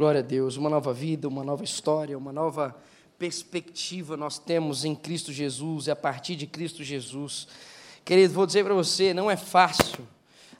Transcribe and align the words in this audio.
Glória 0.00 0.20
a 0.20 0.22
Deus, 0.22 0.56
uma 0.56 0.70
nova 0.70 0.94
vida, 0.94 1.28
uma 1.28 1.44
nova 1.44 1.62
história, 1.62 2.16
uma 2.16 2.32
nova 2.32 2.74
perspectiva 3.18 4.16
nós 4.16 4.38
temos 4.38 4.82
em 4.82 4.94
Cristo 4.94 5.30
Jesus 5.30 5.88
e 5.88 5.90
a 5.90 5.94
partir 5.94 6.36
de 6.36 6.46
Cristo 6.46 6.82
Jesus. 6.82 7.46
Querido, 8.02 8.32
vou 8.32 8.46
dizer 8.46 8.64
para 8.64 8.72
você, 8.72 9.12
não 9.12 9.30
é 9.30 9.36
fácil, 9.36 10.08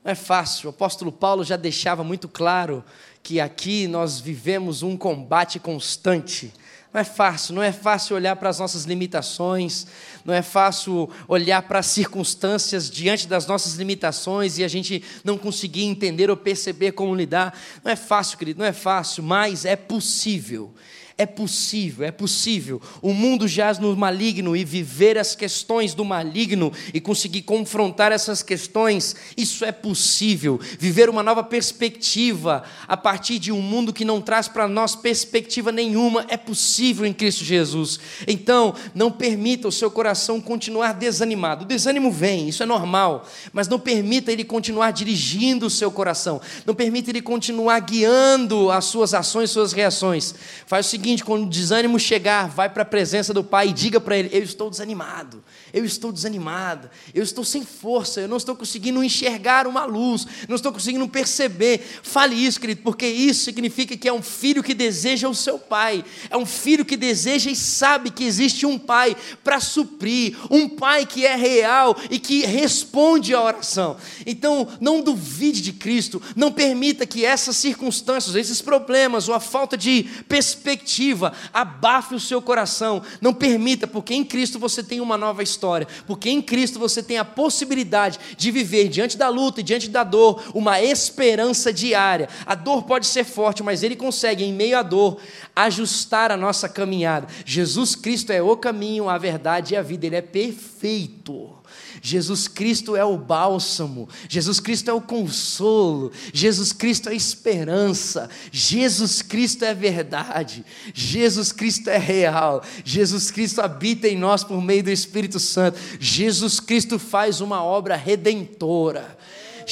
não 0.05 0.13
é 0.13 0.15
fácil. 0.15 0.67
O 0.67 0.71
apóstolo 0.75 1.11
Paulo 1.11 1.43
já 1.43 1.57
deixava 1.57 2.05
muito 2.05 2.29
claro 2.29 2.85
que 3.23 3.41
aqui 3.41 3.89
nós 3.89 4.21
vivemos 4.21 4.83
um 4.83 4.95
combate 4.95 5.59
constante. 5.59 6.53
Não 6.93 7.01
é 7.01 7.05
fácil, 7.05 7.55
não 7.55 7.63
é 7.63 7.71
fácil 7.71 8.17
olhar 8.17 8.35
para 8.35 8.49
as 8.49 8.59
nossas 8.59 8.85
limitações, 8.85 9.87
não 10.25 10.35
é 10.35 10.43
fácil 10.43 11.09
olhar 11.29 11.63
para 11.63 11.79
as 11.79 11.87
circunstâncias 11.87 12.91
diante 12.91 13.29
das 13.29 13.47
nossas 13.47 13.75
limitações 13.75 14.59
e 14.59 14.65
a 14.65 14.69
gente 14.69 15.03
não 15.23 15.39
conseguir 15.39 15.85
entender 15.85 16.31
ou 16.31 16.37
perceber 16.37 16.93
como 16.93 17.15
lidar. 17.15 17.57
Não 17.85 17.93
é 17.93 17.97
fácil, 17.97 18.37
querido, 18.37 18.59
não 18.59 18.67
é 18.67 18.73
fácil, 18.73 19.23
mas 19.23 19.65
é 19.65 19.77
possível. 19.77 20.75
É 21.21 21.27
possível, 21.27 22.07
é 22.07 22.11
possível. 22.11 22.81
O 23.03 23.13
mundo 23.13 23.47
jaz 23.47 23.79
no 23.79 23.95
maligno 23.95 24.57
e 24.57 24.65
viver 24.65 25.19
as 25.19 25.37
questões 25.37 25.93
do 25.93 26.03
maligno 26.03 26.73
e 26.95 26.99
conseguir 26.99 27.43
confrontar 27.43 28.11
essas 28.11 28.43
questões, 28.43 29.15
isso 29.37 29.63
é 29.63 29.71
possível. 29.71 30.59
Viver 30.79 31.11
uma 31.11 31.23
nova 31.23 31.45
perspectiva 31.45 32.65
a 32.89 32.97
partir 32.97 33.39
de 33.39 33.53
um 33.53 33.61
mundo 33.61 33.93
que 33.93 34.03
não 34.03 34.23
traz 34.23 34.49
para 34.49 34.67
nós 34.67 34.97
perspectiva 34.97 35.71
nenhuma, 35.71 36.25
é 36.31 36.39
possível 36.39 37.05
em 37.05 37.13
Cristo 37.13 37.45
Jesus. 37.45 38.01
Então, 38.27 38.75
não 38.95 39.13
permita 39.13 39.69
o 39.69 39.73
seu 39.73 39.91
coração 39.91 40.41
continuar 40.41 40.95
desanimado. 40.95 41.67
O 41.67 41.69
desânimo 41.69 42.11
vem, 42.11 42.49
isso 42.49 42.63
é 42.63 42.67
normal, 42.67 43.29
mas 43.53 43.69
não 43.69 43.79
permita 43.79 44.33
ele 44.33 44.43
continuar 44.43 44.91
dirigindo 44.91 45.67
o 45.67 45.71
seu 45.71 45.91
coração. 45.91 46.41
Não 46.65 46.75
permita 46.75 47.11
ele 47.11 47.21
continuar 47.21 47.79
guiando 47.81 48.71
as 48.71 48.87
suas 48.87 49.13
ações, 49.13 49.51
suas 49.51 49.75
reações. 49.75 50.35
Faz 50.67 50.87
o 50.87 50.89
seguinte, 50.89 51.10
seguinte: 51.11 51.25
quando 51.25 51.45
o 51.45 51.49
desânimo 51.49 51.99
chegar, 51.99 52.49
vai 52.49 52.69
para 52.69 52.83
a 52.83 52.87
presença 52.87 53.35
do 53.35 53.43
Pai 53.43 53.69
e 53.69 53.73
diga 53.73 54.01
para 54.01 54.17
Ele: 54.17 54.31
Eu 54.33 54.43
estou 54.43 54.71
desanimado, 54.71 55.43
eu 55.73 55.85
estou 55.85 56.13
desanimado, 56.13 56.91
eu 57.15 57.23
estou 57.23 57.45
sem 57.45 57.65
força, 57.65 58.21
eu 58.21 58.29
não 58.29 58.37
estou 58.37 58.57
conseguindo 58.57 59.03
enxergar 59.03 59.67
uma 59.67 59.85
luz, 59.85 60.27
não 60.49 60.57
estou 60.57 60.73
conseguindo 60.73 61.07
perceber. 61.09 61.81
Fale 62.03 62.35
isso, 62.35 62.61
querido, 62.61 62.83
porque 62.83 63.07
isso 63.07 63.45
significa 63.45 63.97
que 63.97 64.09
é 64.09 64.13
um 64.13 64.23
filho 64.23 64.63
que 64.63 64.75
deseja 64.75 65.29
o 65.29 65.35
seu 65.35 65.59
Pai, 65.59 66.05
é 66.29 66.37
um 66.37 66.47
filho 66.47 66.85
que 66.85 66.97
deseja 66.97 67.51
e 67.51 67.57
sabe 67.57 68.11
que 68.11 68.25
existe 68.25 68.67
um 68.67 68.79
Pai 68.79 69.17
para 69.45 69.61
suprir, 69.61 70.37
um 70.51 70.69
Pai 70.69 71.07
que 71.07 71.25
é 71.25 71.37
real 71.37 71.97
e 72.11 72.19
que 72.19 72.45
responde 72.45 73.35
à 73.35 73.43
oração. 73.43 73.97
Então, 74.27 74.69
não 74.81 75.01
duvide 75.01 75.61
de 75.61 75.73
Cristo, 75.73 76.23
não 76.35 76.53
permita 76.53 77.07
que 77.07 77.25
essas 77.25 77.57
circunstâncias, 77.57 78.35
esses 78.35 78.61
problemas 78.61 79.29
ou 79.29 79.35
a 79.35 79.41
falta 79.41 79.77
de 79.77 80.05
perspectiva, 80.29 81.33
abafe 81.53 82.15
o 82.15 82.21
seu 82.21 82.41
coração. 82.41 83.03
Não 83.21 83.35
permita, 83.35 83.87
porque 83.87 84.15
em 84.15 84.25
Cristo 84.25 84.59
você 84.59 84.83
tem 84.83 85.01
uma 85.01 85.17
nova 85.17 85.43
história, 85.43 85.60
porque 86.07 86.31
em 86.31 86.41
Cristo 86.41 86.79
você 86.79 87.03
tem 87.03 87.19
a 87.19 87.25
possibilidade 87.25 88.19
de 88.37 88.51
viver 88.51 88.89
diante 88.89 89.17
da 89.17 89.29
luta 89.29 89.61
e 89.61 89.65
diante 89.65 89.89
da 89.89 90.03
dor 90.03 90.43
uma 90.55 90.81
esperança 90.81 91.73
diária. 91.73 92.29
A 92.47 92.55
dor 92.55 92.85
pode 92.85 93.07
ser 93.07 93.25
forte, 93.25 93.63
mas 93.63 93.83
Ele 93.83 93.97
consegue, 93.97 94.45
em 94.45 94.53
meio 94.53 94.79
à 94.79 94.83
dor, 94.83 95.19
ajustar 95.55 96.31
a 96.33 96.37
nossa 96.37 96.69
caminhada. 96.69 97.27
Jesus 97.45 97.95
Cristo 97.95 98.33
é 98.33 98.43
o 98.43 98.57
caminho, 98.57 99.09
a 99.09 99.19
verdade 99.19 99.75
e 99.75 99.77
a 99.77 99.83
vida, 99.83 100.07
Ele 100.07 100.17
é 100.17 100.23
perfeito. 100.23 101.60
Jesus 102.03 102.49
Cristo 102.49 102.97
é 102.97 103.05
o 103.05 103.17
bálsamo, 103.17 104.09
Jesus 104.29 104.61
Cristo 104.61 104.91
é 104.91 104.93
o 104.93 105.01
consolo, 105.01 106.13
Jesus 106.33 106.73
Cristo 106.73 107.09
é 107.09 107.13
a 107.13 107.15
esperança, 107.15 108.31
Jesus 108.51 109.23
Cristo 109.23 109.65
é 109.65 109.75
verdade, 109.75 110.65
Jesus 110.95 111.53
Cristo 111.53 111.89
é 111.89 111.99
real, 111.99 112.63
Jesus 112.85 113.31
Cristo 113.31 113.61
habita 113.61 114.09
em 114.09 114.17
nós 114.17 114.43
por 114.43 114.61
meio 114.63 114.83
do 114.83 114.91
Espírito 114.91 115.39
Santo, 115.39 115.79
Jesus 115.99 116.61
Cristo 116.61 116.99
faz 116.99 117.41
uma 117.41 117.63
obra 117.63 117.97
redentora. 117.97 119.19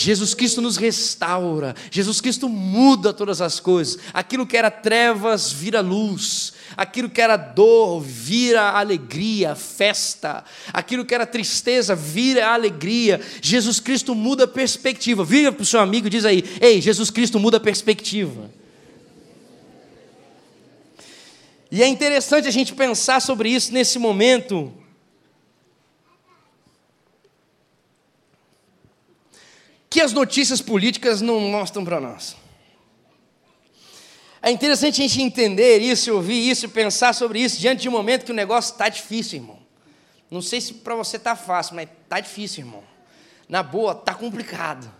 Jesus 0.00 0.32
Cristo 0.32 0.60
nos 0.60 0.76
restaura, 0.76 1.74
Jesus 1.90 2.20
Cristo 2.20 2.48
muda 2.48 3.12
todas 3.12 3.40
as 3.40 3.58
coisas. 3.58 3.98
Aquilo 4.14 4.46
que 4.46 4.56
era 4.56 4.70
trevas 4.70 5.50
vira 5.50 5.80
luz, 5.80 6.52
aquilo 6.76 7.10
que 7.10 7.20
era 7.20 7.36
dor 7.36 8.00
vira 8.00 8.70
alegria, 8.78 9.56
festa, 9.56 10.44
aquilo 10.72 11.04
que 11.04 11.12
era 11.12 11.26
tristeza 11.26 11.96
vira 11.96 12.48
alegria. 12.48 13.20
Jesus 13.42 13.80
Cristo 13.80 14.14
muda 14.14 14.44
a 14.44 14.48
perspectiva. 14.48 15.24
Vira 15.24 15.50
para 15.50 15.62
o 15.62 15.66
seu 15.66 15.80
amigo 15.80 16.06
e 16.06 16.10
diz 16.10 16.24
aí: 16.24 16.44
Ei, 16.60 16.80
Jesus 16.80 17.10
Cristo 17.10 17.40
muda 17.40 17.56
a 17.56 17.60
perspectiva. 17.60 18.48
E 21.72 21.82
é 21.82 21.88
interessante 21.88 22.46
a 22.46 22.52
gente 22.52 22.72
pensar 22.72 23.20
sobre 23.20 23.50
isso 23.50 23.72
nesse 23.72 23.98
momento. 23.98 24.72
Que 29.90 30.00
as 30.00 30.12
notícias 30.12 30.60
políticas 30.60 31.20
não 31.20 31.40
mostram 31.40 31.84
para 31.84 32.00
nós. 32.00 32.36
É 34.40 34.50
interessante 34.50 35.02
a 35.02 35.06
gente 35.06 35.20
entender 35.20 35.78
isso, 35.78 36.14
ouvir 36.14 36.48
isso, 36.48 36.68
pensar 36.68 37.12
sobre 37.12 37.40
isso, 37.40 37.58
diante 37.58 37.82
de 37.82 37.88
um 37.88 37.92
momento 37.92 38.24
que 38.24 38.32
o 38.32 38.34
negócio 38.34 38.72
está 38.72 38.88
difícil, 38.88 39.40
irmão. 39.40 39.58
Não 40.30 40.40
sei 40.40 40.60
se 40.60 40.74
para 40.74 40.94
você 40.94 41.16
está 41.16 41.34
fácil, 41.34 41.74
mas 41.74 41.88
está 42.02 42.20
difícil, 42.20 42.64
irmão. 42.64 42.84
Na 43.48 43.62
boa, 43.62 43.92
está 43.92 44.14
complicado. 44.14 44.90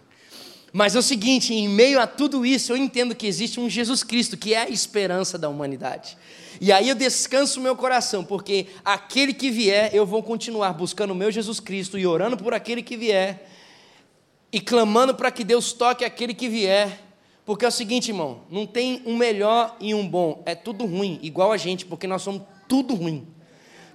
Mas 0.73 0.95
é 0.95 0.99
o 0.99 1.03
seguinte, 1.03 1.55
em 1.55 1.69
meio 1.69 2.01
a 2.01 2.07
tudo 2.07 2.45
isso, 2.45 2.73
eu 2.73 2.77
entendo 2.77 3.15
que 3.15 3.27
existe 3.27 3.59
um 3.61 3.71
Jesus 3.71 4.03
Cristo, 4.03 4.37
que 4.37 4.55
é 4.55 4.63
a 4.63 4.69
esperança 4.69 5.39
da 5.39 5.49
humanidade. 5.49 6.17
E 6.61 6.73
aí 6.73 6.89
eu 6.89 6.95
descanso 6.95 7.61
o 7.61 7.63
meu 7.63 7.77
coração, 7.77 8.25
porque 8.25 8.67
aquele 8.85 9.33
que 9.33 9.51
vier, 9.51 9.95
eu 9.95 10.05
vou 10.05 10.23
continuar 10.23 10.73
buscando 10.73 11.13
o 11.13 11.15
meu 11.15 11.31
Jesus 11.31 11.61
Cristo 11.61 11.99
e 11.99 12.07
orando 12.07 12.37
por 12.37 12.53
aquele 12.53 12.83
que 12.83 12.97
vier, 12.97 13.49
e 14.53 14.61
clamando 14.61 15.15
para 15.15 15.31
que 15.31 15.45
Deus 15.45 15.73
toque 15.73 16.05
aquele 16.05 16.35
que 16.35 16.49
vier, 16.49 17.01
porque 17.45 17.65
é 17.65 17.69
o 17.69 17.73
seguinte, 17.73 18.11
irmão, 18.11 18.43
não 18.51 18.67
tem 18.67 19.03
um 19.07 19.17
melhor 19.17 19.77
e 19.81 19.95
um 19.95 20.07
bom, 20.07 20.43
é 20.45 20.55
tudo 20.55 20.85
ruim, 20.85 21.19
igual 21.23 21.51
a 21.53 21.57
gente, 21.57 21.87
porque 21.87 22.07
nós 22.07 22.23
somos 22.23 22.43
tudo 22.69 22.95
ruim. 22.95 23.27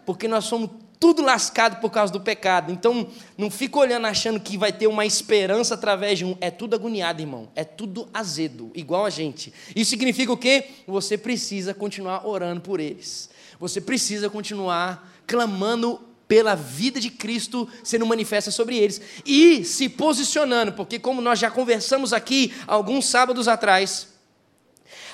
Porque 0.06 0.28
nós 0.28 0.46
somos 0.46 0.70
tudo 1.00 1.22
lascado 1.22 1.82
por 1.82 1.90
causa 1.90 2.12
do 2.14 2.22
pecado. 2.22 2.72
Então, 2.72 3.08
não 3.38 3.52
fica 3.52 3.78
olhando 3.78 4.08
achando 4.08 4.40
que 4.40 4.58
vai 4.58 4.72
ter 4.72 4.88
uma 4.88 5.06
esperança 5.06 5.74
através 5.74 6.18
de 6.18 6.26
um. 6.26 6.38
É 6.40 6.50
tudo 6.50 6.76
agoniado, 6.76 7.22
irmão. 7.22 7.50
É 7.56 7.64
tudo 7.64 8.08
azedo, 8.14 8.72
igual 8.74 9.06
a 9.06 9.10
gente. 9.10 9.54
Isso 9.76 9.90
significa 9.90 10.32
o 10.32 10.38
quê? 10.38 10.66
Você 10.88 11.18
precisa 11.18 11.74
continuar 11.74 12.26
orando 12.26 12.62
por 12.62 12.80
eles. 12.80 13.30
Você 13.60 13.82
precisa 13.82 14.30
continuar 14.30 15.14
clamando 15.28 16.00
pela 16.28 16.56
vida 16.56 17.00
de 17.00 17.10
Cristo 17.10 17.68
sendo 17.84 18.06
manifesta 18.06 18.52
sobre 18.52 18.78
eles 18.78 19.02
e 19.26 19.64
se 19.64 19.90
posicionando, 19.90 20.74
porque, 20.74 21.00
como 21.00 21.22
nós 21.22 21.40
já 21.40 21.52
conversamos 21.52 22.14
aqui 22.14 22.54
alguns 22.66 23.06
sábados 23.06 23.48
atrás, 23.48 24.10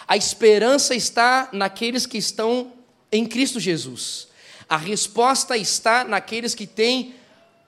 a 0.08 0.18
esperança 0.18 0.96
está 0.96 1.50
naqueles 1.52 2.06
que 2.06 2.18
estão 2.18 2.74
em 3.12 3.26
Cristo 3.26 3.60
Jesus. 3.60 4.28
A 4.68 4.78
resposta 4.78 5.58
está 5.58 6.04
naqueles 6.04 6.54
que 6.54 6.68
têm 6.68 7.16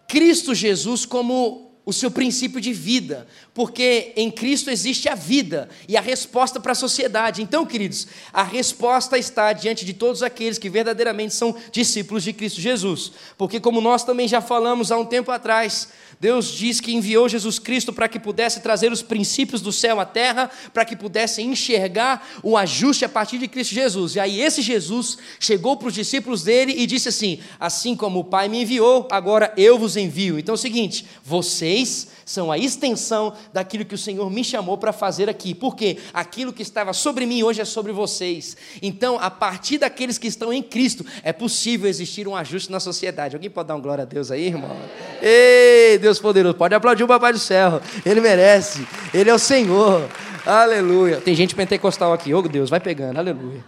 Cristo 0.07 0.53
Jesus 0.53 1.05
como 1.05 1.70
o 1.83 1.91
seu 1.91 2.11
princípio 2.11 2.61
de 2.61 2.71
vida, 2.71 3.27
porque 3.53 4.13
em 4.15 4.29
Cristo 4.29 4.69
existe 4.69 5.09
a 5.09 5.15
vida 5.15 5.67
e 5.87 5.97
a 5.97 6.01
resposta 6.01 6.59
para 6.59 6.73
a 6.73 6.75
sociedade. 6.75 7.41
Então, 7.41 7.65
queridos, 7.65 8.07
a 8.31 8.43
resposta 8.43 9.17
está 9.17 9.51
diante 9.51 9.83
de 9.83 9.93
todos 9.93 10.21
aqueles 10.21 10.59
que 10.59 10.69
verdadeiramente 10.69 11.33
são 11.33 11.55
discípulos 11.71 12.23
de 12.23 12.33
Cristo 12.33 12.61
Jesus, 12.61 13.11
porque, 13.37 13.59
como 13.59 13.81
nós 13.81 14.03
também 14.03 14.27
já 14.27 14.41
falamos 14.41 14.91
há 14.91 14.97
um 14.97 15.05
tempo 15.05 15.31
atrás, 15.31 15.89
Deus 16.21 16.51
diz 16.51 16.79
que 16.79 16.93
enviou 16.93 17.27
Jesus 17.27 17.57
Cristo 17.57 17.91
para 17.91 18.07
que 18.07 18.19
pudesse 18.19 18.59
trazer 18.59 18.91
os 18.91 19.01
princípios 19.01 19.59
do 19.59 19.71
céu 19.71 19.99
à 19.99 20.05
terra, 20.05 20.51
para 20.71 20.85
que 20.85 20.95
pudesse 20.95 21.41
enxergar 21.41 22.29
o 22.43 22.55
ajuste 22.55 23.03
a 23.03 23.09
partir 23.09 23.39
de 23.39 23.47
Cristo 23.47 23.73
Jesus. 23.73 24.13
E 24.13 24.19
aí 24.19 24.39
esse 24.39 24.61
Jesus 24.61 25.17
chegou 25.39 25.75
para 25.75 25.87
os 25.87 25.95
discípulos 25.95 26.43
dele 26.43 26.75
e 26.77 26.85
disse 26.85 27.09
assim: 27.09 27.39
Assim 27.59 27.95
como 27.95 28.19
o 28.19 28.23
Pai 28.23 28.47
me 28.49 28.61
enviou, 28.61 29.07
agora 29.09 29.51
eu 29.57 29.79
vos 29.79 29.97
envio. 29.97 30.37
Então 30.37 30.53
é 30.53 30.55
o 30.55 30.59
seguinte: 30.59 31.07
vocês 31.23 32.09
são 32.23 32.51
a 32.51 32.57
extensão 32.59 33.33
daquilo 33.51 33.83
que 33.83 33.95
o 33.95 33.97
Senhor 33.97 34.29
me 34.29 34.43
chamou 34.43 34.77
para 34.77 34.93
fazer 34.93 35.27
aqui. 35.27 35.55
Porque 35.55 35.97
aquilo 36.13 36.53
que 36.53 36.61
estava 36.61 36.93
sobre 36.93 37.25
mim 37.25 37.41
hoje 37.41 37.61
é 37.61 37.65
sobre 37.65 37.91
vocês. 37.91 38.55
Então, 38.79 39.17
a 39.19 39.31
partir 39.31 39.79
daqueles 39.79 40.19
que 40.19 40.27
estão 40.27 40.53
em 40.53 40.61
Cristo, 40.61 41.03
é 41.23 41.33
possível 41.33 41.89
existir 41.89 42.27
um 42.27 42.35
ajuste 42.35 42.71
na 42.71 42.79
sociedade. 42.79 43.35
Alguém 43.35 43.49
pode 43.49 43.69
dar 43.69 43.75
um 43.75 43.81
glória 43.81 44.03
a 44.03 44.05
Deus 44.05 44.29
aí, 44.29 44.45
irmão? 44.45 44.77
Ei, 45.21 45.97
Deus 45.99 46.19
poderoso, 46.19 46.55
pode 46.55 46.73
aplaudir 46.73 47.03
o 47.03 47.07
Papai 47.07 47.31
do 47.31 47.39
céu. 47.39 47.81
Ele 48.05 48.19
merece. 48.19 48.87
Ele 49.13 49.29
é 49.29 49.33
o 49.33 49.39
Senhor. 49.39 50.09
Aleluia. 50.45 51.21
Tem 51.21 51.35
gente 51.35 51.53
pentecostal 51.53 52.11
aqui. 52.11 52.33
Oh, 52.33 52.41
Deus, 52.41 52.69
vai 52.69 52.79
pegando. 52.79 53.17
Aleluia. 53.17 53.63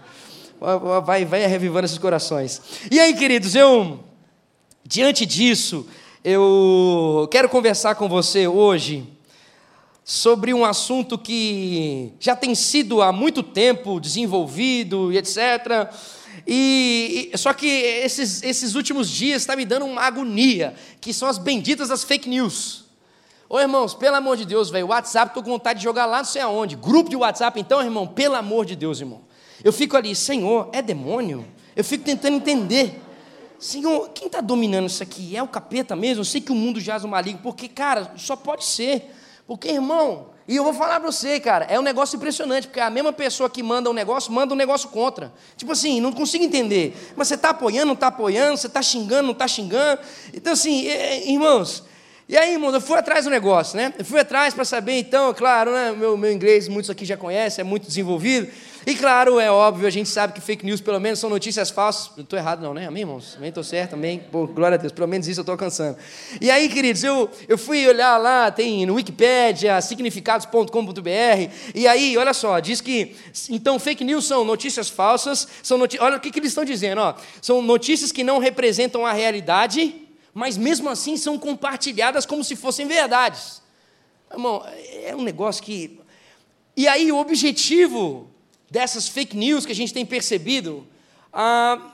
Vai, 1.06 1.26
vai 1.26 1.46
revivando 1.46 1.86
esses 1.86 1.98
corações. 1.98 2.62
E 2.90 3.00
aí, 3.00 3.14
queridos, 3.14 3.54
eu 3.54 4.00
diante 4.86 5.26
disso, 5.26 5.88
eu 6.24 7.28
quero 7.32 7.48
conversar 7.50 7.96
com 7.96 8.10
você 8.10 8.48
hoje 8.48 9.08
sobre 10.04 10.54
um 10.54 10.66
assunto 10.66 11.18
que 11.18 12.12
já 12.20 12.36
tem 12.36 12.54
sido 12.54 13.02
há 13.02 13.12
muito 13.12 13.42
tempo 13.42 14.00
desenvolvido 14.00 15.12
e 15.12 15.18
etc. 15.18 15.90
E, 16.46 17.32
e, 17.34 17.38
só 17.38 17.54
que 17.54 17.68
esses, 17.68 18.44
esses 18.44 18.76
últimos 18.76 19.10
dias 19.10 19.42
está 19.42 19.56
me 19.56 19.66
dando 19.66 19.86
uma 19.86 20.02
agonia, 20.02 20.76
que 21.00 21.14
são 21.14 21.28
as 21.28 21.38
benditas 21.38 21.90
das 21.90 22.04
fake 22.04 22.28
news. 22.28 22.84
Ô 23.50 23.60
irmãos, 23.60 23.94
pelo 23.94 24.16
amor 24.16 24.36
de 24.36 24.46
Deus, 24.46 24.70
velho, 24.70 24.88
WhatsApp, 24.88 25.30
estou 25.30 25.44
com 25.44 25.52
vontade 25.52 25.80
de 25.80 25.84
jogar 25.84 26.06
lá 26.06 26.18
não 26.18 26.26
sei 26.26 26.42
aonde. 26.42 26.76
Grupo 26.76 27.10
de 27.10 27.16
WhatsApp, 27.16 27.60
então, 27.60 27.82
irmão, 27.82 28.08
pelo 28.08 28.36
amor 28.36 28.66
de 28.66 28.76
Deus, 28.76 29.00
irmão. 29.00 29.22
Eu 29.64 29.72
fico 29.72 29.96
ali, 29.96 30.16
Senhor, 30.16 30.70
é 30.74 30.82
demônio? 30.82 31.46
Eu 31.76 31.84
fico 31.84 32.04
tentando 32.04 32.36
entender. 32.36 33.00
Senhor, 33.60 34.10
quem 34.10 34.28
está 34.28 34.42
dominando 34.42 34.88
isso 34.88 35.02
aqui? 35.02 35.38
É 35.38 35.42
o 35.42 35.48
capeta 35.48 35.96
mesmo? 35.96 36.22
Eu 36.22 36.26
sei 36.26 36.42
que 36.42 36.52
o 36.52 36.56
mundo 36.56 36.82
jaz 36.82 37.04
o 37.04 37.08
maligno, 37.08 37.40
porque, 37.42 37.70
cara, 37.70 38.12
só 38.18 38.36
pode 38.36 38.66
ser. 38.66 39.14
Porque, 39.48 39.70
irmão, 39.70 40.33
e 40.48 40.56
eu 40.56 40.64
vou 40.64 40.74
falar 40.74 41.00
para 41.00 41.10
você, 41.12 41.40
cara, 41.40 41.66
é 41.70 41.80
um 41.80 41.82
negócio 41.82 42.18
impressionante, 42.18 42.68
porque 42.68 42.80
a 42.80 42.90
mesma 42.90 43.14
pessoa 43.14 43.50
que 43.50 43.64
manda 43.64 43.90
um 43.90 43.94
negócio, 43.94 44.32
manda 44.32 44.54
um 44.54 44.58
negócio 44.58 44.90
contra. 44.90 45.34
Tipo 45.56 45.72
assim, 45.72 46.02
não 46.02 46.12
consigo 46.12 46.44
entender. 46.44 47.14
Mas 47.16 47.30
você 47.30 47.36
está 47.36 47.50
apoiando, 47.52 47.88
não 47.88 47.94
está 47.94 48.08
apoiando, 48.08 48.58
você 48.58 48.68
está 48.68 48.82
xingando, 48.82 49.24
não 49.24 49.32
está 49.32 49.48
xingando. 49.48 50.02
Então, 50.34 50.52
assim, 50.52 50.86
irmãos, 51.26 51.84
e 52.28 52.38
aí, 52.38 52.54
irmãos, 52.54 52.74
eu 52.74 52.82
fui 52.82 52.98
atrás 52.98 53.26
do 53.26 53.32
negócio, 53.32 53.78
né? 53.78 53.94
Eu 53.98 54.04
fui 54.04 54.20
atrás 54.20 54.54
para 54.54 54.66
saber, 54.66 55.00
então, 55.00 55.34
claro, 55.34 55.72
né? 55.72 55.92
Meu, 55.92 56.18
meu 56.18 56.32
inglês, 56.32 56.68
muitos 56.68 56.90
aqui 56.90 57.06
já 57.06 57.16
conhecem, 57.16 57.62
é 57.62 57.66
muito 57.66 57.88
desenvolvido. 57.88 58.50
E 58.86 58.96
claro, 58.96 59.40
é 59.40 59.50
óbvio, 59.50 59.88
a 59.88 59.90
gente 59.90 60.10
sabe 60.10 60.34
que 60.34 60.42
fake 60.42 60.66
news, 60.66 60.82
pelo 60.82 61.00
menos, 61.00 61.18
são 61.18 61.30
notícias 61.30 61.70
falsas. 61.70 62.12
Não 62.18 62.24
estou 62.24 62.38
errado, 62.38 62.62
não, 62.62 62.74
né? 62.74 62.86
Amém, 62.86 63.04
irmãos? 63.04 63.36
Amém, 63.38 63.48
estou 63.48 63.64
certo, 63.64 63.94
amém. 63.94 64.20
Pô, 64.30 64.46
glória 64.46 64.76
a 64.76 64.78
Deus, 64.78 64.92
pelo 64.92 65.08
menos 65.08 65.26
isso 65.26 65.40
eu 65.40 65.44
estou 65.44 65.54
alcançando. 65.54 65.98
E 66.42 66.52
aí, 66.52 66.68
queridos, 66.68 67.02
eu, 67.02 67.30
eu 67.48 67.58
fui 67.58 67.88
olhar 67.88 68.18
lá, 68.18 68.52
tem 68.52 68.86
no 68.86 68.96
Wikipedia, 68.96 69.80
significados.com.br, 69.80 71.52
e 71.74 71.88
aí, 71.88 72.18
olha 72.18 72.34
só, 72.34 72.60
diz 72.60 72.82
que, 72.82 73.16
então, 73.50 73.80
fake 73.80 74.04
news 74.04 74.26
são 74.26 74.44
notícias 74.44 74.90
falsas, 74.90 75.48
são 75.62 75.80
olha 76.00 76.18
o 76.18 76.20
que, 76.20 76.30
que 76.30 76.40
eles 76.40 76.52
estão 76.52 76.66
dizendo, 76.66 77.00
ó, 77.00 77.16
são 77.42 77.62
notícias 77.62 78.12
que 78.12 78.24
não 78.24 78.38
representam 78.38 79.06
a 79.06 79.14
realidade, 79.14 79.96
mas 80.34 80.58
mesmo 80.58 80.90
assim 80.90 81.16
são 81.16 81.40
compartilhadas 81.40 82.26
como 82.26 82.44
se 82.44 82.56
fossem 82.56 82.86
verdades. 82.86 83.62
Irmão, 84.32 84.66
é 85.04 85.16
um 85.16 85.22
negócio 85.22 85.64
que. 85.64 86.00
E 86.76 86.88
aí, 86.88 87.12
o 87.12 87.18
objetivo 87.18 88.33
dessas 88.74 89.08
fake 89.08 89.38
news 89.38 89.68
que 89.68 89.72
a 89.72 89.76
gente 89.76 89.94
tem 89.94 90.04
percebido, 90.04 90.84
ah, 91.32 91.92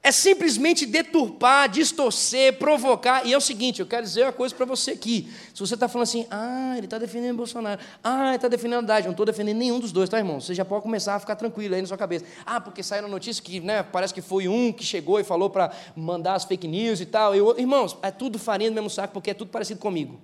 é 0.00 0.12
simplesmente 0.12 0.86
deturpar, 0.86 1.68
distorcer, 1.68 2.58
provocar. 2.58 3.26
E 3.26 3.32
é 3.32 3.36
o 3.36 3.40
seguinte, 3.40 3.80
eu 3.80 3.86
quero 3.86 4.04
dizer 4.04 4.22
uma 4.22 4.32
coisa 4.32 4.54
para 4.54 4.64
você 4.64 4.92
aqui. 4.92 5.28
Se 5.52 5.58
você 5.58 5.74
está 5.74 5.88
falando 5.88 6.04
assim, 6.04 6.24
ah, 6.30 6.74
ele 6.76 6.86
está 6.86 6.96
defendendo 6.96 7.36
Bolsonaro, 7.36 7.80
ah, 8.04 8.28
ele 8.28 8.36
está 8.36 8.46
defendendo 8.46 8.84
Haddad, 8.84 9.04
não 9.04 9.10
estou 9.10 9.26
defendendo 9.26 9.56
nenhum 9.56 9.80
dos 9.80 9.90
dois, 9.90 10.08
tá, 10.08 10.16
irmão? 10.16 10.40
Você 10.40 10.54
já 10.54 10.64
pode 10.64 10.84
começar 10.84 11.16
a 11.16 11.18
ficar 11.18 11.34
tranquilo 11.34 11.74
aí 11.74 11.80
na 11.80 11.88
sua 11.88 11.98
cabeça. 11.98 12.24
Ah, 12.46 12.60
porque 12.60 12.84
saiu 12.84 13.06
a 13.06 13.08
notícia 13.08 13.42
que 13.42 13.58
né, 13.58 13.82
parece 13.82 14.14
que 14.14 14.22
foi 14.22 14.46
um 14.46 14.72
que 14.72 14.84
chegou 14.84 15.18
e 15.18 15.24
falou 15.24 15.50
para 15.50 15.72
mandar 15.96 16.34
as 16.34 16.44
fake 16.44 16.68
news 16.68 17.00
e 17.00 17.06
tal. 17.06 17.34
Eu, 17.34 17.58
irmãos, 17.58 17.96
é 18.00 18.12
tudo 18.12 18.38
farinha 18.38 18.70
do 18.70 18.74
mesmo 18.74 18.90
saco, 18.90 19.12
porque 19.12 19.32
é 19.32 19.34
tudo 19.34 19.50
parecido 19.50 19.80
comigo. 19.80 20.20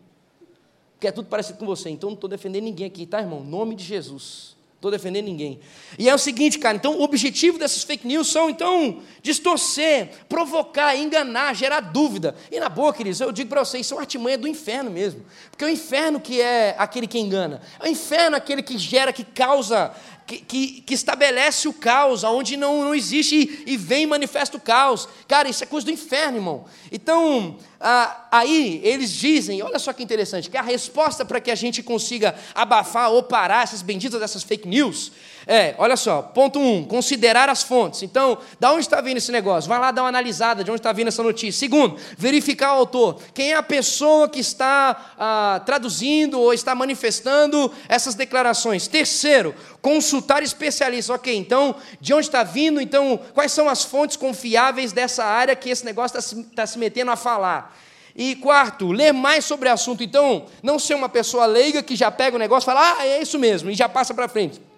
Porque 0.95 1.09
é 1.09 1.13
tudo 1.13 1.27
parecido 1.27 1.59
com 1.59 1.67
você. 1.67 1.91
Então 1.91 2.11
não 2.11 2.15
estou 2.15 2.31
defendendo 2.31 2.63
ninguém 2.63 2.87
aqui, 2.87 3.05
tá, 3.05 3.19
irmão? 3.19 3.43
Nome 3.43 3.75
de 3.75 3.83
Jesus. 3.83 4.58
Estou 4.79 4.93
defendendo 4.93 5.25
ninguém. 5.25 5.59
E 5.99 6.09
é 6.09 6.15
o 6.15 6.19
seguinte, 6.19 6.57
cara, 6.57 6.77
então 6.77 6.99
o 6.99 7.03
objetivo 7.03 7.59
dessas 7.59 7.83
fake 7.83 8.07
news 8.07 8.31
são, 8.31 8.49
então, 8.49 9.03
distorcer, 9.21 10.11
provocar, 10.29 10.97
enganar, 10.97 11.53
gerar 11.53 11.81
dúvida. 11.81 12.37
E 12.49 12.61
na 12.61 12.69
boa, 12.69 12.95
queridos, 12.95 13.21
eu 13.21 13.33
digo 13.33 13.51
para 13.51 13.65
vocês, 13.65 13.85
são 13.85 13.99
artimanha 13.99 14.39
do 14.39 14.47
inferno 14.47 14.89
mesmo. 14.89 15.25
Porque 15.51 15.65
é 15.65 15.67
o 15.67 15.71
inferno 15.71 16.21
que 16.21 16.41
é 16.41 16.77
aquele 16.79 17.09
que 17.09 17.19
engana. 17.19 17.61
É 17.81 17.87
o 17.87 17.89
inferno 17.89 18.37
aquele 18.37 18.63
que 18.63 18.79
gera, 18.79 19.13
que 19.13 19.25
causa 19.25 19.93
que, 20.29 20.37
que, 20.43 20.81
que, 20.83 20.93
estabelece 20.93 21.67
o 21.67 21.73
caos, 21.73 22.23
onde 22.23 22.55
não, 22.55 22.85
não 22.85 22.95
existe 22.95 23.35
e, 23.35 23.73
e 23.73 23.77
vem 23.79 24.03
e 24.03 24.07
manifesta 24.07 24.59
o 24.59 24.61
caos. 24.61 25.09
Cara, 25.27 25.49
isso 25.49 25.65
é 25.65 25.67
coisa 25.67 25.87
do 25.87 25.91
inferno, 25.91 26.37
irmão. 26.37 26.67
Então, 26.93 27.57
ah, 27.81 28.27
aí 28.31 28.79
eles 28.85 29.11
dizem, 29.11 29.63
olha 29.63 29.79
só 29.79 29.91
que 29.91 30.03
interessante, 30.03 30.51
que 30.51 30.59
a 30.59 30.63
resposta 30.63 31.25
para 31.25 31.41
que 31.41 31.51
a 31.51 31.55
gente 31.55 31.83
consiga 31.83 32.35
abafar 32.55 33.11
ou 33.11 33.23
parar 33.23 33.65
essas 33.65 33.81
benditas 33.81 34.21
dessas 34.21 34.43
fake 34.43 34.69
news 34.69 35.13
é, 35.51 35.75
olha 35.79 35.97
só, 35.97 36.21
ponto 36.21 36.59
um, 36.59 36.85
considerar 36.85 37.49
as 37.49 37.63
fontes. 37.63 38.03
Então, 38.03 38.37
da 38.61 38.71
onde 38.71 38.83
está 38.83 39.01
vindo 39.01 39.17
esse 39.17 39.33
negócio? 39.33 39.67
Vai 39.67 39.79
lá 39.79 39.91
dar 39.91 40.03
uma 40.03 40.11
analisada 40.11 40.63
de 40.63 40.71
onde 40.71 40.81
está 40.81 40.93
vindo 40.93 41.09
essa 41.09 41.23
notícia. 41.23 41.59
Segundo, 41.59 41.97
verificar 42.19 42.75
o 42.75 42.81
autor. 42.81 43.19
Quem 43.33 43.53
é 43.53 43.57
a 43.57 43.63
pessoa 43.63 44.29
que 44.29 44.39
está 44.39 45.15
ah, 45.19 45.63
traduzindo 45.65 46.39
ou 46.39 46.53
está 46.53 46.75
manifestando 46.75 47.73
essas 47.89 48.15
declarações? 48.15 48.87
Terceiro, 48.89 49.55
consultar 49.81 50.43
especialistas. 50.43 51.17
Ok, 51.17 51.35
então, 51.35 51.77
de 51.99 52.13
onde 52.13 52.27
está 52.27 52.43
vindo? 52.43 52.79
Então, 52.79 53.19
quais 53.33 53.51
são 53.51 53.71
as 53.71 53.83
fontes 53.83 54.19
confiáveis 54.19 54.93
dessa 54.93 55.25
área 55.25 55.57
que 55.57 55.71
esse 55.71 55.83
negócio 55.83 56.19
está 56.19 56.21
se, 56.21 56.43
tá 56.55 56.67
se 56.67 56.79
metendo 56.79 57.11
a 57.11 57.17
falar? 57.17 57.75
E 58.15 58.37
quarto, 58.37 58.93
ler 58.93 59.15
mais 59.15 59.47
sobre 59.47 59.71
o 59.71 59.73
assunto. 59.73 60.03
Então, 60.03 60.45
não 60.63 60.79
ser 60.79 60.93
uma 60.93 61.09
pessoa 61.09 61.47
leiga 61.47 61.83
que 61.83 61.97
já 61.97 62.11
pega 62.11 62.37
o 62.37 62.39
negócio 62.39 62.67
e 62.67 62.71
fala, 62.71 62.99
ah, 62.99 63.07
é 63.07 63.23
isso 63.23 63.39
mesmo, 63.39 63.71
e 63.71 63.75
já 63.75 63.89
passa 63.89 64.13
para 64.13 64.29
frente. 64.29 64.69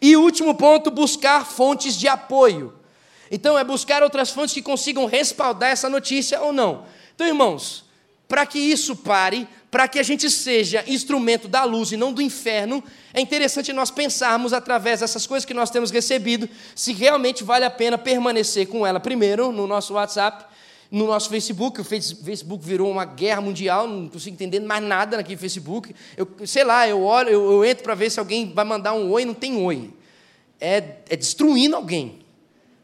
E 0.00 0.16
último 0.16 0.54
ponto, 0.54 0.90
buscar 0.90 1.46
fontes 1.46 1.96
de 1.96 2.08
apoio. 2.08 2.74
Então, 3.30 3.58
é 3.58 3.64
buscar 3.64 4.02
outras 4.02 4.30
fontes 4.30 4.54
que 4.54 4.62
consigam 4.62 5.06
respaldar 5.06 5.70
essa 5.70 5.88
notícia 5.88 6.40
ou 6.40 6.52
não. 6.52 6.84
Então, 7.14 7.26
irmãos, 7.26 7.84
para 8.28 8.46
que 8.46 8.58
isso 8.58 8.96
pare, 8.96 9.46
para 9.70 9.88
que 9.88 9.98
a 9.98 10.02
gente 10.02 10.30
seja 10.30 10.84
instrumento 10.86 11.48
da 11.48 11.64
luz 11.64 11.90
e 11.90 11.96
não 11.96 12.12
do 12.12 12.22
inferno, 12.22 12.82
é 13.12 13.20
interessante 13.20 13.72
nós 13.72 13.90
pensarmos 13.90 14.52
através 14.52 15.00
dessas 15.00 15.26
coisas 15.26 15.44
que 15.44 15.52
nós 15.52 15.70
temos 15.70 15.90
recebido, 15.90 16.48
se 16.74 16.92
realmente 16.92 17.42
vale 17.42 17.64
a 17.64 17.70
pena 17.70 17.98
permanecer 17.98 18.68
com 18.68 18.86
ela 18.86 19.00
primeiro 19.00 19.50
no 19.50 19.66
nosso 19.66 19.94
WhatsApp, 19.94 20.44
no 20.90 21.06
nosso 21.06 21.28
Facebook. 21.28 21.80
O 21.80 21.84
Facebook 21.84 22.64
virou 22.64 22.90
uma 22.90 23.04
guerra 23.04 23.40
mundial, 23.40 23.86
não 23.86 24.08
consigo 24.08 24.34
entender 24.34 24.60
mais 24.60 24.82
nada 24.82 25.16
naquele 25.16 25.36
Facebook. 25.36 25.94
Eu, 26.16 26.28
sei 26.46 26.64
lá, 26.64 26.88
eu 26.88 27.02
olho, 27.02 27.30
eu, 27.30 27.52
eu 27.52 27.64
entro 27.64 27.84
para 27.84 27.94
ver 27.94 28.10
se 28.10 28.18
alguém 28.18 28.52
vai 28.52 28.64
mandar 28.64 28.94
um 28.94 29.10
oi, 29.10 29.24
não 29.24 29.34
tem 29.34 29.56
oi. 29.56 29.90
É, 30.60 30.98
é 31.08 31.16
destruindo 31.16 31.76
alguém. 31.76 32.20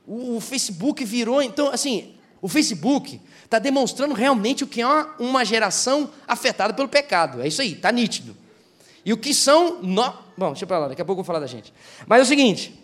O, 0.07 0.37
o 0.37 0.41
Facebook 0.41 1.05
virou, 1.05 1.43
então, 1.43 1.69
assim, 1.71 2.15
o 2.43 2.49
Facebook 2.49 3.21
está 3.45 3.59
demonstrando 3.59 4.15
realmente 4.15 4.65
o 4.65 4.67
que 4.67 4.81
é 4.81 4.87
uma, 4.87 5.15
uma, 5.19 5.45
geração 5.45 6.11
afetada 6.27 6.73
pelo 6.73 6.89
pecado. 6.89 7.43
É 7.43 7.49
isso 7.49 7.61
aí, 7.61 7.73
está 7.73 7.91
nítido. 7.93 8.37
E 9.05 9.13
o 9.13 9.17
que 9.17 9.35
são. 9.35 9.83
No... 9.83 10.13
Bom, 10.37 10.53
deixa 10.53 10.67
para 10.67 10.79
lá, 10.79 10.89
daqui 10.89 11.03
a 11.03 11.05
pouco 11.05 11.21
eu 11.21 11.25
vou 11.25 11.27
falar 11.27 11.41
da 11.41 11.47
gente. 11.47 11.73
Mas 12.07 12.21
é 12.21 12.23
o 12.23 12.27
seguinte: 12.27 12.80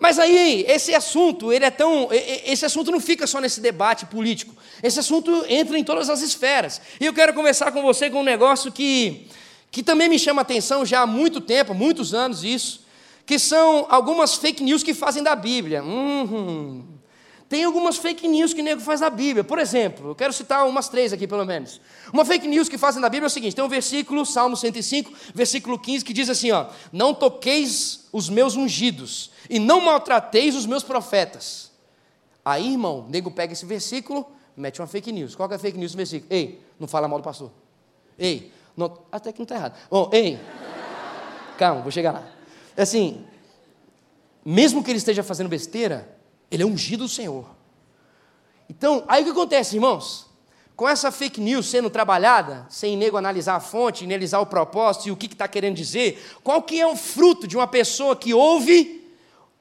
mas 0.00 0.18
aí, 0.18 0.64
esse 0.68 0.94
assunto, 0.94 1.52
ele 1.52 1.64
é 1.64 1.70
tão. 1.70 2.08
Esse 2.12 2.64
assunto 2.64 2.90
não 2.90 3.00
fica 3.00 3.26
só 3.26 3.40
nesse 3.40 3.60
debate 3.60 4.06
político. 4.06 4.54
Esse 4.82 5.00
assunto 5.00 5.44
entra 5.48 5.76
em 5.76 5.82
todas 5.82 6.08
as 6.08 6.22
esferas. 6.22 6.80
E 7.00 7.06
eu 7.06 7.12
quero 7.12 7.34
conversar 7.34 7.72
com 7.72 7.82
você 7.82 8.08
com 8.08 8.20
um 8.20 8.24
negócio 8.24 8.70
que, 8.70 9.26
que 9.70 9.82
também 9.82 10.08
me 10.08 10.18
chama 10.18 10.42
atenção 10.42 10.86
já 10.86 11.00
há 11.00 11.06
muito 11.06 11.40
tempo, 11.40 11.74
muitos 11.74 12.14
anos 12.14 12.44
isso, 12.44 12.86
que 13.26 13.38
são 13.38 13.86
algumas 13.88 14.36
fake 14.36 14.62
news 14.62 14.84
que 14.84 14.94
fazem 14.94 15.22
da 15.22 15.34
Bíblia. 15.34 15.82
Uhum. 15.82 16.97
Tem 17.48 17.64
algumas 17.64 17.96
fake 17.96 18.28
news 18.28 18.52
que 18.52 18.60
nego 18.60 18.80
faz 18.80 19.00
da 19.00 19.08
Bíblia. 19.08 19.42
Por 19.42 19.58
exemplo, 19.58 20.10
eu 20.10 20.14
quero 20.14 20.32
citar 20.34 20.66
umas 20.66 20.88
três 20.88 21.14
aqui, 21.14 21.26
pelo 21.26 21.46
menos. 21.46 21.80
Uma 22.12 22.24
fake 22.24 22.46
news 22.46 22.68
que 22.68 22.76
fazem 22.76 23.00
da 23.00 23.08
Bíblia 23.08 23.26
é 23.26 23.28
o 23.28 23.30
seguinte: 23.30 23.56
tem 23.56 23.64
um 23.64 23.68
versículo, 23.68 24.26
Salmo 24.26 24.54
105, 24.54 25.10
versículo 25.34 25.78
15, 25.78 26.04
que 26.04 26.12
diz 26.12 26.28
assim: 26.28 26.50
ó, 26.50 26.66
Não 26.92 27.14
toqueis 27.14 28.06
os 28.12 28.28
meus 28.28 28.54
ungidos, 28.54 29.30
e 29.48 29.58
não 29.58 29.80
maltrateis 29.80 30.54
os 30.54 30.66
meus 30.66 30.82
profetas. 30.82 31.70
Aí, 32.44 32.72
irmão, 32.72 33.06
nego 33.08 33.30
pega 33.30 33.54
esse 33.54 33.64
versículo, 33.64 34.26
mete 34.54 34.80
uma 34.80 34.86
fake 34.86 35.10
news. 35.10 35.34
Qual 35.34 35.48
que 35.48 35.54
é 35.54 35.56
a 35.56 35.58
fake 35.58 35.78
news 35.78 35.92
do 35.92 35.96
versículo? 35.96 36.30
Ei, 36.30 36.62
não 36.78 36.86
fala 36.86 37.08
mal 37.08 37.18
do 37.18 37.24
pastor. 37.24 37.50
Ei, 38.18 38.52
não, 38.76 38.98
até 39.10 39.32
que 39.32 39.38
não 39.38 39.44
está 39.44 39.54
errado. 39.54 39.74
Bom, 39.90 40.10
ei, 40.12 40.38
calma, 41.56 41.80
vou 41.80 41.90
chegar 41.90 42.12
lá. 42.12 42.28
Assim, 42.76 43.24
mesmo 44.44 44.84
que 44.84 44.90
ele 44.90 44.98
esteja 44.98 45.22
fazendo 45.22 45.48
besteira, 45.48 46.17
ele 46.50 46.62
é 46.62 46.66
ungido 46.66 47.04
do 47.04 47.08
Senhor. 47.08 47.46
Então, 48.68 49.04
aí 49.08 49.22
o 49.22 49.24
que 49.24 49.30
acontece, 49.30 49.76
irmãos? 49.76 50.26
Com 50.76 50.88
essa 50.88 51.10
fake 51.10 51.40
news 51.40 51.66
sendo 51.66 51.90
trabalhada, 51.90 52.66
sem 52.68 52.96
nego 52.96 53.16
analisar 53.16 53.56
a 53.56 53.60
fonte, 53.60 54.04
analisar 54.04 54.40
o 54.40 54.46
propósito 54.46 55.08
e 55.08 55.10
o 55.10 55.16
que 55.16 55.26
está 55.26 55.48
querendo 55.48 55.74
dizer, 55.74 56.22
qual 56.44 56.62
que 56.62 56.80
é 56.80 56.86
o 56.86 56.94
fruto 56.94 57.48
de 57.48 57.56
uma 57.56 57.66
pessoa 57.66 58.14
que 58.14 58.32
ouve 58.32 59.10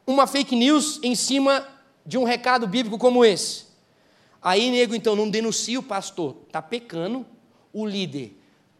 uma 0.05 0.27
fake 0.27 0.55
news 0.55 0.99
em 1.01 1.15
cima 1.15 1.67
de 2.05 2.17
um 2.17 2.23
recado 2.23 2.67
bíblico 2.67 2.97
como 2.97 3.25
esse? 3.25 3.65
Aí, 4.41 4.69
nego, 4.69 4.93
então, 4.93 5.15
não 5.15 5.29
denuncia 5.29 5.79
o 5.79 5.83
pastor, 5.83 6.35
está 6.45 6.61
pecando, 6.61 7.25
o 7.73 7.85
líder 7.85 8.37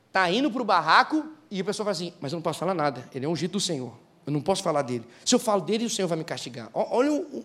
está 0.08 0.32
indo 0.32 0.52
para 0.52 0.62
o 0.62 0.66
barraco 0.66 1.26
e 1.50 1.60
a 1.60 1.64
pessoa 1.64 1.86
fala 1.86 1.92
assim, 1.92 2.14
mas 2.22 2.32
eu 2.32 2.38
não 2.38 2.44
posso 2.44 2.60
falar 2.60 2.74
nada, 2.74 3.08
ele 3.14 3.26
é 3.26 3.30
ungido 3.30 3.54
do 3.54 3.60
Senhor, 3.60 3.94
eu 4.26 4.32
não 4.32 4.42
posso 4.42 4.62
falar 4.62 4.82
dele. 4.84 5.06
Se 5.26 5.34
eu 5.34 5.40
falo 5.40 5.62
dele, 5.62 5.86
o 5.86 5.90
Senhor 5.90 6.08
vai 6.08 6.18
me 6.18 6.24
castigar. 6.24 6.70
Olha 6.74 7.12
o 7.12 7.44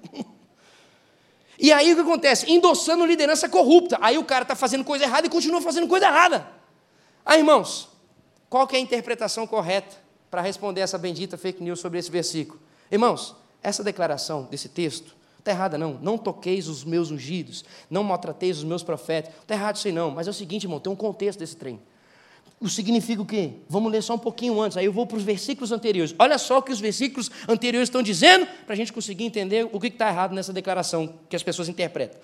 e 1.62 1.72
aí 1.72 1.92
o 1.92 1.94
que 1.94 2.02
acontece? 2.02 2.50
Endossando 2.50 3.06
liderança 3.06 3.48
corrupta. 3.48 3.96
Aí 4.00 4.18
o 4.18 4.24
cara 4.24 4.42
está 4.42 4.56
fazendo 4.56 4.82
coisa 4.82 5.04
errada 5.04 5.28
e 5.28 5.30
continua 5.30 5.62
fazendo 5.62 5.86
coisa 5.86 6.06
errada. 6.06 6.44
Aí, 7.24 7.38
irmãos, 7.38 7.88
qual 8.50 8.68
é 8.72 8.76
a 8.76 8.80
interpretação 8.80 9.46
correta 9.46 9.94
para 10.28 10.40
responder 10.40 10.80
essa 10.80 10.98
bendita 10.98 11.38
fake 11.38 11.62
news 11.62 11.78
sobre 11.78 12.00
esse 12.00 12.10
versículo? 12.10 12.60
Irmãos, 12.90 13.36
essa 13.62 13.84
declaração 13.84 14.48
desse 14.50 14.68
texto 14.68 15.14
está 15.38 15.52
errada, 15.52 15.78
não. 15.78 16.00
Não 16.02 16.18
toqueis 16.18 16.66
os 16.66 16.82
meus 16.82 17.12
ungidos, 17.12 17.64
não 17.88 18.02
maltrateis 18.02 18.58
os 18.58 18.64
meus 18.64 18.82
profetas. 18.82 19.32
Está 19.40 19.54
errado 19.54 19.76
isso 19.76 19.86
aí, 19.86 19.92
não. 19.92 20.10
Mas 20.10 20.26
é 20.26 20.30
o 20.30 20.34
seguinte, 20.34 20.64
irmão, 20.64 20.80
tem 20.80 20.92
um 20.92 20.96
contexto 20.96 21.38
desse 21.38 21.54
trem. 21.54 21.80
O 22.62 22.68
significa 22.68 23.20
o 23.20 23.26
quê? 23.26 23.54
Vamos 23.68 23.90
ler 23.90 24.04
só 24.04 24.14
um 24.14 24.18
pouquinho 24.18 24.60
antes, 24.60 24.76
aí 24.76 24.84
eu 24.84 24.92
vou 24.92 25.04
para 25.04 25.16
os 25.16 25.24
versículos 25.24 25.72
anteriores. 25.72 26.14
Olha 26.16 26.38
só 26.38 26.58
o 26.58 26.62
que 26.62 26.70
os 26.70 26.78
versículos 26.78 27.28
anteriores 27.48 27.88
estão 27.88 28.04
dizendo, 28.04 28.46
para 28.64 28.74
a 28.74 28.76
gente 28.76 28.92
conseguir 28.92 29.24
entender 29.24 29.68
o 29.72 29.80
que 29.80 29.88
está 29.88 30.08
errado 30.08 30.32
nessa 30.32 30.52
declaração 30.52 31.12
que 31.28 31.34
as 31.34 31.42
pessoas 31.42 31.68
interpretam. 31.68 32.20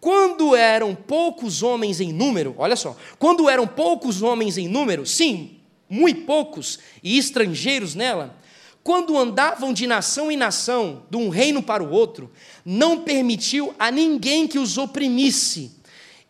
Quando 0.00 0.56
eram 0.56 0.92
poucos 0.92 1.62
homens 1.62 2.00
em 2.00 2.12
número, 2.12 2.52
olha 2.58 2.74
só, 2.74 2.96
quando 3.16 3.48
eram 3.48 3.64
poucos 3.64 4.22
homens 4.22 4.58
em 4.58 4.66
número, 4.66 5.06
sim, 5.06 5.60
muito 5.88 6.22
poucos, 6.22 6.80
e 7.00 7.16
estrangeiros 7.16 7.94
nela, 7.94 8.36
quando 8.82 9.16
andavam 9.16 9.72
de 9.72 9.86
nação 9.86 10.32
em 10.32 10.36
nação, 10.36 11.04
de 11.08 11.16
um 11.16 11.28
reino 11.28 11.62
para 11.62 11.82
o 11.82 11.92
outro, 11.92 12.28
não 12.64 13.02
permitiu 13.02 13.72
a 13.78 13.88
ninguém 13.88 14.48
que 14.48 14.58
os 14.58 14.78
oprimisse, 14.78 15.75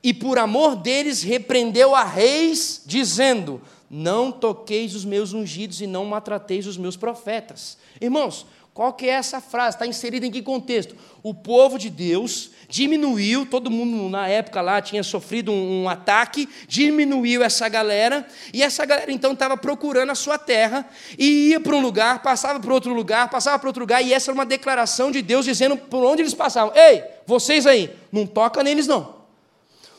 e 0.03 0.15
por 0.15 0.38
amor 0.38 0.76
deles 0.76 1.23
repreendeu 1.23 1.95
a 1.95 2.05
reis, 2.05 2.83
dizendo: 2.85 3.61
Não 3.91 4.31
toqueis 4.31 4.95
os 4.95 5.05
meus 5.05 5.33
ungidos 5.33 5.81
e 5.81 5.87
não 5.87 6.05
maltrateis 6.05 6.67
os 6.67 6.76
meus 6.76 6.97
profetas. 6.97 7.76
Irmãos, 8.00 8.47
qual 8.76 8.93
que 8.93 9.07
é 9.07 9.12
essa 9.12 9.41
frase? 9.41 9.76
Está 9.76 9.87
inserida 9.87 10.26
em 10.26 10.31
que 10.31 10.43
contexto? 10.43 10.95
O 11.23 11.33
povo 11.33 11.79
de 11.79 11.88
Deus 11.88 12.50
diminuiu, 12.69 13.47
todo 13.47 13.71
mundo 13.71 14.11
na 14.11 14.29
época 14.29 14.61
lá 14.61 14.83
tinha 14.83 15.03
sofrido 15.03 15.50
um, 15.50 15.85
um 15.85 15.88
ataque, 15.88 16.47
diminuiu 16.69 17.43
essa 17.43 17.71
galera, 17.71 18.29
e 18.53 18.62
essa 18.62 18.85
galera 18.85 19.11
então 19.11 19.33
estava 19.33 19.57
procurando 19.57 20.11
a 20.11 20.15
sua 20.15 20.37
terra, 20.37 20.87
e 21.19 21.49
ia 21.49 21.59
para 21.59 21.75
um 21.75 21.81
lugar, 21.81 22.21
passava 22.21 22.61
para 22.61 22.75
outro 22.75 22.93
lugar, 22.93 23.31
passava 23.31 23.59
para 23.59 23.71
outro 23.71 23.81
lugar, 23.81 24.05
e 24.05 24.12
essa 24.12 24.31
era 24.31 24.35
uma 24.35 24.45
declaração 24.45 25.11
de 25.11 25.23
Deus 25.23 25.47
dizendo 25.47 25.79
por 25.79 26.05
onde 26.05 26.21
eles 26.21 26.35
passavam: 26.35 26.76
Ei, 26.76 27.03
vocês 27.25 27.67
aí, 27.67 27.91
não 28.12 28.26
toca 28.26 28.62
neles 28.62 28.87
não. 28.87 29.15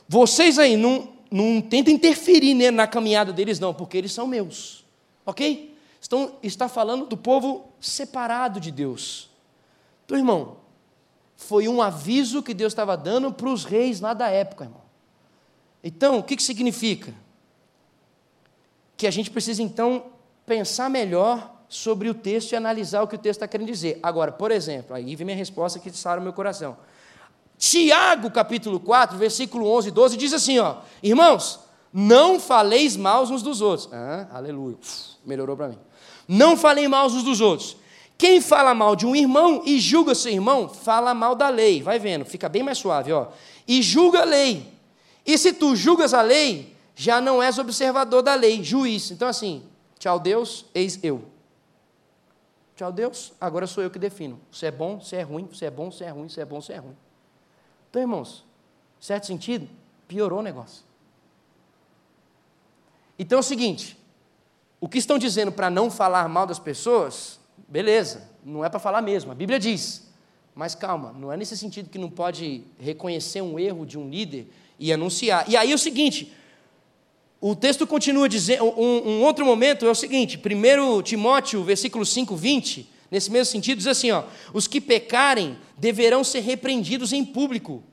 Vocês 0.07 0.57
aí, 0.57 0.77
não, 0.77 1.09
não 1.29 1.61
tentem 1.61 1.95
interferir 1.95 2.53
na 2.71 2.87
caminhada 2.87 3.33
deles 3.33 3.59
não, 3.59 3.73
porque 3.73 3.97
eles 3.97 4.11
são 4.11 4.25
meus. 4.25 4.85
Ok? 5.25 5.75
Estão, 5.99 6.35
está 6.41 6.69
falando 6.69 7.05
do 7.05 7.17
povo 7.17 7.69
separado 7.81 8.59
de 8.59 8.71
Deus. 8.71 9.29
Então, 10.05 10.17
irmão, 10.17 10.57
foi 11.35 11.67
um 11.67 11.81
aviso 11.81 12.41
que 12.41 12.53
Deus 12.53 12.71
estava 12.71 12.95
dando 12.95 13.31
para 13.31 13.49
os 13.49 13.65
reis 13.65 13.99
lá 13.99 14.13
da 14.13 14.29
época, 14.29 14.65
irmão. 14.65 14.81
Então, 15.83 16.17
o 16.17 16.23
que, 16.23 16.35
que 16.35 16.43
significa? 16.43 17.13
Que 18.95 19.05
a 19.05 19.11
gente 19.11 19.29
precisa, 19.29 19.61
então, 19.61 20.05
pensar 20.45 20.89
melhor 20.89 21.55
sobre 21.67 22.09
o 22.09 22.13
texto 22.13 22.53
e 22.53 22.55
analisar 22.55 23.01
o 23.03 23.07
que 23.07 23.15
o 23.15 23.19
texto 23.19 23.37
está 23.37 23.47
querendo 23.47 23.67
dizer. 23.67 23.99
Agora, 24.01 24.31
por 24.31 24.51
exemplo, 24.51 24.95
aí 24.95 25.15
vem 25.15 25.25
minha 25.25 25.37
resposta 25.37 25.77
que 25.79 25.91
sara 25.91 26.19
o 26.19 26.23
meu 26.23 26.33
coração. 26.33 26.77
Tiago, 27.57 28.29
capítulo 28.29 28.79
4, 28.79 29.17
versículo 29.17 29.67
11 29.67 29.87
e 29.87 29.91
12, 29.91 30.17
diz 30.17 30.33
assim, 30.33 30.59
ó, 30.59 30.77
irmãos, 31.01 31.59
não 31.91 32.39
faleis 32.39 32.95
mal 32.95 33.23
uns 33.23 33.41
dos 33.41 33.61
outros. 33.61 33.89
Ah, 33.91 34.27
aleluia, 34.31 34.77
melhorou 35.25 35.57
para 35.57 35.69
mim. 35.69 35.79
Não 36.27 36.55
falei 36.55 36.87
mal 36.87 37.07
uns 37.07 37.23
dos 37.23 37.41
outros. 37.41 37.77
Quem 38.17 38.41
fala 38.41 38.73
mal 38.73 38.95
de 38.95 39.05
um 39.05 39.15
irmão 39.15 39.61
e 39.65 39.79
julga 39.79 40.13
seu 40.13 40.31
irmão, 40.31 40.67
fala 40.67 41.13
mal 41.13 41.35
da 41.35 41.49
lei. 41.49 41.81
Vai 41.81 41.99
vendo, 41.99 42.25
fica 42.25 42.49
bem 42.49 42.63
mais 42.63 42.77
suave, 42.77 43.11
ó. 43.11 43.27
E 43.67 43.81
julga 43.81 44.21
a 44.21 44.25
lei. 44.25 44.73
E 45.25 45.37
se 45.37 45.53
tu 45.53 45.75
julgas 45.75 46.13
a 46.13 46.21
lei, 46.21 46.75
já 46.95 47.21
não 47.21 47.41
és 47.41 47.57
observador 47.59 48.23
da 48.23 48.33
lei, 48.33 48.63
juiz. 48.63 49.11
Então, 49.11 49.27
assim, 49.27 49.63
tchau 49.99 50.19
Deus, 50.19 50.65
eis 50.73 50.99
eu. 51.03 51.23
Tchau 52.75 52.91
Deus, 52.91 53.33
agora 53.39 53.65
sou 53.65 53.83
eu 53.83 53.89
que 53.89 53.99
defino. 53.99 54.39
Se 54.51 54.65
é 54.65 54.71
bom, 54.71 54.99
se 55.01 55.15
é 55.15 55.21
ruim, 55.21 55.49
se 55.53 55.65
é 55.65 55.71
bom, 55.71 55.91
se 55.91 56.03
é 56.03 56.09
ruim, 56.09 56.29
se 56.29 56.41
é 56.41 56.45
bom, 56.45 56.61
se 56.61 56.73
é 56.73 56.77
ruim. 56.77 56.95
Então, 57.97 58.03
irmãos, 58.03 58.45
certo 58.99 59.25
sentido, 59.25 59.67
piorou 60.07 60.37
o 60.39 60.43
negócio. 60.43 60.83
Então 63.17 63.37
é 63.37 63.39
o 63.39 63.43
seguinte: 63.43 63.97
o 64.79 64.87
que 64.87 64.99
estão 64.99 65.17
dizendo 65.17 65.51
para 65.51 65.69
não 65.71 65.89
falar 65.89 66.29
mal 66.29 66.45
das 66.45 66.59
pessoas 66.59 67.39
Beleza, 67.67 68.29
não 68.45 68.63
é 68.63 68.69
para 68.69 68.79
falar 68.79 69.01
mesmo, 69.01 69.31
a 69.31 69.35
Bíblia 69.35 69.59
diz. 69.59 70.07
Mas 70.55 70.73
calma, 70.73 71.11
não 71.11 71.33
é 71.33 71.35
nesse 71.37 71.57
sentido 71.57 71.89
que 71.89 71.97
não 71.97 72.09
pode 72.09 72.63
reconhecer 72.79 73.41
um 73.41 73.59
erro 73.59 73.85
de 73.85 73.97
um 73.97 74.09
líder 74.09 74.47
e 74.79 74.93
anunciar. 74.93 75.49
E 75.49 75.57
aí 75.57 75.71
é 75.71 75.75
o 75.75 75.77
seguinte, 75.77 76.31
o 77.41 77.55
texto 77.55 77.85
continua 77.85 78.29
dizendo, 78.29 78.63
um, 78.63 79.09
um, 79.09 79.23
outro 79.23 79.45
momento 79.45 79.85
é 79.85 79.89
o 79.89 79.95
seguinte, 79.95 80.39
1 80.39 81.01
Timóteo, 81.01 81.63
versículo 81.63 82.05
5, 82.05 82.35
20, 82.35 82.89
nesse 83.09 83.31
mesmo 83.31 83.51
sentido, 83.51 83.77
diz 83.77 83.87
assim: 83.87 84.11
ó, 84.11 84.23
os 84.53 84.67
que 84.67 84.81
pecarem 84.81 85.57
deverão 85.77 86.23
ser 86.23 86.41
repreendidos 86.41 87.13
em 87.13 87.23
público, 87.23 87.83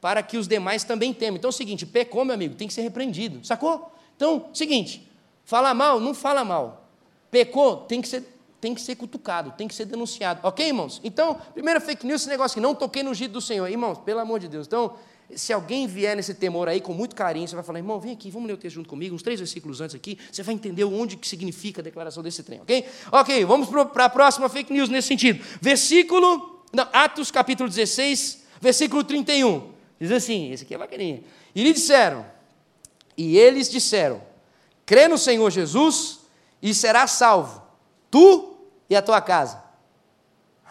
para 0.00 0.22
que 0.22 0.36
os 0.36 0.46
demais 0.46 0.84
também 0.84 1.12
temam. 1.12 1.36
Então 1.36 1.48
é 1.48 1.52
o 1.52 1.52
seguinte, 1.52 1.86
pecou, 1.86 2.24
meu 2.24 2.34
amigo, 2.34 2.54
tem 2.54 2.68
que 2.68 2.74
ser 2.74 2.82
repreendido, 2.82 3.44
sacou? 3.44 3.92
Então, 4.16 4.50
seguinte, 4.52 5.08
fala 5.44 5.72
mal, 5.74 5.98
não 5.98 6.14
fala 6.14 6.44
mal. 6.44 6.88
Pecou, 7.30 7.78
tem 7.78 8.00
que 8.00 8.08
ser 8.08 8.34
tem 8.64 8.74
que 8.74 8.80
ser 8.80 8.94
cutucado, 8.94 9.52
tem 9.58 9.68
que 9.68 9.74
ser 9.74 9.84
denunciado. 9.84 10.40
Ok, 10.42 10.66
irmãos? 10.66 10.98
Então, 11.04 11.38
primeira 11.52 11.78
fake 11.82 12.06
news, 12.06 12.22
esse 12.22 12.30
negócio 12.30 12.54
que 12.54 12.62
não 12.62 12.74
toquei 12.74 13.02
no 13.02 13.12
giro 13.12 13.34
do 13.34 13.40
Senhor. 13.42 13.68
Irmãos, 13.68 13.98
pelo 13.98 14.20
amor 14.20 14.40
de 14.40 14.48
Deus. 14.48 14.66
Então, 14.66 14.94
se 15.34 15.52
alguém 15.52 15.86
vier 15.86 16.14
nesse 16.16 16.34
temor 16.34 16.68
aí 16.68 16.80
com 16.80 16.92
muito 16.92 17.16
carinho, 17.16 17.48
você 17.48 17.54
vai 17.54 17.64
falar, 17.64 17.78
irmão, 17.78 17.98
vem 17.98 18.12
aqui, 18.12 18.30
vamos 18.30 18.46
ler 18.46 18.54
o 18.54 18.56
texto 18.56 18.74
junto 18.74 18.88
comigo, 18.88 19.14
uns 19.14 19.22
três 19.22 19.40
versículos 19.40 19.80
antes 19.80 19.96
aqui, 19.96 20.18
você 20.30 20.42
vai 20.42 20.54
entender 20.54 20.84
onde 20.84 21.16
que 21.16 21.26
significa 21.26 21.80
a 21.80 21.84
declaração 21.84 22.22
desse 22.22 22.42
trem, 22.42 22.60
ok? 22.60 22.86
Ok, 23.10 23.44
vamos 23.44 23.68
para 23.68 24.04
a 24.04 24.10
próxima 24.10 24.48
fake 24.48 24.72
news 24.72 24.88
nesse 24.88 25.08
sentido. 25.08 25.42
Versículo, 25.60 26.62
não, 26.72 26.88
Atos 26.92 27.30
capítulo 27.30 27.68
16, 27.68 28.44
versículo 28.60 29.02
31. 29.02 29.72
Diz 29.98 30.12
assim, 30.12 30.50
esse 30.52 30.64
aqui 30.64 30.74
é 30.74 30.78
bacaninha. 30.78 31.22
E 31.54 31.62
lhe 31.62 31.72
disseram, 31.72 32.26
e 33.16 33.38
eles 33.38 33.70
disseram, 33.70 34.22
crê 34.84 35.08
no 35.08 35.16
Senhor 35.16 35.50
Jesus 35.50 36.20
e 36.60 36.74
será 36.74 37.06
salvo, 37.06 37.62
tu 38.10 38.58
e 38.90 38.96
a 38.96 39.00
tua 39.00 39.20
casa. 39.20 39.62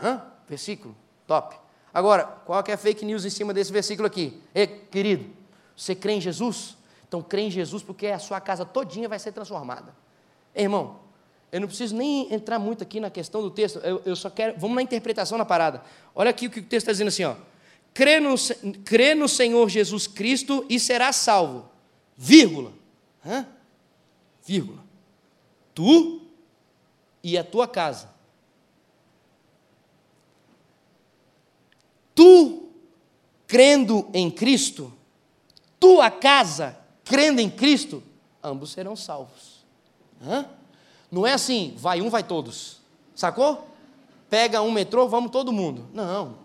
Hã? 0.01 0.22
Versículo, 0.48 0.95
top. 1.25 1.62
Agora, 1.94 2.24
qual 2.24 2.64
que 2.64 2.72
é 2.72 2.74
a 2.74 2.78
fake 2.78 3.06
news 3.06 3.24
em 3.24 3.30
cima 3.30 3.54
desse 3.54 3.72
versículo 3.72 4.08
aqui? 4.08 4.42
Ei, 4.56 4.66
querido, 4.66 5.30
você 5.76 5.94
crê 5.94 6.14
em 6.14 6.22
Jesus? 6.22 6.76
Então 7.08 7.22
crê 7.22 7.42
em 7.44 7.52
Jesus 7.52 7.84
porque 7.84 8.08
a 8.08 8.18
sua 8.18 8.42
casa 8.42 8.66
todinha 8.66 9.08
vai 9.08 9.20
ser 9.20 9.32
transformada. 9.32 9.96
Ei, 10.56 10.64
irmão, 10.64 11.00
eu 11.52 11.62
não 11.62 11.68
preciso 11.68 11.96
nem 11.96 12.34
entrar 12.34 12.58
muito 12.58 12.82
aqui 12.82 13.00
na 13.00 13.12
questão 13.12 13.44
do 13.44 13.52
texto, 13.52 13.78
eu, 13.80 14.02
eu 14.06 14.16
só 14.16 14.28
quero, 14.28 14.60
vamos 14.60 14.76
na 14.76 14.82
interpretação 14.82 15.38
na 15.38 15.46
parada. 15.46 15.84
Olha 16.16 16.32
aqui 16.32 16.48
o 16.48 16.50
que 16.50 16.60
o 16.60 16.64
texto 16.64 16.90
está 16.90 16.92
dizendo 16.92 17.10
assim, 17.10 17.26
ó. 17.26 17.36
Crê 17.94 18.20
no, 18.20 18.34
crê 18.84 19.14
no 19.14 19.30
Senhor 19.30 19.70
Jesus 19.70 20.08
Cristo 20.08 20.66
e 20.68 20.80
será 20.80 21.14
salvo. 21.14 21.70
Vírgula. 22.18 22.74
Hã? 23.24 23.46
Vírgula. 24.44 24.80
Tu 25.76 26.22
e 27.24 27.38
a 27.38 27.44
tua 27.44 27.68
casa. 27.68 28.10
Tu, 32.15 32.63
crendo 33.48 34.08
em 34.13 34.29
Cristo, 34.29 34.93
tua 35.79 36.10
casa, 36.12 36.77
crendo 37.03 37.41
em 37.41 37.50
Cristo, 37.50 38.03
ambos 38.41 38.72
serão 38.72 38.96
salvos. 38.96 39.63
Hã? 40.25 40.46
Não 41.12 41.25
é 41.25 41.34
assim, 41.34 41.74
vai 41.77 42.01
um, 42.01 42.10
vai 42.10 42.24
todos. 42.24 42.77
Sacou? 43.15 43.67
Pega 44.29 44.62
um 44.62 44.72
metrô, 44.72 45.08
vamos 45.08 45.32
todo 45.32 45.51
mundo. 45.51 45.88
Não. 45.93 46.36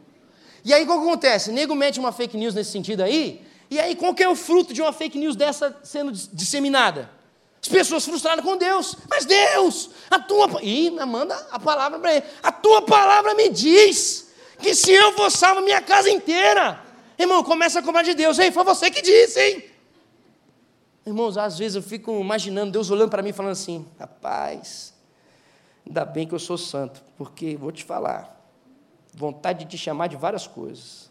E 0.64 0.74
aí 0.74 0.84
o 0.84 0.86
que 0.86 0.92
acontece? 0.92 1.52
Nego 1.52 1.74
mete 1.74 1.98
uma 1.98 2.12
fake 2.12 2.36
news 2.36 2.54
nesse 2.54 2.70
sentido 2.70 3.02
aí, 3.02 3.46
e 3.70 3.78
aí 3.78 3.94
qual 3.96 4.14
que 4.14 4.22
é 4.22 4.28
o 4.28 4.36
fruto 4.36 4.74
de 4.74 4.82
uma 4.82 4.92
fake 4.92 5.18
news 5.18 5.36
dessa 5.36 5.76
sendo 5.82 6.12
disseminada? 6.12 7.10
As 7.60 7.68
pessoas 7.68 8.04
frustradas 8.04 8.44
com 8.44 8.56
Deus. 8.56 8.96
Mas 9.08 9.24
Deus, 9.24 9.90
a 10.10 10.18
tua. 10.18 10.62
Ih, 10.62 10.90
manda 10.90 11.34
a 11.50 11.58
palavra 11.58 11.98
para 11.98 12.16
ele. 12.16 12.26
A 12.42 12.52
tua 12.52 12.82
palavra 12.82 13.34
me 13.34 13.48
diz 13.48 14.27
que 14.58 14.74
se 14.74 14.92
eu 14.92 15.12
for 15.12 15.30
salvo, 15.30 15.62
minha 15.62 15.80
casa 15.80 16.10
inteira. 16.10 16.82
Irmão, 17.18 17.42
começa 17.42 17.80
a 17.80 17.82
cobrar 17.82 18.02
de 18.02 18.14
Deus. 18.14 18.38
Ei, 18.38 18.50
foi 18.50 18.64
você 18.64 18.90
que 18.90 19.02
disse, 19.02 19.40
hein? 19.40 19.64
Irmãos, 21.06 21.38
às 21.38 21.58
vezes 21.58 21.74
eu 21.74 21.82
fico 21.82 22.12
imaginando 22.20 22.72
Deus 22.72 22.90
olhando 22.90 23.10
para 23.10 23.22
mim 23.22 23.32
falando 23.32 23.52
assim: 23.52 23.86
rapaz, 23.98 24.92
ainda 25.86 26.04
bem 26.04 26.28
que 26.28 26.34
eu 26.34 26.38
sou 26.38 26.58
santo, 26.58 27.02
porque 27.16 27.56
vou 27.56 27.72
te 27.72 27.82
falar, 27.82 28.38
vontade 29.14 29.64
de 29.64 29.70
te 29.70 29.78
chamar 29.78 30.08
de 30.08 30.16
várias 30.16 30.46
coisas. 30.46 31.08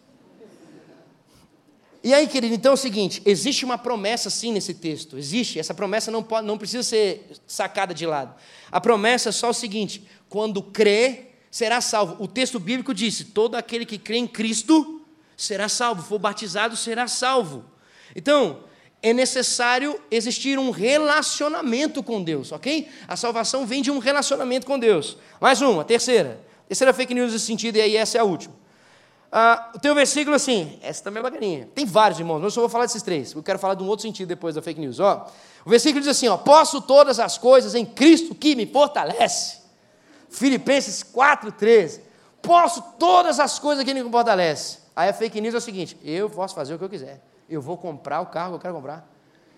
E 2.02 2.14
aí, 2.14 2.28
querido, 2.28 2.54
então 2.54 2.70
é 2.70 2.74
o 2.74 2.76
seguinte: 2.76 3.20
existe 3.26 3.64
uma 3.64 3.76
promessa 3.76 4.30
sim 4.30 4.52
nesse 4.52 4.72
texto, 4.72 5.18
existe, 5.18 5.58
essa 5.58 5.74
promessa 5.74 6.10
não, 6.10 6.22
pode, 6.22 6.46
não 6.46 6.56
precisa 6.56 6.82
ser 6.84 7.28
sacada 7.46 7.92
de 7.92 8.06
lado. 8.06 8.34
A 8.70 8.80
promessa 8.80 9.30
é 9.30 9.32
só 9.32 9.50
o 9.50 9.54
seguinte: 9.54 10.08
quando 10.28 10.62
crê, 10.62 11.27
será 11.50 11.80
salvo. 11.80 12.22
O 12.22 12.28
texto 12.28 12.58
bíblico 12.58 12.94
disse: 12.94 13.26
todo 13.26 13.54
aquele 13.54 13.86
que 13.86 13.98
crê 13.98 14.16
em 14.16 14.26
Cristo 14.26 15.02
será 15.36 15.68
salvo, 15.68 16.02
for 16.02 16.18
batizado, 16.18 16.76
será 16.76 17.06
salvo. 17.06 17.64
Então, 18.14 18.64
é 19.02 19.12
necessário 19.12 20.00
existir 20.10 20.58
um 20.58 20.70
relacionamento 20.70 22.02
com 22.02 22.22
Deus, 22.22 22.50
ok? 22.50 22.88
A 23.06 23.16
salvação 23.16 23.64
vem 23.64 23.80
de 23.80 23.90
um 23.90 23.98
relacionamento 23.98 24.66
com 24.66 24.78
Deus. 24.78 25.16
Mais 25.40 25.62
uma, 25.62 25.84
terceira. 25.84 26.40
Terceira 26.66 26.92
fake 26.92 27.14
news 27.14 27.32
nesse 27.32 27.46
sentido, 27.46 27.76
e 27.76 27.80
aí 27.80 27.96
essa 27.96 28.18
é 28.18 28.20
a 28.20 28.24
última. 28.24 28.54
Ah, 29.30 29.72
tem 29.80 29.90
um 29.90 29.94
versículo 29.94 30.34
assim, 30.34 30.78
essa 30.82 31.04
também 31.04 31.20
é 31.20 31.22
bacaninha. 31.22 31.68
Tem 31.74 31.84
vários, 31.84 32.18
irmãos, 32.18 32.42
eu 32.42 32.50
só 32.50 32.60
vou 32.60 32.68
falar 32.68 32.86
desses 32.86 33.02
três. 33.02 33.32
Eu 33.32 33.42
quero 33.42 33.58
falar 33.58 33.74
de 33.74 33.82
um 33.82 33.86
outro 33.86 34.02
sentido 34.02 34.28
depois 34.28 34.54
da 34.54 34.62
fake 34.62 34.80
news. 34.80 34.98
Ó, 34.98 35.30
o 35.64 35.70
versículo 35.70 36.00
diz 36.00 36.08
assim: 36.08 36.28
ó, 36.28 36.36
Posso 36.36 36.80
todas 36.80 37.20
as 37.20 37.38
coisas 37.38 37.74
em 37.74 37.84
Cristo 37.84 38.34
que 38.34 38.56
me 38.56 38.66
fortalece. 38.66 39.57
Filipenses 40.30 41.02
4,13. 41.02 42.00
Posso 42.40 42.82
todas 42.98 43.40
as 43.40 43.58
coisas 43.58 43.84
que 43.84 43.94
me 43.94 44.08
fortalece. 44.10 44.78
Aí 44.94 45.08
a 45.08 45.12
fake 45.12 45.40
news 45.40 45.54
é 45.54 45.58
o 45.58 45.60
seguinte: 45.60 45.98
eu 46.04 46.28
posso 46.28 46.54
fazer 46.54 46.74
o 46.74 46.78
que 46.78 46.84
eu 46.84 46.88
quiser. 46.88 47.22
Eu 47.48 47.60
vou 47.62 47.76
comprar 47.76 48.20
o 48.20 48.26
carro 48.26 48.50
que 48.50 48.56
eu 48.56 48.60
quero 48.60 48.74
comprar. 48.74 49.08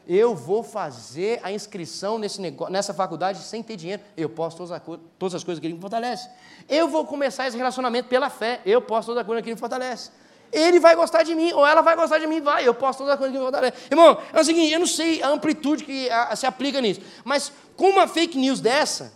Eu 0.06 0.34
vou 0.34 0.62
fazer 0.62 1.40
a 1.42 1.52
inscrição 1.52 2.18
nesse 2.18 2.40
negócio, 2.40 2.72
nessa 2.72 2.92
faculdade 2.92 3.38
sem 3.40 3.62
ter 3.62 3.76
dinheiro. 3.76 4.02
Eu 4.16 4.28
posso 4.28 4.56
todas 4.56 4.72
as, 4.72 4.82
todas 5.18 5.34
as 5.34 5.44
coisas 5.44 5.60
que 5.60 5.66
ele 5.66 5.74
me 5.74 5.80
fortalece. 5.80 6.28
Eu 6.68 6.88
vou 6.88 7.04
começar 7.04 7.46
esse 7.46 7.56
relacionamento 7.56 8.08
pela 8.08 8.28
fé. 8.28 8.60
Eu 8.64 8.82
posso 8.82 9.06
todas 9.06 9.20
as 9.20 9.26
coisas 9.26 9.42
que 9.42 9.48
ele 9.48 9.54
me 9.54 9.60
fortalece. 9.60 10.10
Ele 10.52 10.80
vai 10.80 10.96
gostar 10.96 11.22
de 11.22 11.34
mim, 11.34 11.52
ou 11.52 11.64
ela 11.64 11.80
vai 11.80 11.94
gostar 11.94 12.18
de 12.18 12.26
mim, 12.26 12.40
vai. 12.40 12.66
Eu 12.66 12.74
posso 12.74 12.98
todas 12.98 13.12
as 13.12 13.18
coisas 13.18 13.32
que 13.32 13.38
me 13.38 13.44
fortalece. 13.44 13.76
Irmão, 13.90 14.18
é 14.32 14.40
o 14.40 14.44
seguinte: 14.44 14.72
eu 14.72 14.80
não 14.80 14.86
sei 14.86 15.22
a 15.22 15.28
amplitude 15.28 15.84
que 15.84 16.10
a, 16.10 16.34
se 16.34 16.46
aplica 16.46 16.80
nisso, 16.80 17.00
mas 17.24 17.52
com 17.76 17.90
uma 17.90 18.08
fake 18.08 18.36
news 18.36 18.60
dessa, 18.60 19.12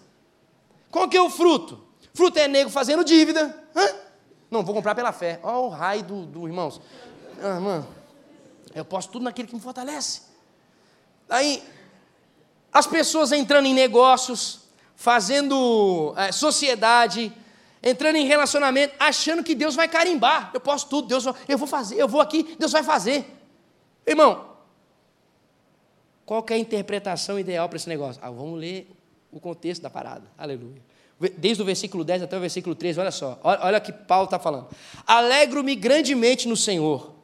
qual 0.94 1.08
que 1.08 1.16
é 1.16 1.20
o 1.20 1.28
fruto? 1.28 1.84
Fruto 2.14 2.38
é 2.38 2.46
nego 2.46 2.70
fazendo 2.70 3.02
dívida. 3.02 3.52
Hã? 3.74 3.96
Não, 4.48 4.62
vou 4.62 4.72
comprar 4.72 4.94
pela 4.94 5.10
fé. 5.10 5.40
Olha 5.42 5.56
o 5.56 5.68
raio 5.68 6.04
do, 6.04 6.24
do 6.24 6.46
irmãos. 6.46 6.80
Ah, 7.42 7.58
mano, 7.58 7.88
eu 8.72 8.84
posso 8.84 9.08
tudo 9.08 9.24
naquele 9.24 9.48
que 9.48 9.56
me 9.56 9.60
fortalece. 9.60 10.22
Aí, 11.28 11.64
as 12.72 12.86
pessoas 12.86 13.32
entrando 13.32 13.66
em 13.66 13.74
negócios, 13.74 14.60
fazendo 14.94 16.14
é, 16.16 16.30
sociedade, 16.30 17.32
entrando 17.82 18.14
em 18.14 18.26
relacionamento, 18.26 18.94
achando 18.96 19.42
que 19.42 19.56
Deus 19.56 19.74
vai 19.74 19.88
carimbar. 19.88 20.52
Eu 20.54 20.60
posso 20.60 20.86
tudo, 20.86 21.08
Deus, 21.08 21.26
eu 21.48 21.58
vou 21.58 21.66
fazer, 21.66 21.96
eu 21.96 22.06
vou 22.06 22.20
aqui, 22.20 22.54
Deus 22.56 22.70
vai 22.70 22.84
fazer. 22.84 23.36
Irmão, 24.06 24.48
qual 26.24 26.46
é 26.50 26.54
a 26.54 26.58
interpretação 26.58 27.36
ideal 27.36 27.68
para 27.68 27.78
esse 27.78 27.88
negócio? 27.88 28.22
Ah, 28.24 28.30
vamos 28.30 28.60
ler 28.60 28.93
o 29.34 29.40
contexto 29.40 29.82
da 29.82 29.90
parada. 29.90 30.24
Aleluia. 30.38 30.82
Desde 31.38 31.62
o 31.62 31.64
versículo 31.66 32.04
10 32.04 32.22
até 32.22 32.36
o 32.36 32.40
versículo 32.40 32.74
13, 32.74 33.00
olha 33.00 33.10
só, 33.10 33.38
olha 33.42 33.80
que 33.80 33.92
Paulo 33.92 34.24
está 34.24 34.38
falando. 34.38 34.68
Alegro-me 35.06 35.74
grandemente 35.74 36.48
no 36.48 36.56
Senhor 36.56 37.14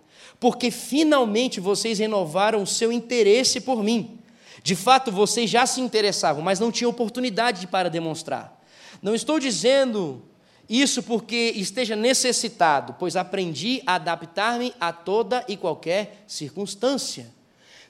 porque 0.41 0.71
finalmente 0.71 1.61
vocês 1.61 1.99
renovaram 1.99 2.63
o 2.63 2.67
seu 2.67 2.91
interesse 2.91 3.61
por 3.61 3.85
mim. 3.85 4.19
De 4.63 4.75
fato, 4.75 5.13
vocês 5.13 5.51
já 5.51 5.67
se 5.67 5.83
interessavam, 5.83 6.43
mas 6.43 6.59
não 6.59 6.73
tinham 6.73 6.91
oportunidade 6.91 7.67
para 7.67 7.91
demonstrar. 7.91 8.59
Não 9.03 9.15
estou 9.15 9.39
dizendo 9.39 10.23
isso 10.69 11.03
porque 11.03 11.53
esteja 11.57 11.95
necessitado, 11.95 12.97
pois 12.99 13.17
aprendi 13.17 13.83
a 13.87 13.97
adaptar-me 13.97 14.75
a 14.81 14.93
toda 14.93 15.45
e 15.47 15.57
qualquer 15.57 16.25
circunstância. 16.27 17.31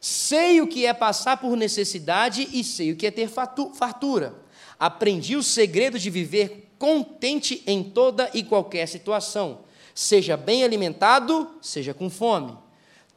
Sei 0.01 0.61
o 0.61 0.67
que 0.67 0.87
é 0.87 0.95
passar 0.95 1.37
por 1.37 1.57
necessidade 1.57 2.49
e 2.53 2.65
sei 2.65 2.93
o 2.93 2.97
que 2.97 3.07
é 3.07 3.11
ter 3.11 3.29
fartura. 3.29 4.35
Aprendi 4.79 5.37
o 5.37 5.43
segredo 5.43 5.99
de 5.99 6.09
viver 6.09 6.71
contente 6.79 7.63
em 7.67 7.85
toda 7.85 8.31
e 8.33 8.43
qualquer 8.43 8.87
situação 8.89 9.61
seja 9.95 10.37
bem 10.37 10.65
alimentado, 10.65 11.51
seja 11.61 11.93
com 11.93 12.09
fome, 12.09 12.57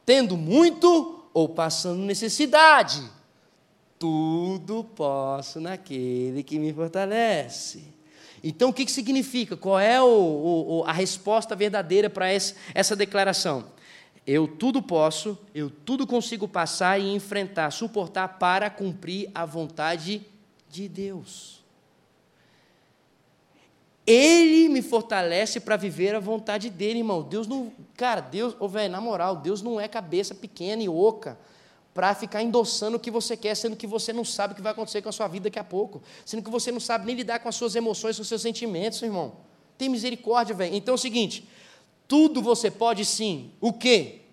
tendo 0.04 0.36
muito 0.36 1.24
ou 1.32 1.48
passando 1.48 2.02
necessidade. 2.02 3.02
Tudo 3.98 4.84
posso 4.94 5.60
naquele 5.60 6.42
que 6.42 6.58
me 6.58 6.72
fortalece. 6.72 7.84
Então, 8.42 8.68
o 8.68 8.72
que, 8.72 8.84
que 8.84 8.92
significa? 8.92 9.56
Qual 9.56 9.80
é 9.80 10.02
o, 10.02 10.06
o, 10.06 10.84
a 10.86 10.92
resposta 10.92 11.56
verdadeira 11.56 12.10
para 12.10 12.28
essa 12.30 12.94
declaração? 12.94 13.64
Eu 14.26 14.48
tudo 14.48 14.82
posso, 14.82 15.38
eu 15.54 15.68
tudo 15.68 16.06
consigo 16.06 16.48
passar 16.48 16.98
e 16.98 17.14
enfrentar, 17.14 17.70
suportar 17.70 18.38
para 18.38 18.70
cumprir 18.70 19.30
a 19.34 19.44
vontade 19.44 20.26
de 20.70 20.88
Deus. 20.88 21.62
Ele 24.06 24.68
me 24.68 24.82
fortalece 24.82 25.60
para 25.60 25.76
viver 25.76 26.14
a 26.14 26.20
vontade 26.20 26.68
dele, 26.68 26.98
irmão. 26.98 27.22
Deus 27.22 27.46
não. 27.46 27.72
Cara, 27.96 28.20
Deus, 28.20 28.54
oh, 28.58 28.68
velho, 28.68 28.92
na 28.92 29.00
moral, 29.00 29.36
Deus 29.36 29.62
não 29.62 29.80
é 29.80 29.88
cabeça 29.88 30.34
pequena 30.34 30.82
e 30.82 30.88
oca 30.88 31.38
para 31.94 32.14
ficar 32.14 32.42
endossando 32.42 32.96
o 32.96 33.00
que 33.00 33.10
você 33.10 33.36
quer, 33.36 33.54
sendo 33.54 33.76
que 33.76 33.86
você 33.86 34.12
não 34.12 34.24
sabe 34.24 34.52
o 34.52 34.56
que 34.56 34.62
vai 34.62 34.72
acontecer 34.72 35.00
com 35.00 35.08
a 35.08 35.12
sua 35.12 35.28
vida 35.28 35.44
daqui 35.44 35.60
a 35.60 35.64
pouco, 35.64 36.02
sendo 36.26 36.42
que 36.42 36.50
você 36.50 36.72
não 36.72 36.80
sabe 36.80 37.06
nem 37.06 37.14
lidar 37.14 37.38
com 37.38 37.48
as 37.48 37.54
suas 37.54 37.76
emoções, 37.76 38.16
com 38.16 38.22
os 38.22 38.28
seus 38.28 38.42
sentimentos, 38.42 39.00
irmão. 39.00 39.36
Tem 39.78 39.88
misericórdia, 39.88 40.54
velho. 40.54 40.74
Então 40.74 40.92
é 40.92 40.96
o 40.96 40.98
seguinte: 40.98 41.48
tudo 42.06 42.42
você 42.42 42.70
pode 42.70 43.04
sim. 43.04 43.52
O 43.60 43.72
quê? 43.72 44.23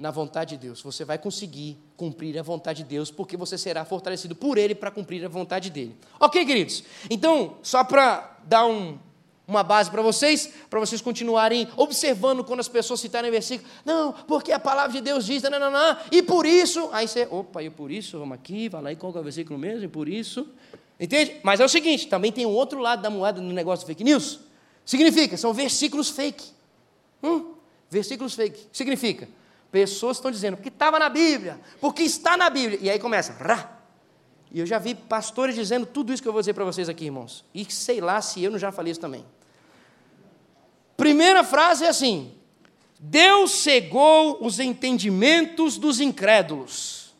Na 0.00 0.10
vontade 0.10 0.56
de 0.56 0.66
Deus. 0.66 0.80
Você 0.80 1.04
vai 1.04 1.18
conseguir 1.18 1.76
cumprir 1.94 2.38
a 2.38 2.42
vontade 2.42 2.82
de 2.82 2.88
Deus, 2.88 3.10
porque 3.10 3.36
você 3.36 3.58
será 3.58 3.84
fortalecido 3.84 4.34
por 4.34 4.56
Ele 4.56 4.74
para 4.74 4.90
cumprir 4.90 5.22
a 5.24 5.28
vontade 5.28 5.68
dele. 5.68 5.94
Ok, 6.18 6.42
queridos? 6.46 6.82
Então, 7.10 7.58
só 7.62 7.84
para 7.84 8.38
dar 8.46 8.64
um, 8.66 8.98
uma 9.50 9.64
base 9.64 9.90
para 9.90 10.00
vocês, 10.00 10.50
para 10.70 10.78
vocês 10.78 11.00
continuarem 11.00 11.68
observando 11.76 12.44
quando 12.44 12.60
as 12.60 12.68
pessoas 12.68 13.00
citarem 13.00 13.30
versículo, 13.32 13.68
não, 13.84 14.12
porque 14.12 14.52
a 14.52 14.60
palavra 14.60 14.92
de 14.92 15.00
Deus 15.00 15.26
diz, 15.26 15.42
não, 15.42 15.60
e 16.12 16.22
por 16.22 16.46
isso, 16.46 16.88
aí 16.92 17.08
você, 17.08 17.26
opa, 17.28 17.60
e 17.60 17.68
por 17.68 17.90
isso, 17.90 18.16
vamos 18.18 18.36
aqui, 18.36 18.68
vai 18.68 18.80
lá 18.80 18.92
e 18.92 18.96
qual 18.96 19.12
é 19.14 19.18
o 19.18 19.22
versículo 19.22 19.58
mesmo, 19.58 19.84
e 19.84 19.88
por 19.88 20.08
isso, 20.08 20.48
entende? 21.00 21.38
Mas 21.42 21.58
é 21.58 21.64
o 21.64 21.68
seguinte, 21.68 22.06
também 22.06 22.30
tem 22.30 22.46
um 22.46 22.50
outro 22.50 22.78
lado 22.78 23.02
da 23.02 23.10
moeda 23.10 23.40
no 23.40 23.52
negócio 23.52 23.84
de 23.84 23.92
fake 23.92 24.04
news, 24.04 24.38
significa, 24.84 25.36
são 25.36 25.52
versículos 25.52 26.08
fake, 26.08 26.44
hum, 27.20 27.54
versículos 27.90 28.34
fake, 28.34 28.68
significa, 28.72 29.28
Pessoas 29.70 30.16
estão 30.16 30.30
dizendo, 30.30 30.56
porque 30.56 30.68
estava 30.68 30.98
na 30.98 31.08
Bíblia, 31.08 31.60
porque 31.80 32.02
está 32.02 32.36
na 32.36 32.50
Bíblia. 32.50 32.78
E 32.82 32.90
aí 32.90 32.98
começa, 32.98 33.32
rá. 33.32 33.78
E 34.50 34.58
eu 34.58 34.66
já 34.66 34.78
vi 34.78 34.94
pastores 34.94 35.54
dizendo 35.54 35.86
tudo 35.86 36.12
isso 36.12 36.20
que 36.20 36.28
eu 36.28 36.32
vou 36.32 36.42
dizer 36.42 36.54
para 36.54 36.64
vocês 36.64 36.88
aqui, 36.88 37.04
irmãos. 37.04 37.44
E 37.54 37.64
sei 37.70 38.00
lá 38.00 38.20
se 38.20 38.42
eu 38.42 38.50
não 38.50 38.58
já 38.58 38.72
falei 38.72 38.90
isso 38.90 39.00
também. 39.00 39.24
Primeira 40.96 41.44
frase 41.44 41.84
é 41.84 41.88
assim: 41.88 42.34
Deus 42.98 43.52
cegou 43.52 44.44
os 44.44 44.58
entendimentos 44.58 45.78
dos 45.78 46.00
incrédulos. 46.00 47.14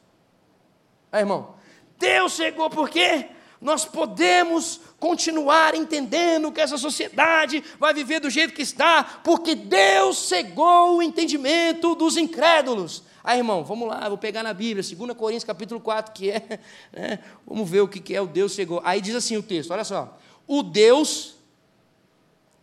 Aí, 1.13 1.23
irmão, 1.23 1.55
Deus 1.99 2.33
cegou 2.33 2.69
por 2.69 2.91
quê? 2.91 3.29
Nós 3.61 3.85
podemos 3.85 4.81
continuar 5.01 5.75
entendendo 5.75 6.53
que 6.53 6.61
essa 6.61 6.77
sociedade 6.77 7.65
vai 7.79 7.95
viver 7.95 8.21
do 8.21 8.29
jeito 8.29 8.53
que 8.53 8.61
está, 8.61 9.03
porque 9.03 9.55
Deus 9.55 10.29
cegou 10.29 10.99
o 10.99 11.03
entendimento 11.03 11.95
dos 11.95 12.19
incrédulos. 12.19 13.03
Aí, 13.25 13.39
irmão, 13.39 13.65
vamos 13.65 13.89
lá, 13.89 14.09
vou 14.09 14.19
pegar 14.19 14.43
na 14.43 14.53
Bíblia, 14.53 14.85
2 14.85 15.17
Coríntios 15.17 15.45
capítulo 15.45 15.81
4, 15.81 16.13
que 16.13 16.31
é, 16.31 16.61
né, 16.93 17.19
vamos 17.47 17.69
ver 17.69 17.81
o 17.81 17.89
que 17.89 18.15
é 18.15 18.21
o 18.21 18.27
Deus 18.27 18.53
cegou. 18.53 18.81
Aí 18.85 19.01
diz 19.01 19.15
assim 19.15 19.37
o 19.37 19.43
texto, 19.43 19.71
olha 19.71 19.85
só, 19.85 20.19
o 20.47 20.63
Deus, 20.63 21.35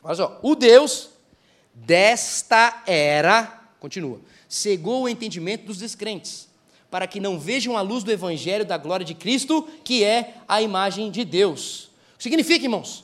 olha 0.03 0.15
só, 0.15 0.39
o 0.43 0.55
Deus 0.55 1.09
desta 1.73 2.83
era, 2.85 3.61
continua, 3.79 4.19
cegou 4.47 5.03
o 5.03 5.09
entendimento 5.09 5.65
dos 5.65 5.77
descrentes, 5.77 6.47
para 6.89 7.07
que 7.07 7.19
não 7.19 7.39
vejam 7.39 7.75
a 7.75 7.81
luz 7.81 8.03
do 8.03 8.11
Evangelho 8.11 8.63
da 8.63 8.77
glória 8.77 9.05
de 9.05 9.13
Cristo, 9.13 9.67
que 9.83 10.03
é 10.03 10.35
a 10.47 10.61
imagem 10.61 11.11
de 11.11 11.25
Deus. 11.25 11.86
Significa, 12.17 12.65
irmãos, 12.65 13.03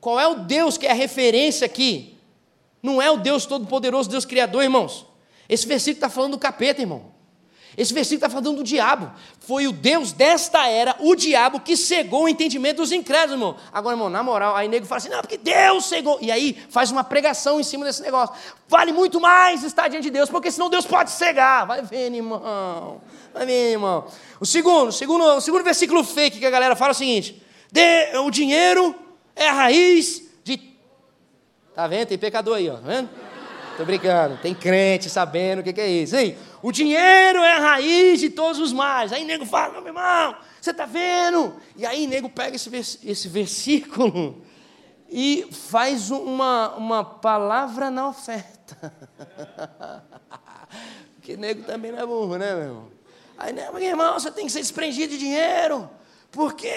qual 0.00 0.18
é 0.18 0.26
o 0.26 0.34
Deus 0.34 0.76
que 0.76 0.86
é 0.86 0.90
a 0.90 0.94
referência 0.94 1.64
aqui? 1.64 2.18
Não 2.82 3.00
é 3.00 3.10
o 3.10 3.16
Deus 3.16 3.46
Todo-Poderoso, 3.46 4.10
Deus 4.10 4.24
Criador, 4.24 4.62
irmãos. 4.62 5.06
Esse 5.48 5.66
versículo 5.66 5.98
está 5.98 6.08
falando 6.08 6.32
do 6.32 6.38
capeta, 6.38 6.80
irmão. 6.80 7.12
Esse 7.76 7.94
versículo 7.94 8.26
está 8.26 8.28
falando 8.28 8.56
do 8.56 8.64
diabo. 8.64 9.10
Foi 9.40 9.66
o 9.66 9.72
Deus 9.72 10.12
desta 10.12 10.68
era, 10.68 10.94
o 11.00 11.14
diabo, 11.14 11.60
que 11.60 11.76
cegou 11.76 12.24
o 12.24 12.28
entendimento 12.28 12.76
dos 12.78 12.92
incrédulos, 12.92 13.32
irmão. 13.32 13.56
Agora, 13.72 13.94
irmão, 13.94 14.10
na 14.10 14.22
moral, 14.22 14.54
aí 14.54 14.68
nego 14.68 14.84
fala 14.84 14.98
assim, 14.98 15.08
não, 15.08 15.20
porque 15.20 15.38
Deus 15.38 15.86
cegou. 15.86 16.18
E 16.20 16.30
aí 16.30 16.56
faz 16.68 16.90
uma 16.90 17.02
pregação 17.02 17.58
em 17.58 17.62
cima 17.62 17.86
desse 17.86 18.02
negócio. 18.02 18.34
Vale 18.68 18.92
muito 18.92 19.20
mais 19.20 19.62
estar 19.64 19.88
diante 19.88 20.04
de 20.04 20.10
Deus, 20.10 20.28
porque 20.28 20.50
senão 20.50 20.68
Deus 20.68 20.84
pode 20.84 21.10
cegar. 21.10 21.66
Vai 21.66 21.80
vendo, 21.82 22.16
irmão. 22.16 23.00
Vai 23.32 23.46
vendo, 23.46 23.72
irmão. 23.72 24.06
O 24.38 24.44
segundo, 24.44 24.88
o 24.88 24.92
segundo, 24.92 25.24
o 25.24 25.40
segundo 25.40 25.64
versículo 25.64 26.04
fake 26.04 26.38
que 26.38 26.46
a 26.46 26.50
galera 26.50 26.76
fala 26.76 26.90
é 26.90 26.94
o 26.94 26.96
seguinte: 26.96 27.41
de, 27.72 28.18
o 28.18 28.30
dinheiro 28.30 28.94
é 29.34 29.48
a 29.48 29.52
raiz 29.52 30.22
de. 30.44 30.60
Tá 31.74 31.86
vendo? 31.86 32.08
Tem 32.08 32.18
pecador 32.18 32.58
aí, 32.58 32.68
ó. 32.68 32.74
Tá 32.74 32.82
vendo? 32.82 33.08
Tô 33.78 33.84
brincando. 33.86 34.36
Tem 34.36 34.54
crente 34.54 35.08
sabendo 35.08 35.60
o 35.60 35.62
que, 35.62 35.72
que 35.72 35.80
é 35.80 35.88
isso. 35.88 36.14
Hein? 36.14 36.36
O 36.60 36.70
dinheiro 36.70 37.38
é 37.38 37.56
a 37.56 37.58
raiz 37.58 38.20
de 38.20 38.28
todos 38.28 38.60
os 38.60 38.74
males. 38.74 39.10
Aí 39.10 39.24
nego 39.24 39.46
fala, 39.46 39.80
meu 39.80 39.86
irmão, 39.86 40.36
você 40.60 40.74
tá 40.74 40.84
vendo? 40.84 41.56
E 41.74 41.86
aí 41.86 42.06
nego 42.06 42.28
pega 42.28 42.56
esse, 42.56 42.68
vers 42.68 42.98
esse 43.02 43.26
versículo 43.26 44.44
e 45.08 45.48
faz 45.50 46.10
uma, 46.10 46.74
uma 46.76 47.02
palavra 47.02 47.90
na 47.90 48.06
oferta. 48.06 48.92
Porque 51.16 51.38
nego 51.38 51.62
também 51.62 51.90
não 51.90 52.00
é 52.00 52.06
burro, 52.06 52.36
né, 52.36 52.54
meu 52.54 52.64
irmão? 52.64 52.88
Aí, 53.38 53.52
né, 53.52 53.68
irmão, 53.80 54.14
você 54.20 54.30
tem 54.30 54.44
que 54.44 54.52
ser 54.52 54.60
desprendido 54.60 55.14
de 55.14 55.18
dinheiro, 55.18 55.88
porque 56.32 56.72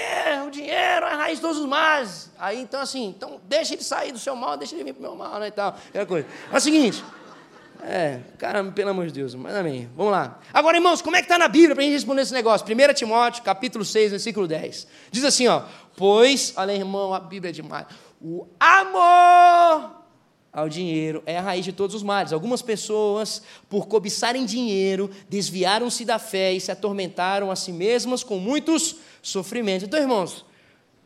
o 0.45 0.51
dinheiro 0.51 1.05
é 1.05 1.13
a 1.13 1.15
raiz 1.15 1.37
de 1.37 1.41
todos 1.41 1.57
os 1.57 1.65
males. 1.65 2.29
Aí, 2.37 2.61
então, 2.61 2.81
assim, 2.81 3.07
então 3.07 3.39
deixa 3.45 3.73
ele 3.73 3.83
sair 3.83 4.11
do 4.11 4.19
seu 4.19 4.35
mal, 4.35 4.57
deixa 4.57 4.75
ele 4.75 4.83
vir 4.83 4.93
para 4.93 4.99
o 4.99 5.03
meu 5.03 5.15
mal, 5.15 5.39
né, 5.39 5.47
e 5.47 5.51
tal, 5.51 5.75
aquela 5.89 6.05
coisa. 6.05 6.27
É 6.51 6.57
o 6.57 6.59
seguinte, 6.59 7.03
é, 7.81 8.19
cara, 8.37 8.63
pelo 8.63 8.89
amor 8.89 9.05
de 9.07 9.13
Deus, 9.13 9.35
mas 9.35 9.55
amém. 9.55 9.89
Vamos 9.95 10.11
lá. 10.11 10.39
Agora, 10.53 10.75
irmãos, 10.75 11.01
como 11.01 11.15
é 11.15 11.19
que 11.19 11.25
está 11.25 11.37
na 11.37 11.47
Bíblia 11.47 11.75
para 11.75 11.83
a 11.83 11.85
gente 11.85 11.93
responder 11.93 12.21
esse 12.21 12.33
negócio? 12.33 12.65
1 12.65 12.93
Timóteo, 12.93 13.43
capítulo 13.43 13.85
6, 13.85 14.11
versículo 14.11 14.47
10. 14.47 14.87
Diz 15.11 15.23
assim, 15.23 15.47
ó, 15.47 15.63
pois, 15.95 16.53
olha, 16.57 16.71
irmão, 16.71 17.13
a 17.13 17.19
Bíblia 17.19 17.51
é 17.51 17.53
demais. 17.53 17.85
O 18.21 18.47
amor 18.59 19.64
ao 20.55 20.69
dinheiro 20.69 21.21
é 21.25 21.37
a 21.37 21.41
raiz 21.41 21.65
de 21.65 21.73
todos 21.73 21.93
os 21.93 22.01
males. 22.01 22.31
Algumas 22.31 22.61
pessoas, 22.61 23.41
por 23.69 23.87
cobiçarem 23.87 24.45
dinheiro, 24.45 25.11
desviaram-se 25.29 26.05
da 26.05 26.17
fé 26.17 26.53
e 26.53 26.61
se 26.61 26.71
atormentaram 26.71 27.51
a 27.51 27.57
si 27.57 27.73
mesmas 27.73 28.23
com 28.23 28.37
muitos 28.37 28.95
sofrimentos. 29.21 29.85
Então, 29.85 29.99
irmãos, 29.99 30.45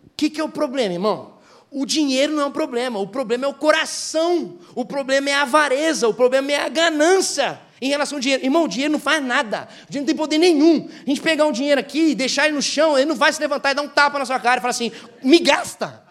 o 0.05 0.11
que, 0.15 0.29
que 0.29 0.39
é 0.39 0.43
o 0.43 0.49
problema, 0.49 0.93
irmão? 0.93 1.33
O 1.71 1.83
dinheiro 1.83 2.33
não 2.33 2.43
é 2.43 2.45
um 2.45 2.51
problema, 2.51 2.99
o 2.99 3.07
problema 3.07 3.45
é 3.45 3.47
o 3.47 3.53
coração, 3.53 4.59
o 4.75 4.85
problema 4.85 5.31
é 5.31 5.33
a 5.33 5.41
avareza, 5.41 6.07
o 6.07 6.13
problema 6.13 6.51
é 6.51 6.65
a 6.65 6.69
ganância 6.69 7.59
em 7.81 7.89
relação 7.89 8.17
ao 8.17 8.21
dinheiro. 8.21 8.43
Irmão, 8.43 8.65
o 8.65 8.67
dinheiro 8.67 8.91
não 8.91 8.99
faz 8.99 9.23
nada, 9.23 9.67
o 9.87 9.91
dinheiro 9.91 10.01
não 10.01 10.05
tem 10.05 10.15
poder 10.15 10.37
nenhum. 10.37 10.87
A 11.05 11.09
gente 11.09 11.21
pegar 11.21 11.45
um 11.45 11.51
dinheiro 11.51 11.81
aqui 11.81 12.11
e 12.11 12.15
deixar 12.15 12.45
ele 12.45 12.55
no 12.55 12.61
chão, 12.61 12.97
ele 12.97 13.07
não 13.07 13.15
vai 13.15 13.33
se 13.33 13.41
levantar 13.41 13.71
e 13.71 13.73
dar 13.73 13.81
um 13.81 13.87
tapa 13.87 14.19
na 14.19 14.25
sua 14.25 14.39
cara 14.39 14.59
e 14.59 14.61
falar 14.61 14.71
assim: 14.71 14.91
me 15.23 15.39
gasta, 15.39 16.03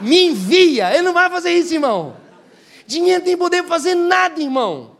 me 0.00 0.28
envia. 0.28 0.90
Ele 0.94 1.02
não 1.02 1.12
vai 1.12 1.28
fazer 1.28 1.52
isso, 1.52 1.74
irmão. 1.74 2.23
Dinheiro 2.86 3.20
não 3.20 3.24
tem 3.24 3.36
poder 3.36 3.62
para 3.62 3.68
fazer 3.68 3.94
nada, 3.94 4.40
irmão. 4.40 4.94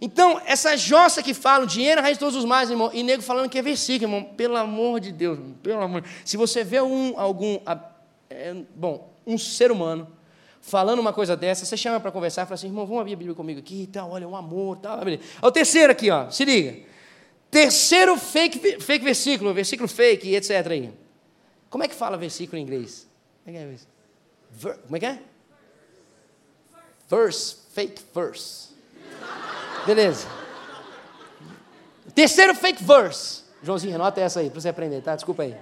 Então, 0.00 0.40
essa 0.44 0.76
jossa 0.76 1.22
que 1.22 1.32
fala, 1.32 1.64
o 1.64 1.66
dinheiro 1.66 2.00
é 2.00 2.02
raiz 2.02 2.16
de 2.16 2.20
todos 2.20 2.36
os 2.36 2.44
males, 2.44 2.70
irmão, 2.70 2.90
e 2.92 3.02
nego 3.02 3.22
falando 3.22 3.48
que 3.48 3.58
é 3.58 3.62
versículo, 3.62 4.12
irmão, 4.12 4.34
pelo 4.34 4.56
amor 4.56 5.00
de 5.00 5.10
Deus, 5.10 5.38
pelo 5.62 5.80
amor. 5.80 6.04
Se 6.24 6.36
você 6.36 6.62
vê 6.62 6.80
um, 6.80 7.18
algum 7.18 7.58
é, 8.28 8.54
bom, 8.74 9.12
um 9.26 9.38
ser 9.38 9.72
humano 9.72 10.08
falando 10.60 10.98
uma 10.98 11.12
coisa 11.12 11.36
dessa, 11.36 11.64
você 11.64 11.76
chama 11.76 12.00
para 12.00 12.10
conversar 12.10 12.42
e 12.42 12.44
fala 12.44 12.54
assim, 12.56 12.66
irmão, 12.66 12.84
vamos 12.84 13.00
abrir 13.00 13.12
a 13.14 13.16
Bíblia 13.16 13.34
comigo 13.36 13.60
aqui 13.60 13.82
e 13.82 13.86
tal, 13.86 14.10
olha, 14.10 14.28
um 14.28 14.36
amor, 14.36 14.78
tal. 14.78 14.98
O 15.40 15.50
terceiro 15.50 15.92
aqui, 15.92 16.10
ó, 16.10 16.28
se 16.30 16.44
liga. 16.44 16.76
Terceiro 17.50 18.16
fake, 18.16 18.80
fake 18.80 19.04
versículo, 19.04 19.54
versículo 19.54 19.88
fake, 19.88 20.34
etc. 20.34 20.50
Aí. 20.70 20.92
Como 21.70 21.84
é 21.84 21.88
que 21.88 21.94
fala 21.94 22.16
versículo 22.16 22.58
em 22.58 22.62
inglês? 22.62 23.08
Como 23.44 23.56
é 23.56 23.60
que 23.60 23.64
é? 23.64 23.76
Ver, 24.50 24.78
como 24.78 24.96
é 24.96 25.00
que 25.00 25.06
é? 25.06 25.18
Verse, 27.08 27.56
fake 27.72 28.02
verse. 28.14 28.68
Beleza. 29.86 30.26
Terceiro 32.14 32.54
fake 32.54 32.82
verse. 32.82 33.44
Joãozinho, 33.62 33.94
anota 33.94 34.20
essa 34.20 34.40
aí 34.40 34.50
para 34.50 34.60
você 34.60 34.68
aprender, 34.68 35.02
tá? 35.02 35.14
Desculpa 35.14 35.42
aí. 35.42 35.56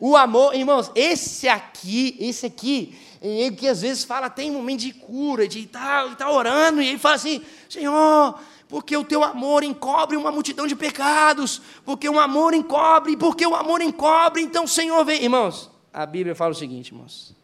O 0.00 0.16
amor, 0.16 0.54
irmãos, 0.54 0.92
esse 0.94 1.48
aqui, 1.48 2.16
esse 2.20 2.46
aqui, 2.46 2.96
ele 3.20 3.56
que 3.56 3.66
às 3.66 3.82
vezes 3.82 4.04
fala, 4.04 4.30
tem 4.30 4.50
um 4.50 4.54
momento 4.54 4.80
de 4.80 4.92
cura, 4.92 5.48
de 5.48 5.64
estar 5.64 6.08
tá, 6.10 6.14
tá 6.14 6.30
orando, 6.30 6.80
e 6.80 6.88
ele 6.88 6.98
fala 6.98 7.16
assim: 7.16 7.42
Senhor, 7.68 8.38
porque 8.68 8.96
o 8.96 9.02
teu 9.02 9.24
amor 9.24 9.64
encobre 9.64 10.16
uma 10.16 10.30
multidão 10.30 10.68
de 10.68 10.76
pecados, 10.76 11.60
porque 11.84 12.08
o 12.08 12.20
amor 12.20 12.54
encobre, 12.54 13.16
porque 13.16 13.44
o 13.44 13.56
amor 13.56 13.80
encobre, 13.80 14.40
então 14.40 14.68
Senhor 14.68 15.04
vem. 15.04 15.22
Irmãos, 15.22 15.68
a 15.92 16.06
Bíblia 16.06 16.34
fala 16.34 16.52
o 16.52 16.54
seguinte, 16.54 16.92
irmãos. 16.92 17.37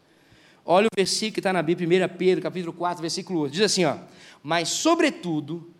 Olha 0.65 0.87
o 0.87 0.97
versículo 0.97 1.35
que 1.35 1.41
está 1.41 1.53
na 1.53 1.63
Bíblia, 1.63 2.09
1 2.09 2.17
Pedro, 2.17 2.43
capítulo 2.43 2.73
4, 2.73 3.03
versículo 3.03 3.41
8. 3.41 3.53
Diz 3.53 3.63
assim: 3.63 3.85
ó, 3.85 3.97
Mas, 4.43 4.71
sobretudo, 4.71 5.71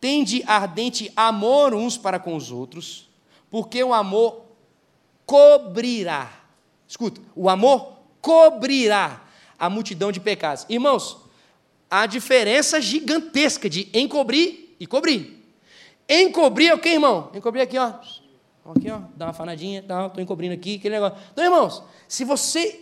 tende 0.00 0.42
ardente 0.46 1.12
amor 1.14 1.74
uns 1.74 1.98
para 1.98 2.18
com 2.18 2.34
os 2.34 2.50
outros, 2.50 3.10
porque 3.50 3.82
o 3.84 3.92
amor 3.92 4.44
cobrirá. 5.26 6.30
Escuta, 6.88 7.20
o 7.36 7.48
amor 7.48 7.98
cobrirá 8.20 9.22
a 9.58 9.68
multidão 9.68 10.10
de 10.10 10.18
pecados. 10.18 10.66
Irmãos, 10.68 11.18
há 11.90 12.06
diferença 12.06 12.80
gigantesca 12.80 13.68
de 13.68 13.88
encobrir 13.92 14.74
e 14.80 14.86
cobrir. 14.86 15.42
Encobrir 16.08 16.68
é 16.68 16.74
o 16.74 16.78
que, 16.78 16.88
irmão? 16.88 17.30
Encobrir 17.34 17.62
aqui, 17.62 17.78
ó. 17.78 17.92
Aqui, 18.74 18.90
ó, 18.90 19.00
dá 19.16 19.26
uma 19.26 19.32
fanadinha, 19.32 19.82
tá, 19.82 20.06
estou 20.06 20.22
encobrindo 20.22 20.54
aqui, 20.54 20.76
aquele 20.76 20.94
negócio. 20.94 21.18
Então, 21.32 21.44
irmãos, 21.44 21.82
se 22.08 22.24
você. 22.24 22.81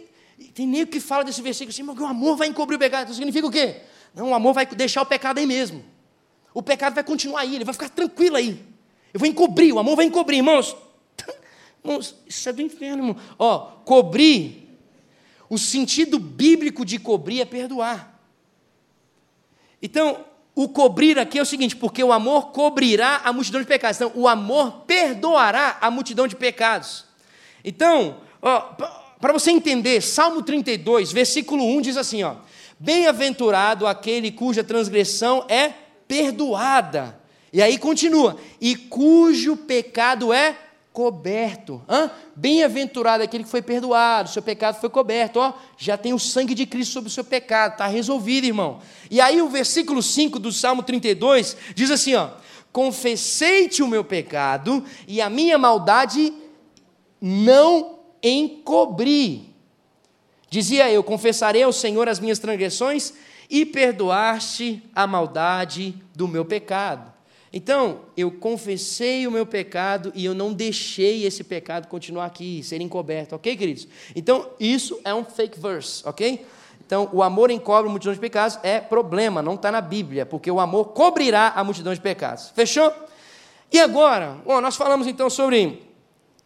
Tem 0.54 0.66
nem 0.66 0.82
o 0.82 0.86
que 0.86 1.00
fala 1.00 1.24
desse 1.24 1.42
versículo 1.42 1.70
assim, 1.70 2.02
o 2.02 2.06
amor 2.06 2.36
vai 2.36 2.48
encobrir 2.48 2.76
o 2.76 2.78
pecado. 2.78 3.02
Então 3.02 3.14
significa 3.14 3.46
o 3.46 3.50
quê? 3.50 3.82
Não, 4.14 4.30
o 4.30 4.34
amor 4.34 4.54
vai 4.54 4.66
deixar 4.66 5.02
o 5.02 5.06
pecado 5.06 5.38
aí 5.38 5.46
mesmo. 5.46 5.84
O 6.52 6.62
pecado 6.62 6.94
vai 6.94 7.04
continuar 7.04 7.40
aí, 7.40 7.54
ele 7.54 7.64
vai 7.64 7.74
ficar 7.74 7.88
tranquilo 7.88 8.36
aí. 8.36 8.64
Eu 9.12 9.20
vou 9.20 9.28
encobrir, 9.28 9.72
o 9.72 9.78
amor 9.78 9.96
vai 9.96 10.06
encobrir, 10.06 10.38
irmãos. 10.38 10.76
Irmãos, 11.82 12.14
isso 12.26 12.46
é 12.46 12.52
do 12.52 12.60
inferno, 12.60 13.02
irmão. 13.04 13.16
Ó, 13.38 13.58
cobrir, 13.84 14.68
o 15.48 15.56
sentido 15.56 16.18
bíblico 16.18 16.84
de 16.84 16.98
cobrir 16.98 17.40
é 17.40 17.44
perdoar. 17.44 18.20
Então, 19.82 20.24
o 20.54 20.68
cobrir 20.68 21.18
aqui 21.18 21.38
é 21.38 21.42
o 21.42 21.46
seguinte, 21.46 21.74
porque 21.74 22.04
o 22.04 22.12
amor 22.12 22.50
cobrirá 22.52 23.22
a 23.24 23.32
multidão 23.32 23.60
de 23.60 23.66
pecados. 23.66 23.96
Então, 23.96 24.12
o 24.14 24.28
amor 24.28 24.82
perdoará 24.86 25.78
a 25.80 25.90
multidão 25.90 26.28
de 26.28 26.36
pecados. 26.36 27.06
Então, 27.64 28.18
para 29.20 29.32
você 29.32 29.50
entender, 29.50 30.00
Salmo 30.00 30.42
32, 30.42 31.12
versículo 31.12 31.64
1 31.64 31.80
diz 31.82 31.96
assim, 31.96 32.22
ó: 32.22 32.36
Bem-aventurado 32.78 33.86
aquele 33.86 34.32
cuja 34.32 34.64
transgressão 34.64 35.44
é 35.48 35.72
perdoada. 36.08 37.20
E 37.52 37.60
aí 37.60 37.76
continua: 37.76 38.38
e 38.58 38.74
cujo 38.74 39.56
pecado 39.56 40.32
é 40.32 40.56
coberto. 40.90 41.82
Bem-aventurado 42.34 43.22
aquele 43.22 43.44
que 43.44 43.50
foi 43.50 43.60
perdoado, 43.60 44.30
seu 44.30 44.42
pecado 44.42 44.80
foi 44.80 44.88
coberto. 44.88 45.38
Ó, 45.38 45.52
já 45.76 45.98
tem 45.98 46.14
o 46.14 46.18
sangue 46.18 46.54
de 46.54 46.64
Cristo 46.64 46.92
sobre 46.92 47.08
o 47.08 47.12
seu 47.12 47.22
pecado, 47.22 47.72
está 47.72 47.86
resolvido, 47.86 48.46
irmão. 48.46 48.80
E 49.10 49.20
aí 49.20 49.42
o 49.42 49.48
versículo 49.50 50.02
5 50.02 50.38
do 50.38 50.50
Salmo 50.50 50.82
32 50.82 51.56
diz 51.74 51.90
assim: 51.90 52.14
ó, 52.14 52.30
confessei-te 52.72 53.82
o 53.82 53.88
meu 53.88 54.02
pecado 54.02 54.82
e 55.06 55.20
a 55.20 55.28
minha 55.28 55.58
maldade 55.58 56.32
não 57.20 57.99
encobri. 58.22 59.54
Dizia 60.48 60.90
eu: 60.90 61.02
confessarei 61.02 61.62
ao 61.62 61.72
Senhor 61.72 62.08
as 62.08 62.18
minhas 62.18 62.38
transgressões 62.38 63.14
e 63.48 63.66
perdoaste 63.66 64.82
a 64.94 65.06
maldade 65.06 65.94
do 66.14 66.28
meu 66.28 66.44
pecado. 66.44 67.10
Então, 67.52 68.02
eu 68.16 68.30
confessei 68.30 69.26
o 69.26 69.30
meu 69.30 69.44
pecado 69.44 70.12
e 70.14 70.24
eu 70.24 70.34
não 70.34 70.52
deixei 70.52 71.24
esse 71.26 71.42
pecado 71.42 71.88
continuar 71.88 72.26
aqui, 72.26 72.62
ser 72.62 72.80
encoberto, 72.80 73.34
ok, 73.34 73.56
queridos? 73.56 73.88
Então, 74.14 74.50
isso 74.60 75.00
é 75.04 75.12
um 75.12 75.24
fake 75.24 75.58
verse, 75.58 76.00
ok? 76.06 76.46
Então, 76.86 77.08
o 77.12 77.22
amor 77.22 77.50
encobre 77.50 77.88
a 77.88 77.90
multidão 77.90 78.14
de 78.14 78.20
pecados 78.20 78.56
é 78.62 78.80
problema, 78.80 79.42
não 79.42 79.54
está 79.54 79.72
na 79.72 79.80
Bíblia, 79.80 80.24
porque 80.24 80.48
o 80.50 80.60
amor 80.60 80.86
cobrirá 80.86 81.52
a 81.56 81.64
multidão 81.64 81.92
de 81.92 82.00
pecados. 82.00 82.50
Fechou? 82.54 82.92
E 83.72 83.80
agora, 83.80 84.36
bom, 84.44 84.60
nós 84.60 84.76
falamos 84.76 85.08
então 85.08 85.28
sobre 85.28 85.82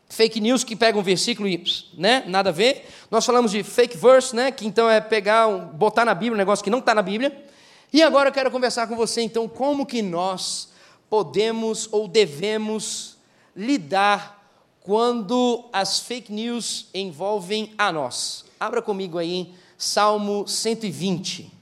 fake 0.09 0.41
news 0.41 0.63
que 0.65 0.77
pega 0.77 0.99
um 0.99 1.03
versículo 1.03 1.49
e 1.49 1.63
né, 1.97 2.25
nada 2.27 2.51
a 2.51 2.53
ver. 2.53 2.89
Nós 3.11 3.25
falamos 3.25 3.51
de 3.51 3.63
fake 3.63 3.97
verse, 3.97 4.35
né, 4.35 4.51
que 4.51 4.67
então 4.67 4.89
é 4.89 5.01
pegar, 5.01 5.49
botar 5.49 6.05
na 6.05 6.15
Bíblia 6.15 6.35
um 6.35 6.39
negócio 6.39 6.65
que 6.65 6.71
não 6.71 6.79
está 6.79 6.95
na 6.95 7.03
Bíblia. 7.03 7.45
E 7.93 8.03
agora 8.03 8.29
eu 8.29 8.33
quero 8.33 8.51
conversar 8.51 8.87
com 8.87 8.97
você 8.97 9.23
então 9.23 9.49
como 9.49 9.87
que 9.87 10.03
nós 10.03 10.71
podemos 11.09 11.89
ou 11.93 12.09
devemos 12.09 13.17
lidar 13.55 14.43
quando 14.81 15.65
as 15.73 16.01
fake 16.01 16.33
news 16.33 16.89
envolvem 16.93 17.73
a 17.79 17.93
nós. 17.93 18.45
Abra 18.59 18.83
comigo 18.83 19.19
aí 19.19 19.55
Salmo 19.79 20.47
120. 20.47 21.53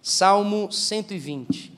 Salmo 0.00 0.70
120. 0.70 1.72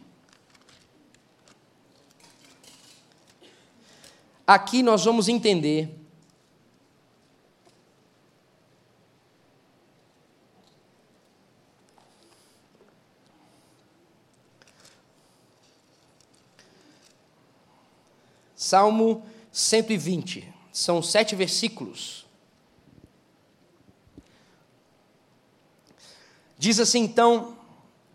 Aqui 4.46 4.82
nós 4.82 5.04
vamos 5.04 5.26
entender 5.26 6.04
Salmo 18.54 19.22
120. 19.52 20.52
São 20.72 21.02
sete 21.02 21.34
versículos. 21.36 22.26
Diz 26.58 26.80
assim 26.80 27.00
então 27.00 27.56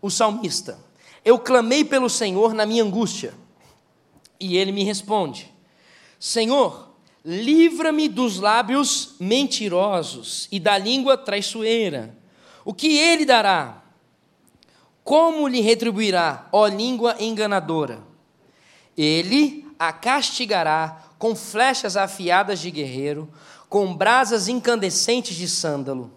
o 0.02 0.10
salmista: 0.10 0.78
Eu 1.24 1.38
clamei 1.38 1.84
pelo 1.84 2.10
Senhor 2.10 2.52
na 2.52 2.66
minha 2.66 2.82
angústia, 2.82 3.32
e 4.38 4.56
ele 4.56 4.70
me 4.70 4.84
responde: 4.84 5.52
Senhor, 6.20 6.90
livra-me 7.24 8.06
dos 8.06 8.38
lábios 8.38 9.14
mentirosos 9.18 10.46
e 10.52 10.60
da 10.60 10.76
língua 10.76 11.16
traiçoeira. 11.16 12.14
O 12.62 12.74
que 12.74 12.98
ele 12.98 13.24
dará? 13.24 13.82
Como 15.02 15.48
lhe 15.48 15.62
retribuirá, 15.62 16.46
ó 16.52 16.66
língua 16.66 17.16
enganadora? 17.18 18.02
Ele 18.94 19.66
a 19.78 19.94
castigará 19.94 21.06
com 21.18 21.34
flechas 21.34 21.96
afiadas 21.96 22.60
de 22.60 22.70
guerreiro, 22.70 23.32
com 23.66 23.96
brasas 23.96 24.46
incandescentes 24.46 25.34
de 25.34 25.48
sândalo. 25.48 26.12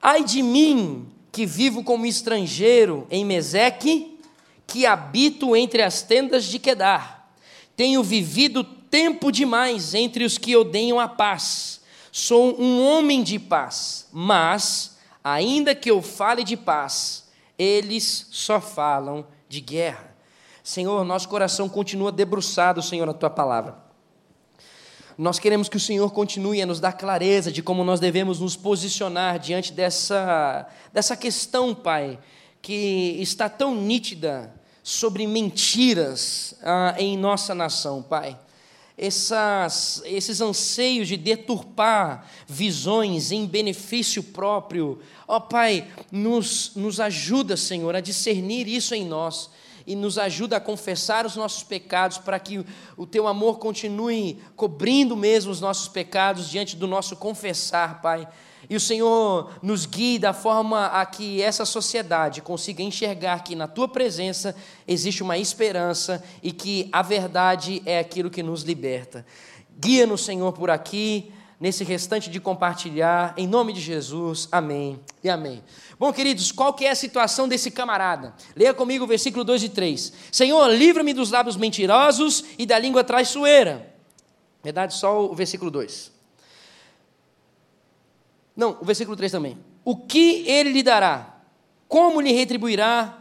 Ai 0.00 0.24
de 0.24 0.42
mim, 0.42 1.06
que 1.30 1.44
vivo 1.44 1.84
como 1.84 2.06
estrangeiro 2.06 3.06
em 3.10 3.26
Meseque, 3.26 4.18
que 4.66 4.86
habito 4.86 5.54
entre 5.54 5.82
as 5.82 6.00
tendas 6.00 6.44
de 6.44 6.58
Quedar. 6.58 7.30
Tenho 7.76 8.02
vivido 8.02 8.64
tempo 8.92 9.32
demais 9.32 9.94
entre 9.94 10.22
os 10.22 10.36
que 10.36 10.54
odeiam 10.54 11.00
a 11.00 11.08
paz. 11.08 11.80
Sou 12.12 12.60
um 12.60 12.86
homem 12.86 13.22
de 13.22 13.38
paz, 13.38 14.06
mas, 14.12 14.98
ainda 15.24 15.74
que 15.74 15.90
eu 15.90 16.02
fale 16.02 16.44
de 16.44 16.58
paz, 16.58 17.24
eles 17.58 18.28
só 18.30 18.60
falam 18.60 19.26
de 19.48 19.62
guerra. 19.62 20.14
Senhor, 20.62 21.02
nosso 21.06 21.26
coração 21.26 21.70
continua 21.70 22.12
debruçado, 22.12 22.82
Senhor, 22.82 23.06
na 23.06 23.14
tua 23.14 23.30
palavra. 23.30 23.78
Nós 25.16 25.38
queremos 25.38 25.70
que 25.70 25.78
o 25.78 25.80
Senhor 25.80 26.10
continue 26.12 26.60
a 26.60 26.66
nos 26.66 26.78
dar 26.78 26.92
clareza 26.92 27.50
de 27.50 27.62
como 27.62 27.82
nós 27.84 27.98
devemos 27.98 28.40
nos 28.40 28.56
posicionar 28.56 29.38
diante 29.38 29.72
dessa, 29.72 30.68
dessa 30.92 31.16
questão, 31.16 31.74
Pai, 31.74 32.18
que 32.60 33.16
está 33.20 33.48
tão 33.48 33.74
nítida 33.74 34.54
sobre 34.82 35.26
mentiras 35.26 36.54
ah, 36.62 36.94
em 36.98 37.16
nossa 37.16 37.54
nação, 37.54 38.02
Pai 38.02 38.38
essas, 38.96 40.02
esses 40.04 40.40
anseios 40.40 41.08
de 41.08 41.16
deturpar 41.16 42.28
visões 42.46 43.32
em 43.32 43.46
benefício 43.46 44.22
próprio. 44.22 45.00
Ó 45.26 45.36
oh, 45.36 45.40
Pai, 45.40 45.88
nos, 46.10 46.72
nos 46.76 47.00
ajuda, 47.00 47.56
Senhor, 47.56 47.96
a 47.96 48.00
discernir 48.00 48.68
isso 48.68 48.94
em 48.94 49.04
nós 49.04 49.50
e 49.86 49.96
nos 49.96 50.18
ajuda 50.18 50.56
a 50.56 50.60
confessar 50.60 51.26
os 51.26 51.36
nossos 51.36 51.62
pecados 51.62 52.18
para 52.18 52.38
que 52.38 52.64
o 52.96 53.06
teu 53.06 53.26
amor 53.26 53.58
continue 53.58 54.38
cobrindo 54.54 55.16
mesmo 55.16 55.50
os 55.50 55.60
nossos 55.60 55.88
pecados 55.88 56.48
diante 56.48 56.76
do 56.76 56.86
nosso 56.86 57.16
confessar, 57.16 58.00
Pai. 58.00 58.28
E 58.70 58.76
o 58.76 58.80
Senhor 58.80 59.52
nos 59.62 59.86
guie 59.86 60.18
da 60.18 60.32
forma 60.32 60.86
a 60.86 61.04
que 61.04 61.42
essa 61.42 61.64
sociedade 61.64 62.40
consiga 62.40 62.82
enxergar 62.82 63.42
que 63.42 63.54
na 63.54 63.66
tua 63.66 63.88
presença 63.88 64.54
existe 64.86 65.22
uma 65.22 65.36
esperança 65.36 66.22
e 66.42 66.52
que 66.52 66.88
a 66.92 67.02
verdade 67.02 67.82
é 67.84 67.98
aquilo 67.98 68.30
que 68.30 68.42
nos 68.42 68.62
liberta. 68.62 69.26
Guia-nos, 69.78 70.24
Senhor, 70.24 70.52
por 70.52 70.70
aqui, 70.70 71.32
nesse 71.62 71.84
restante 71.84 72.28
de 72.28 72.40
compartilhar, 72.40 73.34
em 73.36 73.46
nome 73.46 73.72
de 73.72 73.80
Jesus. 73.80 74.48
Amém 74.50 75.00
e 75.22 75.30
amém. 75.30 75.62
Bom, 75.98 76.12
queridos, 76.12 76.52
qual 76.52 76.74
que 76.74 76.84
é 76.84 76.90
a 76.90 76.94
situação 76.94 77.48
desse 77.48 77.70
camarada? 77.70 78.34
Leia 78.54 78.74
comigo 78.74 79.04
o 79.04 79.08
versículo 79.08 79.44
2 79.44 79.64
e 79.64 79.68
3. 79.68 80.12
Senhor, 80.30 80.68
livra-me 80.68 81.14
dos 81.14 81.30
lábios 81.30 81.56
mentirosos 81.56 82.44
e 82.58 82.66
da 82.66 82.78
língua 82.78 83.02
traiçoeira. 83.04 83.94
Verdade, 84.62 84.94
só 84.94 85.24
o 85.24 85.34
versículo 85.34 85.70
2. 85.70 86.11
Não, 88.56 88.78
o 88.80 88.84
versículo 88.84 89.16
3 89.16 89.32
também. 89.32 89.58
O 89.84 89.96
que 89.96 90.44
ele 90.48 90.70
lhe 90.70 90.82
dará? 90.82 91.36
Como 91.88 92.20
lhe 92.20 92.32
retribuirá? 92.32 93.18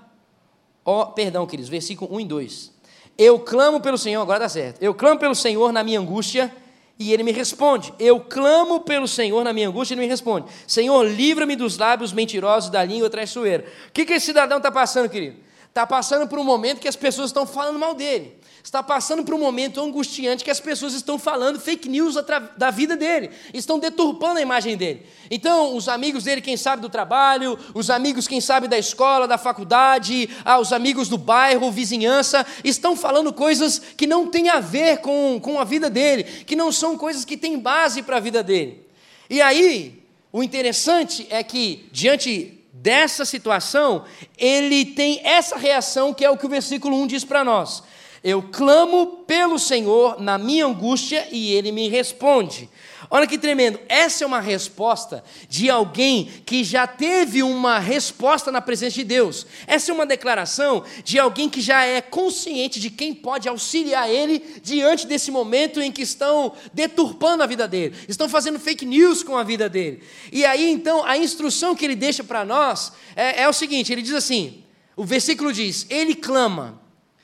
Ó, 0.85 1.01
oh, 1.01 1.05
perdão, 1.07 1.45
queridos, 1.45 1.69
versículo 1.69 2.13
1 2.15 2.19
e 2.19 2.25
2. 2.25 2.71
Eu 3.17 3.39
clamo 3.39 3.79
pelo 3.79 3.97
Senhor, 3.97 4.21
agora 4.21 4.39
dá 4.39 4.49
certo. 4.49 4.81
Eu 4.81 4.93
clamo 4.93 5.19
pelo 5.19 5.35
Senhor 5.35 5.71
na 5.71 5.83
minha 5.83 5.99
angústia 5.99 6.53
e 6.97 7.13
ele 7.13 7.23
me 7.23 7.31
responde. 7.31 7.93
Eu 7.99 8.19
clamo 8.19 8.81
pelo 8.81 9.07
Senhor 9.07 9.43
na 9.43 9.53
minha 9.53 9.67
angústia 9.67 9.93
e 9.93 9.95
ele 9.95 10.01
me 10.01 10.07
responde. 10.07 10.47
Senhor, 10.65 11.03
livra-me 11.03 11.55
dos 11.55 11.77
lábios 11.77 12.13
mentirosos 12.13 12.69
da 12.69 12.83
língua 12.83 13.09
traiçoeira. 13.09 13.65
O 13.89 13.91
que, 13.91 14.05
que 14.05 14.13
esse 14.13 14.27
cidadão 14.27 14.57
está 14.57 14.71
passando, 14.71 15.09
querido? 15.09 15.37
Está 15.67 15.85
passando 15.85 16.27
por 16.27 16.39
um 16.39 16.43
momento 16.43 16.79
que 16.79 16.87
as 16.87 16.95
pessoas 16.95 17.29
estão 17.29 17.45
falando 17.45 17.79
mal 17.79 17.93
dele 17.93 18.40
está 18.63 18.83
passando 18.83 19.23
por 19.23 19.33
um 19.33 19.39
momento 19.39 19.81
angustiante 19.81 20.43
que 20.43 20.51
as 20.51 20.59
pessoas 20.59 20.93
estão 20.93 21.17
falando 21.17 21.59
fake 21.59 21.89
news 21.89 22.15
da 22.57 22.71
vida 22.71 22.95
dele, 22.95 23.31
estão 23.53 23.79
deturpando 23.79 24.39
a 24.39 24.41
imagem 24.41 24.77
dele. 24.77 25.05
Então, 25.29 25.75
os 25.75 25.87
amigos 25.87 26.23
dele, 26.23 26.41
quem 26.41 26.55
sabe 26.57 26.81
do 26.81 26.89
trabalho, 26.89 27.57
os 27.73 27.89
amigos, 27.89 28.27
quem 28.27 28.39
sabe 28.39 28.67
da 28.67 28.77
escola, 28.77 29.27
da 29.27 29.37
faculdade, 29.37 30.29
ah, 30.45 30.59
os 30.59 30.71
amigos 30.71 31.09
do 31.09 31.17
bairro, 31.17 31.71
vizinhança, 31.71 32.45
estão 32.63 32.95
falando 32.95 33.33
coisas 33.33 33.79
que 33.79 34.05
não 34.05 34.27
têm 34.27 34.49
a 34.49 34.59
ver 34.59 34.97
com, 34.97 35.39
com 35.41 35.59
a 35.59 35.63
vida 35.63 35.89
dele, 35.89 36.23
que 36.23 36.55
não 36.55 36.71
são 36.71 36.97
coisas 36.97 37.25
que 37.25 37.37
têm 37.37 37.57
base 37.57 38.03
para 38.03 38.17
a 38.17 38.21
vida 38.21 38.43
dele. 38.43 38.85
E 39.29 39.41
aí, 39.41 40.03
o 40.31 40.43
interessante 40.43 41.27
é 41.29 41.43
que, 41.43 41.87
diante 41.91 42.57
dessa 42.71 43.25
situação, 43.25 44.05
ele 44.37 44.85
tem 44.85 45.19
essa 45.23 45.57
reação 45.57 46.13
que 46.13 46.23
é 46.23 46.29
o 46.29 46.37
que 46.37 46.45
o 46.45 46.49
versículo 46.49 46.97
1 47.01 47.07
diz 47.07 47.23
para 47.23 47.43
nós. 47.43 47.83
Eu 48.23 48.43
clamo 48.43 49.23
pelo 49.25 49.57
Senhor 49.57 50.21
na 50.21 50.37
minha 50.37 50.67
angústia 50.67 51.27
e 51.31 51.53
ele 51.53 51.71
me 51.71 51.89
responde. 51.89 52.69
Olha 53.09 53.27
que 53.27 53.37
tremendo, 53.37 53.77
essa 53.89 54.23
é 54.23 54.27
uma 54.27 54.39
resposta 54.39 55.23
de 55.49 55.69
alguém 55.69 56.31
que 56.45 56.63
já 56.63 56.87
teve 56.87 57.43
uma 57.43 57.77
resposta 57.77 58.51
na 58.51 58.61
presença 58.61 58.95
de 58.95 59.03
Deus. 59.03 59.45
Essa 59.67 59.91
é 59.91 59.93
uma 59.93 60.05
declaração 60.05 60.83
de 61.03 61.19
alguém 61.19 61.49
que 61.49 61.59
já 61.59 61.83
é 61.83 61.99
consciente 61.99 62.79
de 62.79 62.89
quem 62.89 63.13
pode 63.13 63.49
auxiliar 63.49 64.09
ele 64.09 64.61
diante 64.63 65.07
desse 65.07 65.29
momento 65.29 65.81
em 65.81 65.91
que 65.91 66.03
estão 66.03 66.53
deturpando 66.73 67.43
a 67.43 67.47
vida 67.47 67.67
dele, 67.67 67.95
estão 68.07 68.29
fazendo 68.29 68.59
fake 68.59 68.85
news 68.85 69.23
com 69.23 69.35
a 69.35 69.43
vida 69.43 69.67
dele. 69.67 70.03
E 70.31 70.45
aí 70.45 70.71
então 70.71 71.03
a 71.03 71.17
instrução 71.17 71.75
que 71.75 71.83
ele 71.83 71.95
deixa 71.95 72.23
para 72.23 72.45
nós 72.45 72.93
é, 73.15 73.41
é 73.41 73.49
o 73.49 73.53
seguinte: 73.53 73.91
ele 73.91 74.03
diz 74.03 74.13
assim, 74.13 74.63
o 74.95 75.03
versículo 75.03 75.51
diz, 75.51 75.85
ele 75.89 76.15
clama. 76.15 76.80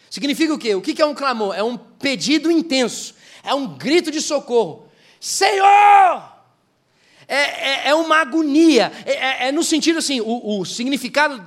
Significa 0.09 0.53
o 0.53 0.57
quê? 0.57 0.75
O 0.75 0.81
que 0.81 1.01
é 1.01 1.05
um 1.05 1.13
clamor? 1.13 1.55
É 1.55 1.63
um 1.63 1.77
pedido 1.77 2.49
intenso, 2.49 3.15
é 3.43 3.53
um 3.53 3.67
grito 3.77 4.11
de 4.11 4.21
socorro. 4.21 4.87
Senhor! 5.19 6.37
É, 7.27 7.35
é, 7.35 7.89
é 7.89 7.95
uma 7.95 8.17
agonia, 8.17 8.91
é, 9.05 9.11
é, 9.11 9.47
é, 9.47 9.51
no 9.51 9.61
sentido 9.61 9.99
assim, 9.99 10.21
o, 10.21 10.59
o 10.59 10.65
significado 10.65 11.45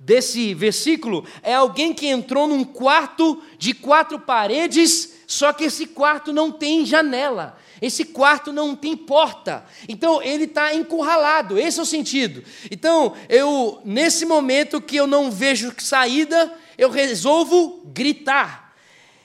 desse 0.00 0.54
versículo 0.54 1.24
é 1.42 1.54
alguém 1.54 1.94
que 1.94 2.08
entrou 2.08 2.48
num 2.48 2.64
quarto 2.64 3.40
de 3.56 3.72
quatro 3.72 4.18
paredes, 4.18 5.20
só 5.28 5.52
que 5.52 5.64
esse 5.64 5.86
quarto 5.86 6.32
não 6.32 6.50
tem 6.50 6.84
janela. 6.84 7.56
Esse 7.80 8.04
quarto 8.04 8.52
não 8.52 8.76
tem 8.76 8.96
porta. 8.96 9.64
Então 9.88 10.22
ele 10.22 10.44
está 10.44 10.74
encurralado. 10.74 11.58
Esse 11.58 11.78
é 11.78 11.82
o 11.82 11.86
sentido. 11.86 12.44
Então, 12.70 13.14
eu, 13.28 13.80
nesse 13.84 14.26
momento 14.26 14.80
que 14.80 14.96
eu 14.96 15.06
não 15.06 15.30
vejo 15.30 15.72
saída, 15.78 16.52
eu 16.80 16.88
resolvo 16.88 17.82
gritar. 17.84 18.74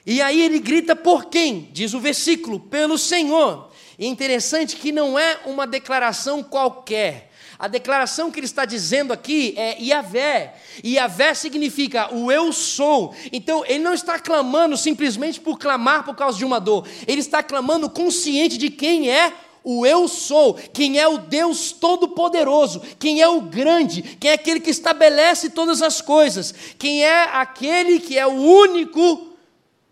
E 0.05 0.21
aí 0.21 0.41
ele 0.41 0.59
grita 0.59 0.93
por 0.93 1.27
quem? 1.27 1.69
Diz 1.71 1.93
o 1.93 2.01
versículo: 2.01 2.59
pelo 2.59 2.97
Senhor. 2.97 3.71
E 3.97 4.05
interessante 4.05 4.75
que 4.75 4.91
não 4.91 5.17
é 5.17 5.39
uma 5.45 5.65
declaração 5.65 6.43
qualquer. 6.43 7.31
A 7.57 7.69
declaração 7.69 8.29
que 8.29 8.37
ele 8.37 8.45
está 8.45 8.65
dizendo 8.65 9.13
aqui 9.13 9.53
é 9.55 9.81
Iavé. 9.81 10.55
Iavé 10.83 11.33
significa 11.33 12.13
o 12.13 12.29
eu 12.29 12.51
sou. 12.51 13.15
Então, 13.31 13.63
ele 13.65 13.81
não 13.81 13.93
está 13.93 14.19
clamando 14.19 14.75
simplesmente 14.75 15.39
por 15.39 15.57
clamar 15.57 16.03
por 16.03 16.13
causa 16.13 16.37
de 16.37 16.43
uma 16.43 16.59
dor. 16.59 16.85
Ele 17.07 17.21
está 17.21 17.41
clamando 17.41 17.89
consciente 17.89 18.57
de 18.57 18.69
quem 18.69 19.09
é 19.09 19.31
o 19.65 19.84
eu 19.84 20.08
sou, 20.08 20.54
quem 20.54 20.99
é 20.99 21.08
o 21.08 21.17
Deus 21.17 21.71
Todo-Poderoso, 21.71 22.82
quem 22.99 23.19
é 23.19 23.28
o 23.28 23.41
grande, 23.41 24.04
quem 24.19 24.30
é 24.30 24.36
aquele 24.36 24.60
que 24.60 24.69
estabelece 24.69 25.49
todas 25.49 25.82
as 25.82 26.01
coisas, 26.01 26.54
quem 26.78 27.04
é 27.04 27.23
aquele 27.23 27.99
que 27.99 28.15
é 28.17 28.28
o 28.28 28.34
único, 28.34 29.34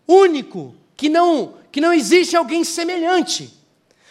único, 0.06 0.72
que 0.96 1.08
não, 1.08 1.54
que 1.72 1.80
não 1.80 1.92
existe 1.92 2.36
alguém 2.36 2.62
semelhante. 2.62 3.52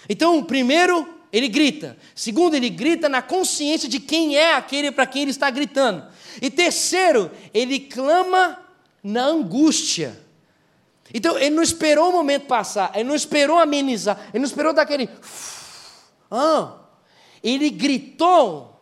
Então, 0.10 0.44
primeiro, 0.44 1.08
ele 1.32 1.48
grita. 1.48 1.98
Segundo, 2.14 2.56
ele 2.56 2.70
grita 2.70 3.08
na 3.08 3.22
consciência 3.22 3.88
de 3.88 4.02
quem 4.02 4.36
é 4.36 4.56
aquele 4.56 4.92
para 4.92 5.08
quem 5.08 5.22
ele 5.22 5.32
está 5.32 5.50
gritando. 5.50 6.04
E 6.42 6.52
terceiro, 6.52 7.32
ele 7.54 7.80
clama 7.80 8.60
na 9.02 9.24
angústia. 9.24 10.23
Então, 11.14 11.38
ele 11.38 11.52
não 11.52 11.62
esperou 11.62 12.10
o 12.10 12.12
momento 12.12 12.48
passar, 12.48 12.92
ele 12.96 13.04
não 13.04 13.16
esperou 13.16 13.60
amenizar, 13.60 14.20
ele 14.34 14.40
não 14.40 14.48
esperou 14.48 14.74
dar 14.74 14.82
aquele. 14.82 15.08
Ah, 16.32 16.78
ele 17.44 17.70
gritou 17.70 18.82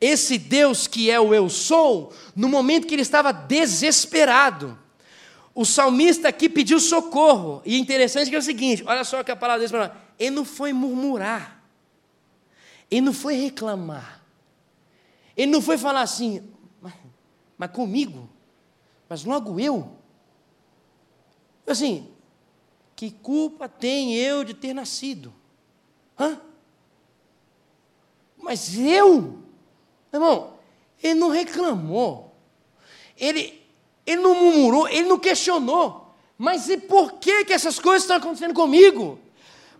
esse 0.00 0.36
Deus 0.36 0.86
que 0.86 1.10
é 1.10 1.20
o 1.20 1.32
eu 1.32 1.48
sou, 1.48 2.12
no 2.34 2.48
momento 2.48 2.86
que 2.86 2.94
ele 2.94 3.02
estava 3.02 3.32
desesperado. 3.32 4.76
O 5.54 5.64
salmista 5.64 6.28
aqui 6.28 6.48
pediu 6.48 6.80
socorro, 6.80 7.62
e 7.64 7.78
interessante 7.78 8.28
que 8.28 8.34
é 8.34 8.38
o 8.38 8.42
seguinte: 8.42 8.82
olha 8.84 9.04
só 9.04 9.22
que 9.22 9.30
a 9.30 9.36
palavra 9.36 9.66
dele 9.66 9.92
ele 10.18 10.30
não 10.30 10.44
foi 10.44 10.72
murmurar, 10.72 11.62
ele 12.90 13.02
não 13.02 13.12
foi 13.12 13.34
reclamar, 13.36 14.20
ele 15.36 15.52
não 15.52 15.62
foi 15.62 15.78
falar 15.78 16.02
assim, 16.02 16.42
mas, 16.80 16.92
mas 17.56 17.70
comigo, 17.70 18.28
mas 19.08 19.24
logo 19.24 19.60
eu. 19.60 20.03
Assim, 21.66 22.08
que 22.94 23.10
culpa 23.10 23.68
tem 23.68 24.14
eu 24.14 24.44
de 24.44 24.54
ter 24.54 24.74
nascido? 24.74 25.32
Hã? 26.18 26.40
Mas 28.38 28.76
eu, 28.76 29.38
irmão, 30.12 30.54
ele 31.02 31.14
não 31.14 31.30
reclamou, 31.30 32.34
ele, 33.18 33.62
ele 34.06 34.20
não 34.20 34.34
murmurou, 34.34 34.88
ele 34.88 35.08
não 35.08 35.18
questionou. 35.18 36.14
Mas 36.36 36.68
e 36.68 36.76
por 36.76 37.12
que, 37.14 37.44
que 37.44 37.52
essas 37.52 37.78
coisas 37.78 38.02
estão 38.02 38.16
acontecendo 38.16 38.52
comigo? 38.52 39.18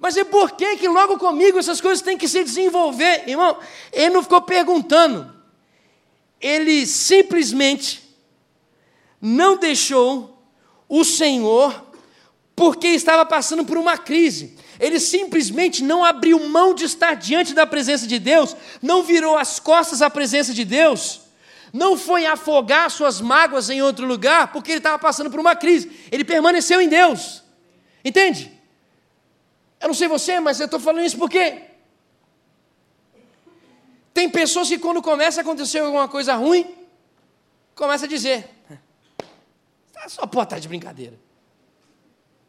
Mas 0.00 0.16
e 0.16 0.24
por 0.24 0.52
que, 0.52 0.76
que 0.76 0.88
logo 0.88 1.18
comigo 1.18 1.58
essas 1.58 1.80
coisas 1.80 2.02
têm 2.02 2.16
que 2.16 2.28
se 2.28 2.42
desenvolver? 2.42 3.28
Irmão, 3.28 3.58
ele 3.92 4.10
não 4.10 4.22
ficou 4.22 4.40
perguntando. 4.42 5.32
Ele 6.40 6.86
simplesmente 6.86 8.02
não 9.20 9.56
deixou 9.56 10.33
o 10.88 11.04
Senhor 11.04 11.84
porque 12.56 12.88
estava 12.88 13.24
passando 13.26 13.64
por 13.64 13.76
uma 13.76 13.98
crise. 13.98 14.56
Ele 14.78 15.00
simplesmente 15.00 15.82
não 15.82 16.04
abriu 16.04 16.48
mão 16.48 16.74
de 16.74 16.84
estar 16.84 17.14
diante 17.14 17.52
da 17.54 17.66
presença 17.66 18.06
de 18.06 18.18
Deus, 18.18 18.56
não 18.80 19.02
virou 19.02 19.36
as 19.36 19.58
costas 19.58 20.02
à 20.02 20.10
presença 20.10 20.52
de 20.52 20.64
Deus, 20.64 21.20
não 21.72 21.96
foi 21.96 22.26
afogar 22.26 22.90
suas 22.90 23.20
mágoas 23.20 23.70
em 23.70 23.82
outro 23.82 24.06
lugar, 24.06 24.52
porque 24.52 24.70
ele 24.70 24.78
estava 24.78 24.98
passando 24.98 25.30
por 25.30 25.40
uma 25.40 25.56
crise. 25.56 25.90
Ele 26.12 26.24
permaneceu 26.24 26.80
em 26.80 26.88
Deus. 26.88 27.42
Entende? 28.04 28.52
Eu 29.80 29.88
não 29.88 29.94
sei 29.94 30.06
você, 30.06 30.38
mas 30.38 30.60
eu 30.60 30.66
estou 30.66 30.78
falando 30.78 31.04
isso 31.04 31.18
porque 31.18 31.62
tem 34.12 34.30
pessoas 34.30 34.68
que 34.68 34.78
quando 34.78 35.02
começa 35.02 35.40
a 35.40 35.42
acontecer 35.42 35.80
alguma 35.80 36.06
coisa 36.06 36.34
ruim, 36.34 36.64
começa 37.74 38.04
a 38.06 38.08
dizer, 38.08 38.48
está 40.06 40.22
só 40.22 40.26
pode 40.26 40.46
estar 40.46 40.58
de 40.58 40.68
brincadeira. 40.68 41.18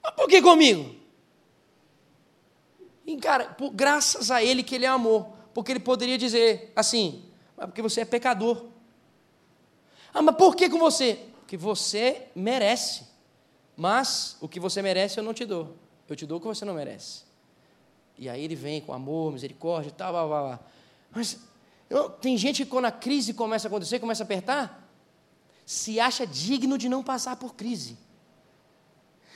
Mas 0.03 0.13
por 0.13 0.27
que 0.27 0.41
comigo? 0.41 0.95
E, 3.05 3.17
cara, 3.17 3.45
por, 3.45 3.71
graças 3.71 4.31
a 4.31 4.43
ele 4.43 4.63
que 4.63 4.75
ele 4.75 4.85
amou. 4.85 5.35
Porque 5.53 5.71
ele 5.71 5.79
poderia 5.79 6.17
dizer 6.17 6.71
assim, 6.75 7.25
mas 7.55 7.67
porque 7.67 7.81
você 7.81 8.01
é 8.01 8.05
pecador. 8.05 8.65
Ah, 10.13 10.21
mas 10.21 10.35
por 10.35 10.55
que 10.55 10.69
com 10.69 10.77
você? 10.77 11.19
Porque 11.39 11.55
você 11.55 12.27
merece. 12.35 13.05
Mas 13.75 14.37
o 14.41 14.47
que 14.47 14.59
você 14.59 14.81
merece 14.81 15.19
eu 15.19 15.23
não 15.23 15.33
te 15.33 15.45
dou. 15.45 15.75
Eu 16.07 16.15
te 16.15 16.25
dou 16.25 16.37
o 16.37 16.41
que 16.41 16.47
você 16.47 16.65
não 16.65 16.73
merece. 16.73 17.23
E 18.17 18.29
aí 18.29 18.43
ele 18.43 18.55
vem 18.55 18.81
com 18.81 18.93
amor, 18.93 19.33
misericórdia 19.33 19.89
e 19.89 19.91
tal, 19.91 20.11
blá, 20.11 20.27
blá, 20.27 20.43
blá. 20.43 20.59
Mas 21.11 21.39
eu, 21.89 22.09
tem 22.09 22.37
gente 22.37 22.63
que 22.63 22.69
quando 22.69 22.85
a 22.85 22.91
crise 22.91 23.33
começa 23.33 23.67
a 23.67 23.69
acontecer, 23.69 23.99
começa 23.99 24.23
a 24.23 24.25
apertar, 24.25 24.84
se 25.65 25.99
acha 25.99 26.27
digno 26.27 26.77
de 26.77 26.87
não 26.87 27.01
passar 27.03 27.35
por 27.37 27.55
crise. 27.55 27.97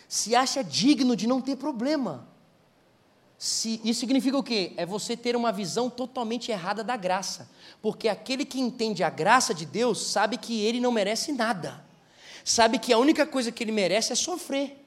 Se 0.07 0.35
acha 0.35 0.63
digno 0.63 1.15
de 1.15 1.25
não 1.25 1.41
ter 1.41 1.55
problema. 1.55 2.27
Se, 3.37 3.79
isso 3.83 4.01
significa 4.01 4.37
o 4.37 4.43
quê? 4.43 4.73
É 4.77 4.85
você 4.85 5.15
ter 5.15 5.35
uma 5.35 5.51
visão 5.51 5.89
totalmente 5.89 6.51
errada 6.51 6.83
da 6.83 6.95
graça. 6.95 7.49
Porque 7.81 8.07
aquele 8.07 8.45
que 8.45 8.59
entende 8.59 9.03
a 9.03 9.09
graça 9.09 9.53
de 9.53 9.65
Deus 9.65 10.07
sabe 10.07 10.37
que 10.37 10.61
ele 10.61 10.79
não 10.79 10.91
merece 10.91 11.31
nada. 11.31 11.83
Sabe 12.43 12.77
que 12.77 12.93
a 12.93 12.97
única 12.97 13.25
coisa 13.25 13.51
que 13.51 13.63
ele 13.63 13.71
merece 13.71 14.11
é 14.11 14.15
sofrer. 14.15 14.85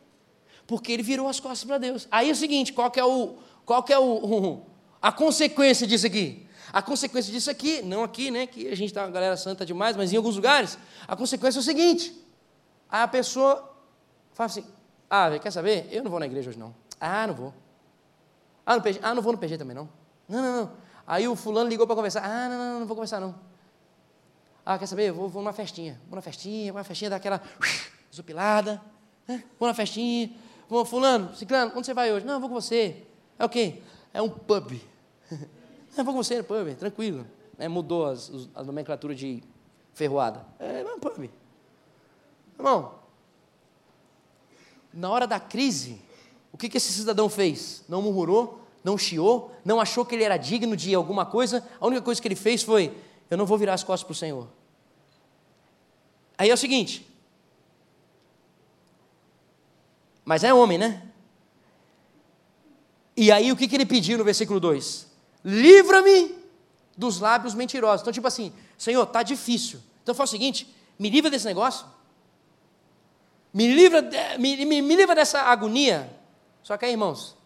Porque 0.67 0.93
ele 0.93 1.03
virou 1.03 1.29
as 1.29 1.41
costas 1.41 1.65
para 1.65 1.79
Deus. 1.79 2.07
Aí 2.11 2.29
é 2.29 2.33
o 2.33 2.37
seguinte: 2.37 2.73
qual 2.73 2.91
que 2.91 3.01
é, 3.01 3.05
o, 3.05 3.37
qual 3.65 3.83
que 3.83 3.93
é 3.93 3.99
o, 3.99 4.61
a 5.01 5.11
consequência 5.11 5.87
disso 5.87 6.07
aqui? 6.07 6.42
A 6.73 6.81
consequência 6.81 7.31
disso 7.31 7.51
aqui, 7.51 7.83
não 7.83 8.03
aqui, 8.03 8.31
né? 8.31 8.47
Que 8.47 8.69
a 8.69 8.75
gente 8.75 8.89
está 8.89 9.05
uma 9.05 9.11
galera 9.11 9.37
santa 9.37 9.67
demais, 9.67 9.95
mas 9.95 10.13
em 10.13 10.17
alguns 10.17 10.37
lugares, 10.37 10.79
a 11.07 11.15
consequência 11.15 11.59
é 11.59 11.61
o 11.61 11.63
seguinte: 11.63 12.17
a 12.89 13.07
pessoa 13.07 13.77
fala 14.33 14.47
assim: 14.47 14.65
Ah, 15.11 15.31
quer 15.39 15.51
saber? 15.51 15.89
Eu 15.91 16.03
não 16.03 16.11
vou 16.11 16.19
na 16.19 16.27
igreja 16.27 16.49
hoje, 16.49 16.59
não. 16.59 16.75
Ah, 16.99 17.27
não 17.27 17.35
vou. 17.35 17.55
Ah, 18.65 18.77
no 18.77 18.83
PG? 18.83 19.01
Ah, 19.03 19.15
não 19.15 19.23
vou 19.23 19.33
no 19.33 19.39
PG 19.39 19.59
também, 19.59 19.77
não. 19.77 19.89
Não, 20.27 20.41
não, 20.41 20.57
não. 20.63 20.73
Aí 21.07 21.29
o 21.29 21.37
fulano 21.37 21.69
ligou 21.69 21.87
para 21.87 21.97
conversar. 21.97 22.25
Ah, 22.25 22.49
não, 22.49 22.57
não, 22.57 22.81
não 22.81 22.87
vou 22.87 22.97
conversar, 22.97 23.21
não. 23.21 23.35
Ah, 24.65 24.79
quer 24.79 24.87
saber? 24.87 25.13
Vou, 25.13 25.29
vou 25.29 25.43
numa 25.43 25.53
festinha. 25.53 26.01
Vou 26.09 26.17
na 26.17 26.23
festinha, 26.23 26.73
na 26.73 26.85
festinha 26.85 27.11
daquela 27.11 27.43
zupilada. 28.15 28.81
Né? 29.29 29.45
Vou 29.59 29.69
na 29.69 29.75
festinha. 29.75 30.31
Vou, 30.69 30.87
fulano, 30.87 31.35
ciclano, 31.35 31.73
onde 31.77 31.87
você 31.87 31.93
vai 31.93 32.11
hoje? 32.13 32.25
Não, 32.25 32.41
vou 32.41 32.49
com 32.49 32.55
você. 32.55 33.05
É 33.39 33.45
o 33.45 33.49
quê? 33.49 33.83
É 34.15 34.23
um 34.23 34.31
pub. 34.31 34.81
Não, 35.97 36.05
vou 36.05 36.15
com 36.15 36.23
você 36.23 36.39
no 36.39 36.45
pub, 36.45 36.75
tranquilo. 36.77 37.27
É, 37.59 37.69
mudou 37.69 38.07
as, 38.07 38.49
a 38.55 38.63
nomenclatura 38.63 39.15
de 39.15 39.43
ferroada. 39.93 40.45
É, 40.59 40.83
um 40.85 40.99
pub. 40.99 41.31
Irmão, 42.59 42.95
na 44.93 45.11
hora 45.11 45.27
da 45.27 45.39
crise, 45.39 46.01
o 46.53 46.57
que, 46.57 46.69
que 46.69 46.77
esse 46.77 46.93
cidadão 46.93 47.29
fez? 47.29 47.85
Não 47.89 48.03
murmurou, 48.03 48.61
não 48.83 48.97
chiou, 48.97 49.53
não 49.65 49.81
achou 49.81 50.05
que 50.05 50.15
ele 50.15 50.25
era 50.25 50.37
digno 50.37 50.77
de 50.77 50.95
alguma 50.95 51.27
coisa. 51.27 51.67
A 51.81 51.87
única 51.87 52.03
coisa 52.03 52.21
que 52.21 52.29
ele 52.29 52.37
fez 52.37 52.63
foi: 52.63 52.97
eu 53.31 53.37
não 53.37 53.47
vou 53.47 53.59
virar 53.59 53.75
as 53.75 53.85
costas 53.85 54.05
para 54.05 54.13
o 54.13 54.17
Senhor. 54.17 54.49
Aí 56.37 56.51
é 56.51 56.55
o 56.55 56.59
seguinte. 56.59 57.09
Mas 60.25 60.45
é 60.45 60.53
homem, 60.55 60.79
né? 60.79 61.09
E 63.17 63.31
aí 63.31 63.53
o 63.53 63.57
que, 63.57 63.69
que 63.69 63.75
ele 63.75 63.85
pediu 63.85 64.17
no 64.17 64.25
versículo 64.25 64.59
2? 64.59 65.12
Livra-me 65.45 66.35
dos 66.97 67.19
lábios 67.19 67.55
mentirosos. 67.55 68.03
Então, 68.03 68.13
tipo 68.13 68.27
assim, 68.27 68.53
Senhor, 68.79 69.03
está 69.03 69.23
difícil. 69.23 69.81
Então 70.03 70.15
faz 70.15 70.31
o 70.31 70.33
seguinte: 70.33 70.67
me 70.99 71.11
livra 71.11 71.31
desse 71.31 71.47
negócio. 71.47 71.87
Me 73.53 73.73
livra, 73.73 74.03
me, 74.39 74.65
me, 74.65 74.81
me 74.83 74.97
livra 74.97 75.15
dessa 75.15 75.43
agonia. 75.43 76.11
Só 76.63 76.77
que 76.77 76.85
aí, 76.85 76.93
irmãos, 76.93 77.37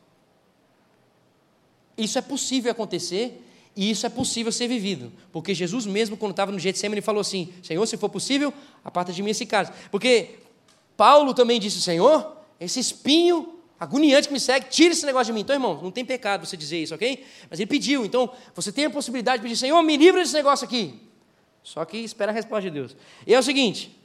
isso 1.96 2.18
é 2.18 2.22
possível 2.22 2.70
acontecer 2.70 3.42
e 3.74 3.90
isso 3.90 4.06
é 4.06 4.08
possível 4.08 4.52
ser 4.52 4.68
vivido. 4.68 5.12
Porque 5.32 5.54
Jesus 5.54 5.84
mesmo, 5.84 6.16
quando 6.16 6.30
estava 6.30 6.52
no 6.52 6.58
Getsemane, 6.58 7.00
falou 7.00 7.20
assim, 7.20 7.52
Senhor, 7.62 7.84
se 7.86 7.96
for 7.96 8.08
possível, 8.08 8.52
aparta 8.84 9.12
de 9.12 9.22
mim 9.22 9.30
esse 9.30 9.46
cálice. 9.46 9.72
Porque 9.90 10.38
Paulo 10.96 11.34
também 11.34 11.58
disse, 11.58 11.80
Senhor, 11.80 12.36
esse 12.60 12.78
espinho 12.78 13.55
agoniante 13.78 14.28
que 14.28 14.32
me 14.32 14.40
segue, 14.40 14.68
tira 14.68 14.92
esse 14.92 15.04
negócio 15.04 15.26
de 15.26 15.32
mim. 15.32 15.40
Então, 15.40 15.54
irmão, 15.54 15.80
não 15.82 15.90
tem 15.90 16.04
pecado 16.04 16.46
você 16.46 16.56
dizer 16.56 16.82
isso, 16.82 16.94
ok? 16.94 17.24
Mas 17.50 17.60
ele 17.60 17.66
pediu, 17.66 18.04
então 18.04 18.32
você 18.54 18.72
tem 18.72 18.86
a 18.86 18.90
possibilidade 18.90 19.38
de 19.38 19.42
pedir, 19.42 19.56
Senhor, 19.56 19.82
me 19.82 19.96
livra 19.96 20.20
desse 20.20 20.34
negócio 20.34 20.64
aqui. 20.64 21.00
Só 21.62 21.84
que 21.84 21.98
espera 21.98 22.30
a 22.30 22.34
resposta 22.34 22.62
de 22.62 22.70
Deus. 22.70 22.96
E 23.26 23.34
é 23.34 23.38
o 23.38 23.42
seguinte, 23.42 23.98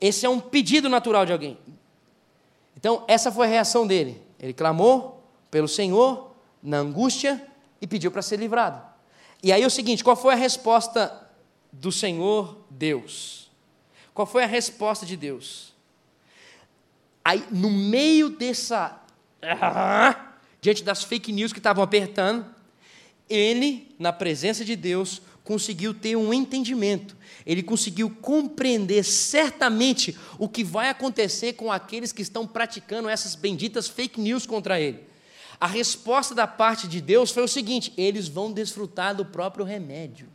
esse 0.00 0.24
é 0.24 0.28
um 0.28 0.40
pedido 0.40 0.88
natural 0.88 1.26
de 1.26 1.32
alguém. 1.32 1.58
Então, 2.76 3.04
essa 3.06 3.30
foi 3.30 3.46
a 3.46 3.50
reação 3.50 3.86
dele. 3.86 4.20
Ele 4.40 4.52
clamou 4.52 5.22
pelo 5.50 5.68
Senhor 5.68 6.32
na 6.62 6.78
angústia 6.78 7.46
e 7.80 7.86
pediu 7.86 8.10
para 8.10 8.22
ser 8.22 8.38
livrado. 8.38 8.82
E 9.42 9.52
aí 9.52 9.62
é 9.62 9.66
o 9.66 9.70
seguinte: 9.70 10.02
qual 10.02 10.16
foi 10.16 10.32
a 10.32 10.36
resposta 10.36 11.30
do 11.70 11.92
Senhor 11.92 12.56
Deus? 12.70 13.50
Qual 14.14 14.26
foi 14.26 14.44
a 14.44 14.46
resposta 14.46 15.04
de 15.04 15.16
Deus? 15.16 15.73
Aí, 17.24 17.44
no 17.50 17.70
meio 17.70 18.28
dessa. 18.28 19.00
diante 20.60 20.82
das 20.82 21.04
fake 21.04 21.32
news 21.32 21.52
que 21.52 21.58
estavam 21.58 21.82
apertando, 21.82 22.46
ele, 23.28 23.94
na 23.98 24.12
presença 24.12 24.64
de 24.64 24.76
Deus, 24.76 25.22
conseguiu 25.42 25.94
ter 25.94 26.16
um 26.16 26.32
entendimento 26.32 27.16
ele 27.46 27.62
conseguiu 27.62 28.08
compreender 28.08 29.04
certamente 29.04 30.16
o 30.38 30.48
que 30.48 30.64
vai 30.64 30.88
acontecer 30.88 31.54
com 31.54 31.70
aqueles 31.70 32.12
que 32.12 32.22
estão 32.22 32.46
praticando 32.46 33.08
essas 33.08 33.34
benditas 33.34 33.86
fake 33.86 34.20
news 34.20 34.46
contra 34.46 34.80
ele. 34.80 35.00
A 35.60 35.66
resposta 35.66 36.34
da 36.34 36.46
parte 36.46 36.88
de 36.88 37.00
Deus 37.00 37.30
foi 37.30 37.42
o 37.42 37.48
seguinte: 37.48 37.92
eles 37.96 38.28
vão 38.28 38.52
desfrutar 38.52 39.14
do 39.14 39.24
próprio 39.24 39.64
remédio. 39.64 40.28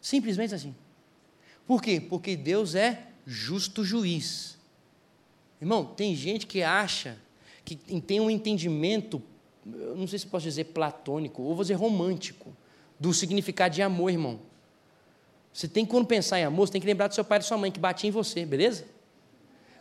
Simplesmente 0.00 0.54
assim. 0.54 0.74
Por 1.66 1.82
quê? 1.82 2.00
Porque 2.00 2.36
Deus 2.36 2.74
é 2.74 3.06
justo 3.26 3.84
juiz. 3.84 4.57
Irmão, 5.60 5.84
tem 5.84 6.14
gente 6.14 6.46
que 6.46 6.62
acha 6.62 7.18
que 7.64 7.76
tem 7.76 8.18
um 8.20 8.30
entendimento, 8.30 9.22
não 9.64 10.06
sei 10.06 10.18
se 10.18 10.26
posso 10.26 10.44
dizer 10.44 10.64
platônico, 10.64 11.42
ou 11.42 11.54
vou 11.54 11.62
dizer 11.62 11.74
romântico, 11.74 12.56
do 12.98 13.12
significado 13.12 13.74
de 13.74 13.82
amor, 13.82 14.10
irmão. 14.10 14.40
Você 15.52 15.68
tem 15.68 15.84
que, 15.84 15.90
quando 15.90 16.06
pensar 16.06 16.38
em 16.40 16.44
amor, 16.44 16.66
você 16.66 16.72
tem 16.72 16.80
que 16.80 16.86
lembrar 16.86 17.08
do 17.08 17.14
seu 17.14 17.24
pai 17.24 17.38
e 17.38 17.40
da 17.40 17.44
sua 17.44 17.58
mãe 17.58 17.70
que 17.70 17.78
batia 17.78 18.08
em 18.08 18.10
você, 18.10 18.46
beleza? 18.46 18.84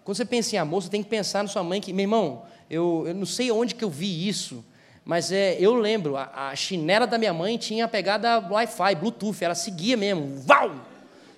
Quando 0.04 0.18
você 0.18 0.26
pensa 0.26 0.56
em 0.56 0.60
amor, 0.60 0.82
você 0.82 0.90
tem 0.90 1.04
que 1.04 1.10
pensar 1.10 1.44
na 1.44 1.50
sua 1.50 1.64
mãe 1.64 1.80
que, 1.80 1.94
meu 1.94 2.04
irmão, 2.04 2.46
eu, 2.70 3.06
eu 3.08 3.14
não 3.14 3.26
sei 3.26 3.52
onde 3.52 3.76
que 3.76 3.84
eu 3.84 3.90
vi 3.90 4.28
isso, 4.28 4.64
mas 5.06 5.32
é, 5.32 5.56
eu 5.60 5.76
lembro, 5.76 6.18
a, 6.18 6.50
a 6.50 6.56
chinela 6.56 7.08
da 7.08 7.18
minha 7.18 7.34
mãe 7.34 7.58
tinha 7.58 7.86
a 7.86 7.88
pegada 7.88 8.40
Wi-Fi, 8.40 8.96
Bluetooth, 8.96 9.42
ela 9.42 9.56
seguia 9.56 9.96
mesmo, 9.96 10.40
val! 10.42 10.76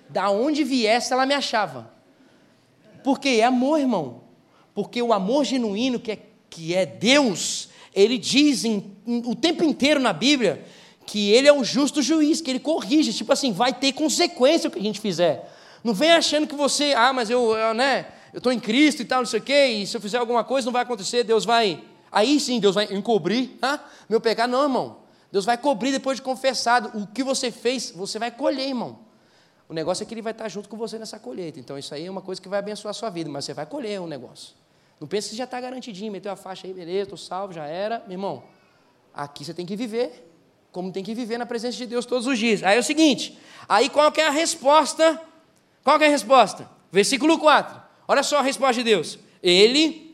Da 0.08 0.30
onde 0.30 0.64
viesse, 0.64 1.12
ela 1.12 1.24
me 1.24 1.34
achava. 1.34 1.88
Porque 3.04 3.28
é 3.28 3.44
amor, 3.44 3.78
irmão. 3.78 4.22
Porque 4.82 5.02
o 5.02 5.12
amor 5.12 5.44
genuíno, 5.44 5.98
que 5.98 6.12
é, 6.12 6.18
que 6.48 6.74
é 6.74 6.86
Deus, 6.86 7.68
ele 7.94 8.18
diz 8.18 8.64
em, 8.64 8.96
em, 9.06 9.22
o 9.26 9.34
tempo 9.34 9.62
inteiro 9.64 10.00
na 10.00 10.12
Bíblia 10.12 10.64
que 11.06 11.32
ele 11.32 11.48
é 11.48 11.52
o 11.52 11.64
justo 11.64 12.00
juiz, 12.00 12.40
que 12.40 12.48
ele 12.48 12.60
corrige, 12.60 13.12
tipo 13.12 13.32
assim, 13.32 13.52
vai 13.52 13.72
ter 13.72 13.92
consequência 13.92 14.68
o 14.68 14.70
que 14.70 14.78
a 14.78 14.82
gente 14.82 15.00
fizer. 15.00 15.52
Não 15.82 15.92
vem 15.92 16.12
achando 16.12 16.46
que 16.46 16.54
você, 16.54 16.94
ah, 16.96 17.12
mas 17.12 17.28
eu, 17.28 17.56
eu 17.56 17.74
né, 17.74 18.06
eu 18.32 18.38
estou 18.38 18.52
em 18.52 18.60
Cristo 18.60 19.02
e 19.02 19.04
tal, 19.04 19.20
não 19.20 19.26
sei 19.26 19.40
o 19.40 19.42
quê, 19.42 19.66
e 19.66 19.86
se 19.86 19.96
eu 19.96 20.00
fizer 20.00 20.18
alguma 20.18 20.44
coisa 20.44 20.66
não 20.66 20.72
vai 20.72 20.82
acontecer, 20.82 21.24
Deus 21.24 21.44
vai, 21.44 21.82
aí 22.12 22.38
sim 22.38 22.60
Deus 22.60 22.76
vai 22.76 22.86
encobrir 22.92 23.58
ah, 23.60 23.80
meu 24.08 24.20
pecado. 24.20 24.50
Não, 24.50 24.62
irmão, 24.62 24.98
Deus 25.32 25.44
vai 25.44 25.58
cobrir 25.58 25.90
depois 25.90 26.18
de 26.18 26.22
confessado. 26.22 26.96
O 26.96 27.06
que 27.06 27.24
você 27.24 27.50
fez, 27.50 27.90
você 27.90 28.18
vai 28.18 28.30
colher, 28.30 28.68
irmão. 28.68 28.98
O 29.68 29.72
negócio 29.72 30.02
é 30.02 30.06
que 30.06 30.14
ele 30.14 30.22
vai 30.22 30.32
estar 30.32 30.48
junto 30.48 30.68
com 30.68 30.76
você 30.76 30.98
nessa 30.98 31.18
colheita. 31.18 31.58
Então, 31.60 31.78
isso 31.78 31.94
aí 31.94 32.06
é 32.06 32.10
uma 32.10 32.20
coisa 32.20 32.40
que 32.40 32.48
vai 32.48 32.58
abençoar 32.58 32.90
a 32.90 32.94
sua 32.94 33.10
vida, 33.10 33.30
mas 33.30 33.44
você 33.44 33.54
vai 33.54 33.66
colher 33.66 34.00
um 34.00 34.06
negócio. 34.06 34.59
Não 35.00 35.08
pense 35.08 35.30
que 35.30 35.36
já 35.36 35.44
está 35.44 35.58
garantidinho, 35.60 36.12
meteu 36.12 36.30
a 36.30 36.36
faixa 36.36 36.66
aí, 36.66 36.74
beleza, 36.74 37.04
estou 37.04 37.18
salvo, 37.18 37.54
já 37.54 37.64
era. 37.64 38.00
Meu 38.00 38.12
irmão, 38.12 38.44
aqui 39.14 39.44
você 39.44 39.54
tem 39.54 39.64
que 39.64 39.74
viver 39.74 40.28
como 40.72 40.92
tem 40.92 41.02
que 41.02 41.14
viver 41.14 41.38
na 41.38 41.46
presença 41.46 41.76
de 41.76 41.86
Deus 41.86 42.06
todos 42.06 42.26
os 42.26 42.38
dias. 42.38 42.62
Aí 42.62 42.76
é 42.76 42.80
o 42.80 42.82
seguinte, 42.82 43.38
aí 43.68 43.88
qual 43.88 44.12
é 44.16 44.22
a 44.22 44.30
resposta? 44.30 45.20
Qual 45.82 46.00
é 46.00 46.06
a 46.06 46.10
resposta? 46.10 46.68
Versículo 46.92 47.38
4. 47.38 47.80
Olha 48.06 48.22
só 48.22 48.38
a 48.38 48.42
resposta 48.42 48.74
de 48.74 48.84
Deus. 48.84 49.18
Ele 49.42 50.10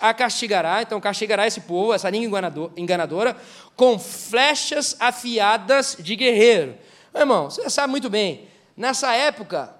a 0.00 0.14
castigará, 0.14 0.80
então 0.80 0.98
castigará 0.98 1.46
esse 1.46 1.60
povo, 1.60 1.92
essa 1.92 2.08
língua 2.08 2.40
enganadora, 2.74 3.36
com 3.76 3.98
flechas 3.98 4.96
afiadas 4.98 5.94
de 6.00 6.16
guerreiro. 6.16 6.78
Meu 7.12 7.24
irmão, 7.24 7.50
você 7.50 7.68
sabe 7.68 7.90
muito 7.90 8.08
bem, 8.08 8.48
nessa 8.74 9.14
época, 9.14 9.74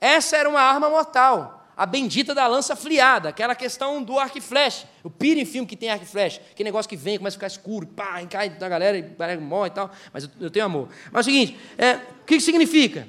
essa 0.00 0.36
era 0.36 0.48
uma 0.48 0.60
arma 0.60 0.90
mortal 0.90 1.55
a 1.76 1.84
bendita 1.84 2.34
da 2.34 2.46
lança 2.46 2.74
fliada, 2.74 3.28
aquela 3.28 3.54
questão 3.54 4.02
do 4.02 4.18
arco 4.18 4.38
e 4.38 4.40
flecha. 4.40 4.88
O 5.04 5.10
piro 5.10 5.38
em 5.38 5.44
filme 5.44 5.68
que 5.68 5.76
tem 5.76 5.90
arco 5.90 6.04
e 6.04 6.08
flecha, 6.08 6.40
aquele 6.50 6.68
negócio 6.68 6.88
que 6.88 6.96
vem, 6.96 7.18
começa 7.18 7.36
a 7.36 7.38
ficar 7.38 7.46
escuro, 7.48 7.86
pá, 7.86 8.24
cai 8.26 8.48
da 8.48 8.68
galera, 8.68 8.96
e 8.96 9.36
morre 9.36 9.68
e 9.68 9.72
tal, 9.72 9.90
mas 10.10 10.24
eu, 10.24 10.30
eu 10.40 10.50
tenho 10.50 10.64
amor. 10.64 10.88
Mas 11.12 11.26
é 11.26 11.30
o 11.30 11.32
seguinte, 11.32 11.58
é, 11.76 11.96
o 11.96 12.24
que 12.24 12.40
significa? 12.40 13.06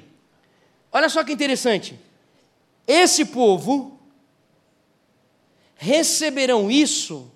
Olha 0.92 1.08
só 1.08 1.24
que 1.24 1.32
interessante. 1.32 1.98
Esse 2.86 3.24
povo 3.24 3.98
receberão 5.76 6.70
isso, 6.70 7.30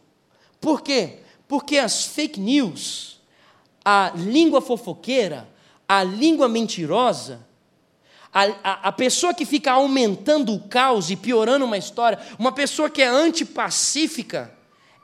por 0.60 0.82
quê? 0.82 1.20
Porque 1.48 1.78
as 1.78 2.04
fake 2.04 2.38
news, 2.38 3.20
a 3.82 4.12
língua 4.14 4.60
fofoqueira, 4.60 5.48
a 5.88 6.02
língua 6.02 6.48
mentirosa, 6.48 7.46
a, 8.32 8.88
a, 8.88 8.92
pessoa 8.92 9.34
que 9.34 9.44
fica 9.44 9.72
aumentando 9.72 10.54
o 10.54 10.60
caos 10.68 11.10
e 11.10 11.16
piorando 11.16 11.66
uma 11.66 11.76
história, 11.76 12.18
uma 12.38 12.50
pessoa 12.50 12.88
que 12.88 13.02
é 13.02 13.06
antipacífica, 13.06 14.50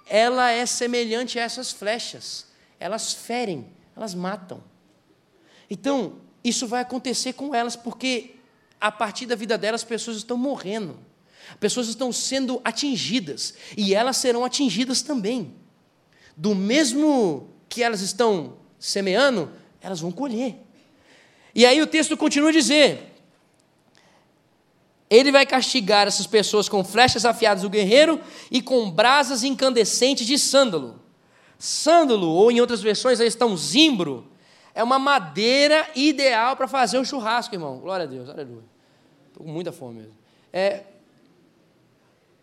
ela 0.06 0.50
é 0.50 0.64
semelhante 0.64 1.38
a 1.38 1.42
essas 1.42 1.70
flechas. 1.70 2.46
Elas 2.80 3.12
ferem, 3.12 3.66
elas 3.94 4.14
matam. 4.14 4.64
Então, 5.68 6.14
isso 6.42 6.66
vai 6.66 6.80
acontecer 6.80 7.34
com 7.34 7.54
elas, 7.54 7.76
porque 7.76 8.36
a 8.80 8.90
partir 8.90 9.26
da 9.26 9.34
vida 9.34 9.58
delas, 9.58 9.82
as 9.82 9.88
pessoas 9.88 10.16
estão 10.16 10.38
morrendo, 10.38 10.98
pessoas 11.60 11.88
estão 11.88 12.10
sendo 12.10 12.60
atingidas, 12.64 13.52
e 13.76 13.94
elas 13.94 14.16
serão 14.16 14.44
atingidas 14.44 15.02
também. 15.02 15.54
Do 16.34 16.54
mesmo 16.54 17.50
que 17.68 17.82
elas 17.82 18.00
estão 18.00 18.56
semeando, 18.78 19.52
elas 19.82 20.00
vão 20.00 20.12
colher. 20.12 20.56
E 21.54 21.66
aí 21.66 21.82
o 21.82 21.86
texto 21.86 22.16
continua 22.16 22.50
a 22.50 22.52
dizer: 22.52 23.17
ele 25.10 25.32
vai 25.32 25.46
castigar 25.46 26.06
essas 26.06 26.26
pessoas 26.26 26.68
com 26.68 26.84
flechas 26.84 27.24
afiadas 27.24 27.62
do 27.62 27.70
guerreiro 27.70 28.20
e 28.50 28.60
com 28.60 28.90
brasas 28.90 29.42
incandescentes 29.42 30.26
de 30.26 30.38
sândalo. 30.38 31.00
Sândalo, 31.58 32.28
ou 32.28 32.50
em 32.50 32.60
outras 32.60 32.80
versões 32.80 33.20
aí 33.20 33.26
está 33.26 33.46
um 33.46 33.56
zimbro, 33.56 34.26
é 34.74 34.82
uma 34.82 34.98
madeira 34.98 35.88
ideal 35.96 36.56
para 36.56 36.68
fazer 36.68 36.98
um 36.98 37.04
churrasco, 37.04 37.54
irmão. 37.54 37.78
Glória 37.78 38.04
a 38.04 38.08
Deus, 38.08 38.28
aleluia. 38.28 38.64
Estou 39.28 39.44
com 39.44 39.52
muita 39.52 39.72
fome 39.72 40.00
mesmo. 40.00 40.14
É, 40.52 40.84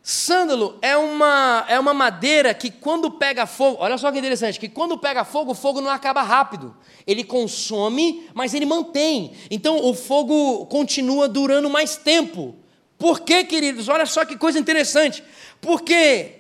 Sândalo 0.08 0.78
é 0.84 0.95
uma, 0.95 1.66
é 1.68 1.80
uma 1.80 1.91
madeira 1.91 2.53
que 2.53 2.70
quando 2.70 3.10
pega 3.10 3.47
fogo, 3.47 3.78
olha 3.80 3.97
só 3.97 4.12
que 4.12 4.20
interessante, 4.20 4.60
que 4.60 4.70
quando 4.70 4.99
pega 4.99 5.24
fogo, 5.26 5.53
o 5.53 5.56
fogo 5.56 5.82
não 5.82 5.89
acaba 5.89 6.22
rápido. 6.22 6.78
Ele 7.08 7.24
consome, 7.24 8.30
mas 8.32 8.53
ele 8.53 8.68
mantém. 8.68 9.34
Então 9.49 9.84
o 9.84 9.95
fogo 9.95 10.68
continua 10.68 11.28
durando 11.28 11.72
mais 11.72 11.97
tempo. 11.97 12.56
Por 12.99 13.22
quê, 13.22 13.43
queridos? 13.43 13.89
Olha 13.89 14.06
só 14.06 14.24
que 14.26 14.38
coisa 14.38 14.60
interessante. 14.60 15.24
Porque 15.60 16.36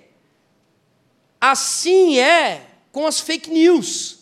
assim 1.41 2.19
é 2.19 2.67
com 2.91 3.07
as 3.07 3.19
fake 3.19 3.49
news. 3.49 4.19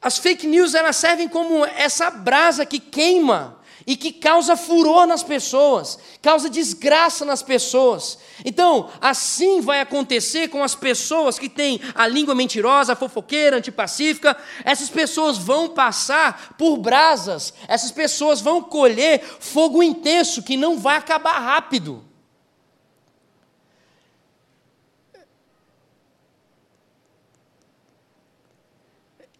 As 0.00 0.16
fake 0.16 0.46
news 0.46 0.74
elas 0.74 0.96
servem 0.96 1.28
como 1.28 1.66
essa 1.66 2.10
brasa 2.10 2.64
que 2.64 2.80
queima 2.80 3.58
e 3.86 3.96
que 3.96 4.12
causa 4.12 4.56
furor 4.56 5.06
nas 5.06 5.22
pessoas, 5.22 5.98
causa 6.22 6.48
desgraça 6.48 7.24
nas 7.24 7.42
pessoas. 7.42 8.18
Então, 8.44 8.90
assim 9.00 9.60
vai 9.60 9.80
acontecer 9.80 10.48
com 10.48 10.62
as 10.62 10.74
pessoas 10.74 11.38
que 11.38 11.48
têm 11.48 11.80
a 11.94 12.06
língua 12.06 12.34
mentirosa, 12.34 12.96
fofoqueira, 12.96 13.58
antipacífica. 13.58 14.36
Essas 14.64 14.88
pessoas 14.88 15.36
vão 15.36 15.68
passar 15.68 16.54
por 16.56 16.78
brasas, 16.78 17.52
essas 17.68 17.90
pessoas 17.90 18.40
vão 18.40 18.62
colher 18.62 19.20
fogo 19.40 19.82
intenso 19.82 20.42
que 20.42 20.56
não 20.56 20.78
vai 20.78 20.96
acabar 20.96 21.38
rápido. 21.38 22.02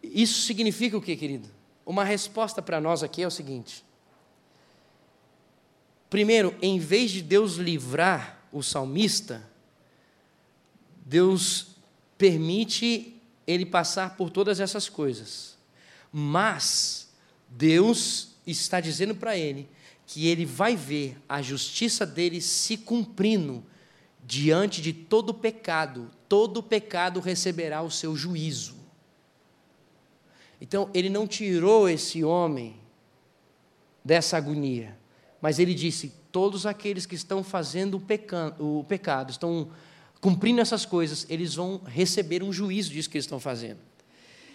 Isso 0.03 0.43
significa 0.43 0.97
o 0.97 1.01
que, 1.01 1.17
querido? 1.17 1.49
Uma 1.85 2.05
resposta 2.05 2.63
para 2.63 2.81
nós 2.81 3.03
aqui 3.03 3.23
é 3.23 3.27
o 3.27 3.31
seguinte: 3.31 3.85
Primeiro, 6.15 6.55
em 6.63 6.79
vez 6.79 7.11
de 7.11 7.21
Deus 7.21 7.55
livrar 7.57 8.39
o 8.53 8.63
salmista, 8.63 9.45
Deus 11.05 11.75
permite 12.17 13.21
ele 13.45 13.67
passar 13.67 14.17
por 14.17 14.31
todas 14.31 14.61
essas 14.61 14.89
coisas. 14.89 15.59
Mas 16.13 17.09
Deus 17.49 18.29
está 18.47 18.81
dizendo 18.81 19.17
para 19.17 19.37
ele 19.37 19.69
que 20.07 20.29
ele 20.29 20.47
vai 20.47 20.77
ver 20.77 21.17
a 21.29 21.43
justiça 21.43 22.07
dele 22.07 22.41
se 22.41 22.77
cumprindo 22.77 23.65
diante 24.25 24.81
de 24.81 24.93
todo 24.93 25.35
pecado. 25.35 26.09
Todo 26.29 26.63
pecado 26.63 27.19
receberá 27.19 27.83
o 27.83 27.91
seu 27.91 28.15
juízo. 28.15 28.77
Então, 30.61 30.89
ele 30.95 31.09
não 31.09 31.27
tirou 31.27 31.89
esse 31.89 32.23
homem 32.23 32.77
dessa 34.05 34.37
agonia 34.37 35.03
mas 35.45 35.59
ele 35.59 35.75
disse: 35.75 36.11
todos 36.33 36.65
aqueles 36.65 37.05
que 37.05 37.15
estão 37.15 37.45
fazendo 37.45 37.99
o, 37.99 38.01
pecado, 38.01 38.79
o 38.79 38.83
pecado, 38.83 39.31
estão 39.31 39.69
cumprindo 40.19 40.59
essas 40.59 40.87
coisas, 40.87 41.27
eles 41.29 41.55
vão 41.55 41.83
receber 41.85 42.43
um 42.43 42.51
juízo 42.51 42.91
disso 42.91 43.11
que 43.11 43.19
eles 43.19 43.27
estão 43.27 43.39
fazendo. 43.39 43.77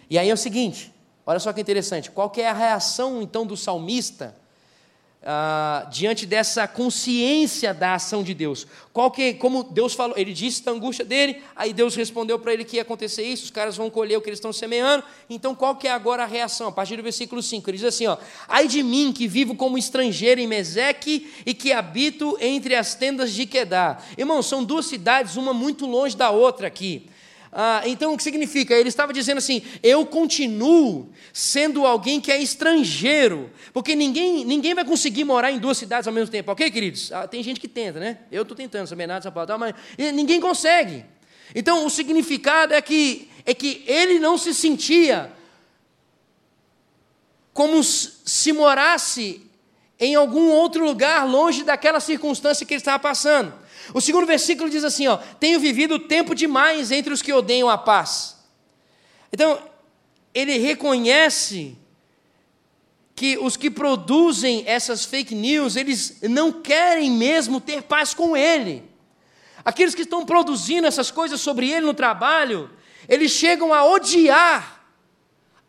E 0.09 0.17
aí 0.17 0.31
é 0.31 0.33
o 0.33 0.37
seguinte, 0.37 0.91
olha 1.27 1.39
só 1.39 1.53
que 1.53 1.61
interessante, 1.61 2.09
qual 2.09 2.27
que 2.31 2.41
é 2.41 2.49
a 2.49 2.53
reação 2.53 3.21
então 3.21 3.45
do 3.45 3.55
salmista 3.55 4.35
ah, 5.21 5.85
diante 5.91 6.25
dessa 6.25 6.65
consciência 6.65 7.73
da 7.73 7.95
ação 7.95 8.23
de 8.23 8.33
Deus. 8.33 8.65
Qual 8.93 9.11
que, 9.11 9.33
como 9.33 9.63
Deus 9.63 9.93
falou, 9.93 10.17
ele 10.17 10.31
disse 10.31 10.63
da 10.63 10.71
angústia 10.71 11.03
dele, 11.03 11.41
aí 11.55 11.73
Deus 11.73 11.93
respondeu 11.95 12.39
para 12.39 12.53
ele 12.53 12.63
que 12.63 12.77
ia 12.77 12.83
acontecer 12.83 13.23
isso, 13.23 13.43
os 13.43 13.51
caras 13.51 13.75
vão 13.75 13.89
colher 13.89 14.17
o 14.17 14.21
que 14.21 14.29
eles 14.29 14.37
estão 14.37 14.53
semeando. 14.53 15.03
Então, 15.29 15.53
qual 15.53 15.75
que 15.75 15.87
é 15.87 15.91
agora 15.91 16.23
a 16.23 16.25
reação? 16.25 16.69
A 16.69 16.71
partir 16.71 16.95
do 16.95 17.03
versículo 17.03 17.43
5, 17.43 17.69
ele 17.69 17.77
diz 17.77 17.87
assim: 17.87 18.07
ó, 18.07 18.17
Ai 18.47 18.67
de 18.67 18.81
mim 18.81 19.11
que 19.11 19.27
vivo 19.27 19.55
como 19.55 19.77
estrangeiro 19.77 20.39
em 20.39 20.47
Meseque 20.47 21.29
e 21.45 21.53
que 21.53 21.73
habito 21.73 22.37
entre 22.39 22.75
as 22.75 22.95
tendas 22.95 23.33
de 23.33 23.45
Quedar. 23.45 24.05
Irmão, 24.17 24.41
são 24.41 24.63
duas 24.63 24.85
cidades, 24.85 25.35
uma 25.35 25.53
muito 25.53 25.85
longe 25.85 26.15
da 26.15 26.29
outra 26.29 26.67
aqui. 26.67 27.09
Ah, 27.51 27.81
então, 27.85 28.13
o 28.13 28.17
que 28.17 28.23
significa? 28.23 28.75
Ele 28.75 28.89
estava 28.89 29.11
dizendo 29.11 29.39
assim: 29.39 29.61
eu 29.81 30.05
continuo 30.05 31.09
sendo 31.33 31.85
alguém 31.85 32.21
que 32.21 32.31
é 32.31 32.41
estrangeiro, 32.41 33.49
porque 33.73 33.95
ninguém, 33.95 34.45
ninguém 34.45 34.73
vai 34.73 34.85
conseguir 34.85 35.23
morar 35.23 35.51
em 35.51 35.57
duas 35.57 35.77
cidades 35.77 36.07
ao 36.07 36.13
mesmo 36.13 36.31
tempo, 36.31 36.51
ok, 36.51 36.69
queridos? 36.69 37.11
Ah, 37.11 37.27
tem 37.27 37.41
gente 37.41 37.59
que 37.59 37.67
tenta, 37.67 37.99
né? 37.99 38.19
Eu 38.31 38.43
estou 38.43 38.55
tentando, 38.55 38.89
nada 38.95 39.15
dessa 39.15 39.31
palavra, 39.31 39.57
mas 39.57 39.75
ninguém 40.13 40.39
consegue. 40.39 41.05
Então, 41.55 41.85
o 41.85 41.89
significado 41.89 42.73
é 42.73 42.81
que, 42.81 43.29
é 43.45 43.53
que 43.53 43.83
ele 43.87 44.19
não 44.19 44.37
se 44.37 44.53
sentia 44.53 45.31
como 47.51 47.83
se 47.83 48.53
morasse 48.53 49.49
em 49.99 50.15
algum 50.15 50.49
outro 50.49 50.85
lugar 50.85 51.27
longe 51.27 51.63
daquela 51.63 51.99
circunstância 51.99 52.65
que 52.65 52.73
ele 52.73 52.79
estava 52.79 52.99
passando. 52.99 53.53
O 53.93 54.01
segundo 54.01 54.25
versículo 54.25 54.69
diz 54.69 54.83
assim: 54.83 55.07
ó, 55.07 55.17
tenho 55.17 55.59
vivido 55.59 55.99
tempo 55.99 56.35
demais 56.35 56.91
entre 56.91 57.13
os 57.13 57.21
que 57.21 57.33
odeiam 57.33 57.69
a 57.69 57.77
paz. 57.77 58.37
Então, 59.31 59.61
ele 60.33 60.57
reconhece 60.57 61.77
que 63.15 63.37
os 63.37 63.57
que 63.57 63.69
produzem 63.69 64.63
essas 64.65 65.03
fake 65.03 65.35
news, 65.35 65.75
eles 65.75 66.19
não 66.21 66.51
querem 66.51 67.11
mesmo 67.11 67.59
ter 67.59 67.83
paz 67.83 68.13
com 68.13 68.35
ele. 68.37 68.83
Aqueles 69.65 69.93
que 69.93 70.03
estão 70.03 70.25
produzindo 70.25 70.87
essas 70.87 71.11
coisas 71.11 71.41
sobre 71.41 71.69
ele 71.69 71.85
no 71.85 71.93
trabalho, 71.93 72.69
eles 73.07 73.31
chegam 73.31 73.73
a 73.73 73.85
odiar 73.85 74.85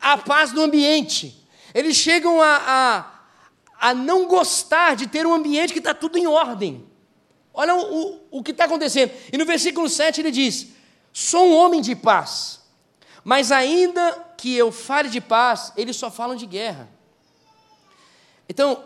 a 0.00 0.16
paz 0.16 0.52
do 0.52 0.62
ambiente. 0.62 1.44
Eles 1.74 1.96
chegam 1.96 2.40
a, 2.40 2.62
a, 3.80 3.88
a 3.88 3.94
não 3.94 4.26
gostar 4.26 4.94
de 4.94 5.06
ter 5.06 5.26
um 5.26 5.34
ambiente 5.34 5.72
que 5.72 5.78
está 5.78 5.92
tudo 5.92 6.18
em 6.18 6.26
ordem. 6.26 6.89
Olha 7.52 7.74
o, 7.74 7.80
o, 7.80 8.20
o 8.38 8.42
que 8.42 8.52
está 8.52 8.64
acontecendo. 8.64 9.12
E 9.32 9.36
no 9.36 9.44
versículo 9.44 9.88
7 9.88 10.20
ele 10.20 10.30
diz: 10.30 10.68
Sou 11.12 11.48
um 11.48 11.56
homem 11.56 11.80
de 11.80 11.94
paz, 11.96 12.60
mas 13.24 13.50
ainda 13.52 14.12
que 14.36 14.56
eu 14.56 14.72
fale 14.72 15.08
de 15.08 15.20
paz, 15.20 15.72
eles 15.76 15.96
só 15.96 16.10
falam 16.10 16.36
de 16.36 16.46
guerra. 16.46 16.88
Então, 18.48 18.84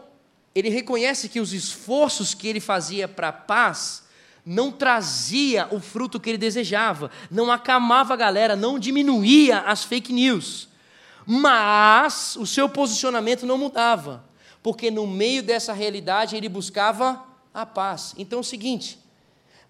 ele 0.55 0.69
reconhece 0.69 1.29
que 1.29 1.41
os 1.41 1.53
esforços 1.53 2.35
que 2.35 2.49
ele 2.49 2.61
fazia 2.61 3.09
para 3.09 3.29
a 3.29 3.33
paz 3.33 4.05
não 4.45 4.71
trazia 4.71 5.69
o 5.71 5.81
fruto 5.81 6.21
que 6.21 6.29
ele 6.29 6.39
desejava, 6.39 7.11
não 7.31 7.51
acalmava 7.51 8.13
a 8.13 8.17
galera, 8.17 8.55
não 8.55 8.79
diminuía 8.79 9.61
as 9.61 9.85
fake 9.85 10.13
news. 10.13 10.69
Mas 11.27 12.37
o 12.37 12.47
seu 12.47 12.69
posicionamento 12.69 13.47
não 13.47 13.57
mudava, 13.57 14.25
porque 14.63 14.91
no 14.91 15.07
meio 15.07 15.43
dessa 15.43 15.73
realidade 15.73 16.37
ele 16.37 16.49
buscava 16.49 17.25
a 17.55 17.65
paz. 17.65 18.15
Então 18.19 18.39
é 18.39 18.41
o 18.41 18.45
seguinte, 18.45 18.99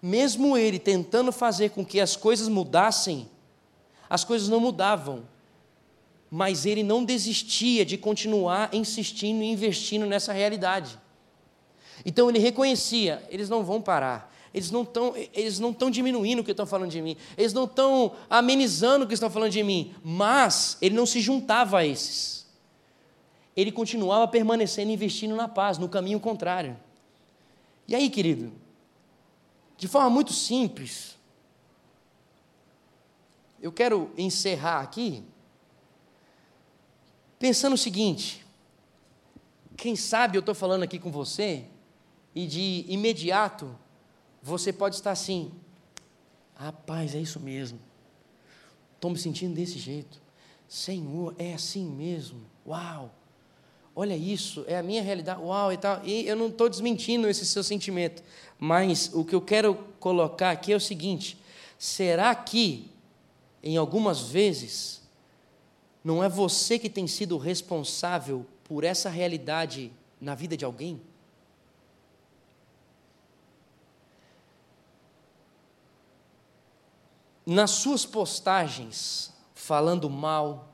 mesmo 0.01 0.57
ele 0.57 0.79
tentando 0.79 1.31
fazer 1.31 1.69
com 1.69 1.85
que 1.85 2.01
as 2.01 2.15
coisas 2.15 2.47
mudassem, 2.47 3.29
as 4.09 4.23
coisas 4.23 4.49
não 4.49 4.59
mudavam. 4.59 5.23
Mas 6.29 6.65
ele 6.65 6.83
não 6.83 7.05
desistia 7.05 7.85
de 7.85 7.97
continuar 7.97 8.73
insistindo 8.73 9.43
e 9.43 9.51
investindo 9.51 10.05
nessa 10.05 10.33
realidade. 10.33 10.99
Então 12.03 12.27
ele 12.29 12.39
reconhecia, 12.39 13.23
eles 13.29 13.47
não 13.47 13.63
vão 13.63 13.81
parar 13.81 14.35
eles 14.55 14.71
não 14.71 14.83
estão 14.83 15.13
eles 15.33 15.59
não 15.59 15.71
estão 15.71 15.91
diminuindo 15.91 16.39
o 16.39 16.43
que 16.43 16.51
estão 16.51 16.65
falando 16.65 16.89
de 16.89 17.01
mim, 17.01 17.17
eles 17.37 17.51
não 17.51 17.65
estão 17.65 18.13
amenizando 18.29 19.03
o 19.03 19.07
que 19.07 19.13
estão 19.13 19.29
falando 19.29 19.51
de 19.51 19.61
mim, 19.61 19.93
mas 20.01 20.77
ele 20.81 20.95
não 20.95 21.05
se 21.05 21.19
juntava 21.19 21.79
a 21.79 21.85
esses. 21.85 22.47
Ele 23.53 23.69
continuava 23.69 24.25
permanecendo 24.29 24.91
investindo 24.91 25.35
na 25.35 25.49
paz, 25.49 25.77
no 25.77 25.89
caminho 25.89 26.21
contrário. 26.21 26.77
E 27.87 27.95
aí, 27.95 28.09
querido, 28.09 28.51
de 29.77 29.87
forma 29.87 30.09
muito 30.09 30.33
simples, 30.33 31.17
eu 33.61 33.71
quero 33.71 34.11
encerrar 34.17 34.81
aqui 34.81 35.23
pensando 37.37 37.73
o 37.73 37.77
seguinte: 37.77 38.45
quem 39.75 39.95
sabe 39.95 40.37
eu 40.37 40.39
estou 40.39 40.55
falando 40.55 40.83
aqui 40.83 40.97
com 40.97 41.11
você 41.11 41.65
e 42.33 42.47
de 42.47 42.85
imediato 42.87 43.77
você 44.41 44.71
pode 44.71 44.95
estar 44.95 45.11
assim, 45.11 45.51
rapaz, 46.55 47.15
é 47.15 47.19
isso 47.19 47.39
mesmo. 47.39 47.79
Estou 48.93 49.09
me 49.09 49.17
sentindo 49.17 49.55
desse 49.55 49.79
jeito. 49.79 50.21
Senhor, 50.67 51.35
é 51.37 51.53
assim 51.53 51.85
mesmo. 51.85 52.41
Uau! 52.65 53.13
Olha 53.95 54.15
isso, 54.15 54.65
é 54.67 54.77
a 54.77 54.83
minha 54.83 55.01
realidade. 55.01 55.41
Uau, 55.41 55.71
e 55.71 55.77
tal. 55.77 56.01
E 56.03 56.27
eu 56.27 56.35
não 56.35 56.47
estou 56.47 56.67
desmentindo 56.67 57.27
esse 57.29 57.45
seu 57.45 57.63
sentimento. 57.63 58.21
Mas 58.59 59.09
o 59.13 59.23
que 59.23 59.33
eu 59.33 59.41
quero 59.41 59.75
colocar 59.99 60.51
aqui 60.51 60.73
é 60.73 60.75
o 60.75 60.81
seguinte: 60.81 61.37
será 61.79 62.35
que, 62.35 62.91
em 63.63 63.77
algumas 63.77 64.21
vezes, 64.21 65.01
não 66.03 66.23
é 66.23 66.27
você 66.27 66.77
que 66.77 66.89
tem 66.89 67.07
sido 67.07 67.37
responsável 67.37 68.45
por 68.65 68.83
essa 68.83 69.09
realidade 69.09 69.91
na 70.19 70.35
vida 70.35 70.57
de 70.57 70.65
alguém? 70.65 71.01
nas 77.45 77.71
suas 77.71 78.05
postagens, 78.05 79.31
falando 79.53 80.09
mal, 80.09 80.73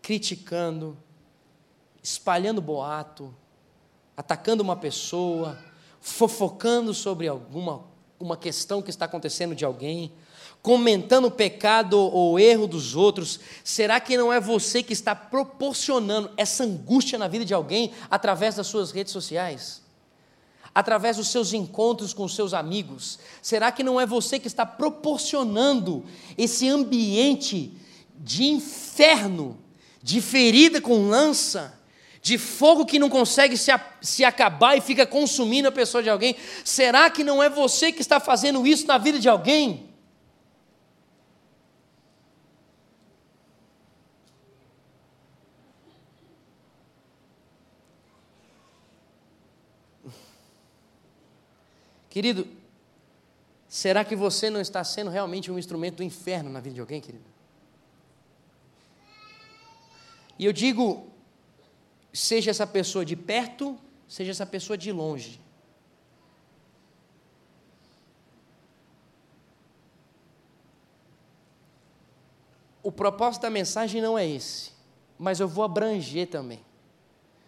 criticando, 0.00 0.96
espalhando 2.10 2.60
boato, 2.60 3.34
atacando 4.16 4.62
uma 4.62 4.76
pessoa, 4.76 5.58
fofocando 6.00 6.92
sobre 6.92 7.28
alguma 7.28 7.88
uma 8.18 8.36
questão 8.36 8.82
que 8.82 8.90
está 8.90 9.06
acontecendo 9.06 9.54
de 9.54 9.64
alguém, 9.64 10.12
comentando 10.60 11.24
o 11.24 11.30
pecado 11.30 11.98
ou 11.98 12.38
erro 12.38 12.66
dos 12.66 12.94
outros, 12.94 13.40
será 13.64 13.98
que 13.98 14.14
não 14.14 14.30
é 14.30 14.38
você 14.38 14.82
que 14.82 14.92
está 14.92 15.14
proporcionando 15.14 16.30
essa 16.36 16.64
angústia 16.64 17.18
na 17.18 17.26
vida 17.28 17.46
de 17.46 17.54
alguém 17.54 17.92
através 18.10 18.56
das 18.56 18.66
suas 18.66 18.90
redes 18.90 19.12
sociais? 19.12 19.80
através 20.72 21.16
dos 21.16 21.26
seus 21.26 21.52
encontros 21.52 22.14
com 22.14 22.28
seus 22.28 22.54
amigos? 22.54 23.18
Será 23.42 23.72
que 23.72 23.82
não 23.82 24.00
é 24.00 24.06
você 24.06 24.38
que 24.38 24.46
está 24.46 24.64
proporcionando 24.64 26.04
esse 26.38 26.68
ambiente 26.68 27.76
de 28.16 28.44
inferno, 28.44 29.58
de 30.00 30.20
ferida 30.20 30.80
com 30.80 31.08
lança, 31.08 31.79
de 32.22 32.36
fogo 32.36 32.84
que 32.84 32.98
não 32.98 33.08
consegue 33.08 33.56
se, 33.56 33.70
se 34.00 34.24
acabar 34.24 34.76
e 34.76 34.80
fica 34.80 35.06
consumindo 35.06 35.68
a 35.68 35.72
pessoa 35.72 36.02
de 36.02 36.10
alguém? 36.10 36.36
Será 36.64 37.08
que 37.08 37.24
não 37.24 37.42
é 37.42 37.48
você 37.48 37.92
que 37.92 38.00
está 38.00 38.20
fazendo 38.20 38.66
isso 38.66 38.86
na 38.86 38.98
vida 38.98 39.18
de 39.18 39.28
alguém? 39.28 39.90
Querido, 52.10 52.46
será 53.68 54.04
que 54.04 54.16
você 54.16 54.50
não 54.50 54.60
está 54.60 54.82
sendo 54.82 55.10
realmente 55.10 55.50
um 55.50 55.58
instrumento 55.58 55.98
do 55.98 56.02
inferno 56.02 56.50
na 56.50 56.60
vida 56.60 56.74
de 56.74 56.80
alguém, 56.80 57.00
querido? 57.00 57.24
E 60.36 60.44
eu 60.44 60.52
digo, 60.52 61.08
seja 62.12 62.50
essa 62.50 62.66
pessoa 62.66 63.04
de 63.04 63.16
perto, 63.16 63.78
seja 64.08 64.30
essa 64.30 64.46
pessoa 64.46 64.76
de 64.76 64.90
longe. 64.90 65.40
O 72.82 72.90
propósito 72.90 73.42
da 73.42 73.50
mensagem 73.50 74.00
não 74.00 74.18
é 74.18 74.26
esse, 74.26 74.72
mas 75.18 75.38
eu 75.38 75.46
vou 75.46 75.62
abranger 75.64 76.26
também. 76.28 76.64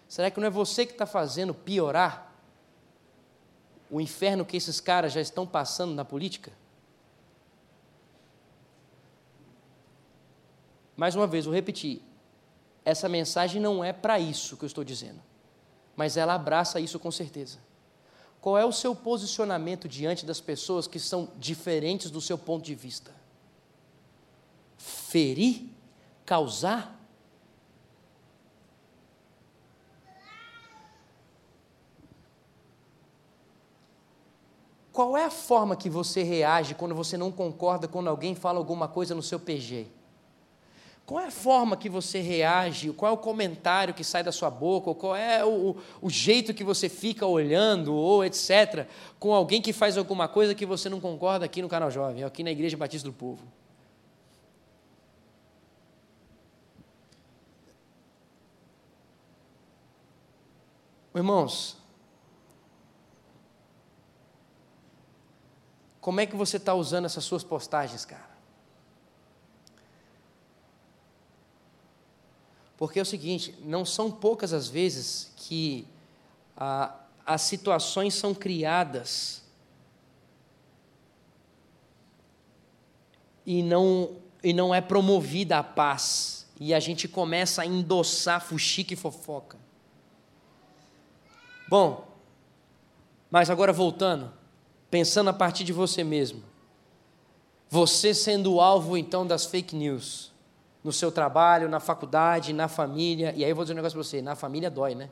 Será 0.06 0.30
que 0.30 0.38
não 0.38 0.46
é 0.46 0.50
você 0.50 0.84
que 0.84 0.92
está 0.92 1.06
fazendo 1.06 1.54
piorar 1.54 2.32
o 3.90 4.00
inferno 4.00 4.44
que 4.44 4.56
esses 4.56 4.78
caras 4.78 5.12
já 5.12 5.20
estão 5.20 5.46
passando 5.46 5.94
na 5.94 6.04
política? 6.04 6.52
Mais 10.94 11.16
uma 11.16 11.26
vez, 11.26 11.46
vou 11.46 11.54
repetir: 11.54 12.02
essa 12.84 13.08
mensagem 13.08 13.60
não 13.60 13.82
é 13.82 13.92
para 13.92 14.18
isso 14.18 14.56
que 14.56 14.64
eu 14.64 14.66
estou 14.66 14.82
dizendo, 14.82 15.20
mas 15.96 16.16
ela 16.16 16.34
abraça 16.34 16.80
isso 16.80 16.98
com 16.98 17.10
certeza. 17.10 17.58
Qual 18.40 18.58
é 18.58 18.64
o 18.64 18.72
seu 18.72 18.94
posicionamento 18.94 19.88
diante 19.88 20.26
das 20.26 20.40
pessoas 20.40 20.88
que 20.88 20.98
são 20.98 21.28
diferentes 21.38 22.10
do 22.10 22.20
seu 22.20 22.36
ponto 22.36 22.64
de 22.64 22.74
vista? 22.74 23.12
Ferir? 24.76 25.66
Causar? 26.26 26.98
Qual 34.92 35.16
é 35.16 35.24
a 35.24 35.30
forma 35.30 35.76
que 35.76 35.88
você 35.88 36.22
reage 36.22 36.74
quando 36.74 36.94
você 36.94 37.16
não 37.16 37.30
concorda 37.30 37.86
quando 37.88 38.08
alguém 38.08 38.34
fala 38.34 38.58
alguma 38.58 38.88
coisa 38.88 39.14
no 39.14 39.22
seu 39.22 39.38
PG? 39.40 39.86
Qual 41.04 41.20
é 41.20 41.26
a 41.26 41.30
forma 41.30 41.76
que 41.76 41.88
você 41.88 42.20
reage? 42.20 42.92
Qual 42.92 43.10
é 43.10 43.14
o 43.14 43.18
comentário 43.18 43.92
que 43.92 44.04
sai 44.04 44.22
da 44.22 44.32
sua 44.32 44.50
boca? 44.50 44.94
Qual 44.94 45.16
é 45.16 45.44
o, 45.44 45.76
o 46.00 46.08
jeito 46.08 46.54
que 46.54 46.62
você 46.64 46.88
fica 46.88 47.26
olhando, 47.26 47.94
ou 47.94 48.24
etc., 48.24 48.86
com 49.18 49.34
alguém 49.34 49.60
que 49.60 49.72
faz 49.72 49.98
alguma 49.98 50.28
coisa 50.28 50.54
que 50.54 50.64
você 50.64 50.88
não 50.88 51.00
concorda 51.00 51.44
aqui 51.44 51.60
no 51.60 51.68
canal 51.68 51.90
Jovem, 51.90 52.24
aqui 52.24 52.42
na 52.44 52.50
Igreja 52.50 52.76
Batista 52.76 53.08
do 53.08 53.12
Povo? 53.12 53.42
Irmãos, 61.14 61.82
Como 66.02 66.20
é 66.20 66.26
que 66.26 66.34
você 66.34 66.56
está 66.56 66.74
usando 66.74 67.04
essas 67.04 67.22
suas 67.22 67.44
postagens, 67.44 68.04
cara? 68.04 68.31
Porque 72.82 72.98
é 72.98 73.02
o 73.02 73.06
seguinte, 73.06 73.54
não 73.62 73.84
são 73.84 74.10
poucas 74.10 74.52
as 74.52 74.66
vezes 74.66 75.30
que 75.36 75.86
ah, 76.56 76.92
as 77.24 77.42
situações 77.42 78.12
são 78.12 78.34
criadas 78.34 79.40
e 83.46 83.62
não, 83.62 84.16
e 84.42 84.52
não 84.52 84.74
é 84.74 84.80
promovida 84.80 85.58
a 85.58 85.62
paz. 85.62 86.44
E 86.58 86.74
a 86.74 86.80
gente 86.80 87.06
começa 87.06 87.62
a 87.62 87.66
endossar 87.66 88.44
fuxique 88.44 88.94
e 88.94 88.96
fofoca. 88.96 89.56
Bom, 91.68 92.08
mas 93.30 93.48
agora 93.48 93.72
voltando 93.72 94.32
pensando 94.90 95.30
a 95.30 95.32
partir 95.32 95.62
de 95.62 95.72
você 95.72 96.02
mesmo. 96.02 96.42
Você 97.70 98.12
sendo 98.12 98.54
o 98.54 98.60
alvo 98.60 98.96
então 98.96 99.24
das 99.24 99.46
fake 99.46 99.76
news, 99.76 100.31
no 100.82 100.92
seu 100.92 101.12
trabalho, 101.12 101.68
na 101.68 101.80
faculdade, 101.80 102.52
na 102.52 102.68
família. 102.68 103.32
E 103.36 103.44
aí 103.44 103.50
eu 103.50 103.56
vou 103.56 103.64
dizer 103.64 103.74
um 103.74 103.76
negócio 103.76 103.96
para 103.96 104.04
você: 104.04 104.22
na 104.22 104.34
família 104.34 104.70
dói, 104.70 104.94
né? 104.94 105.08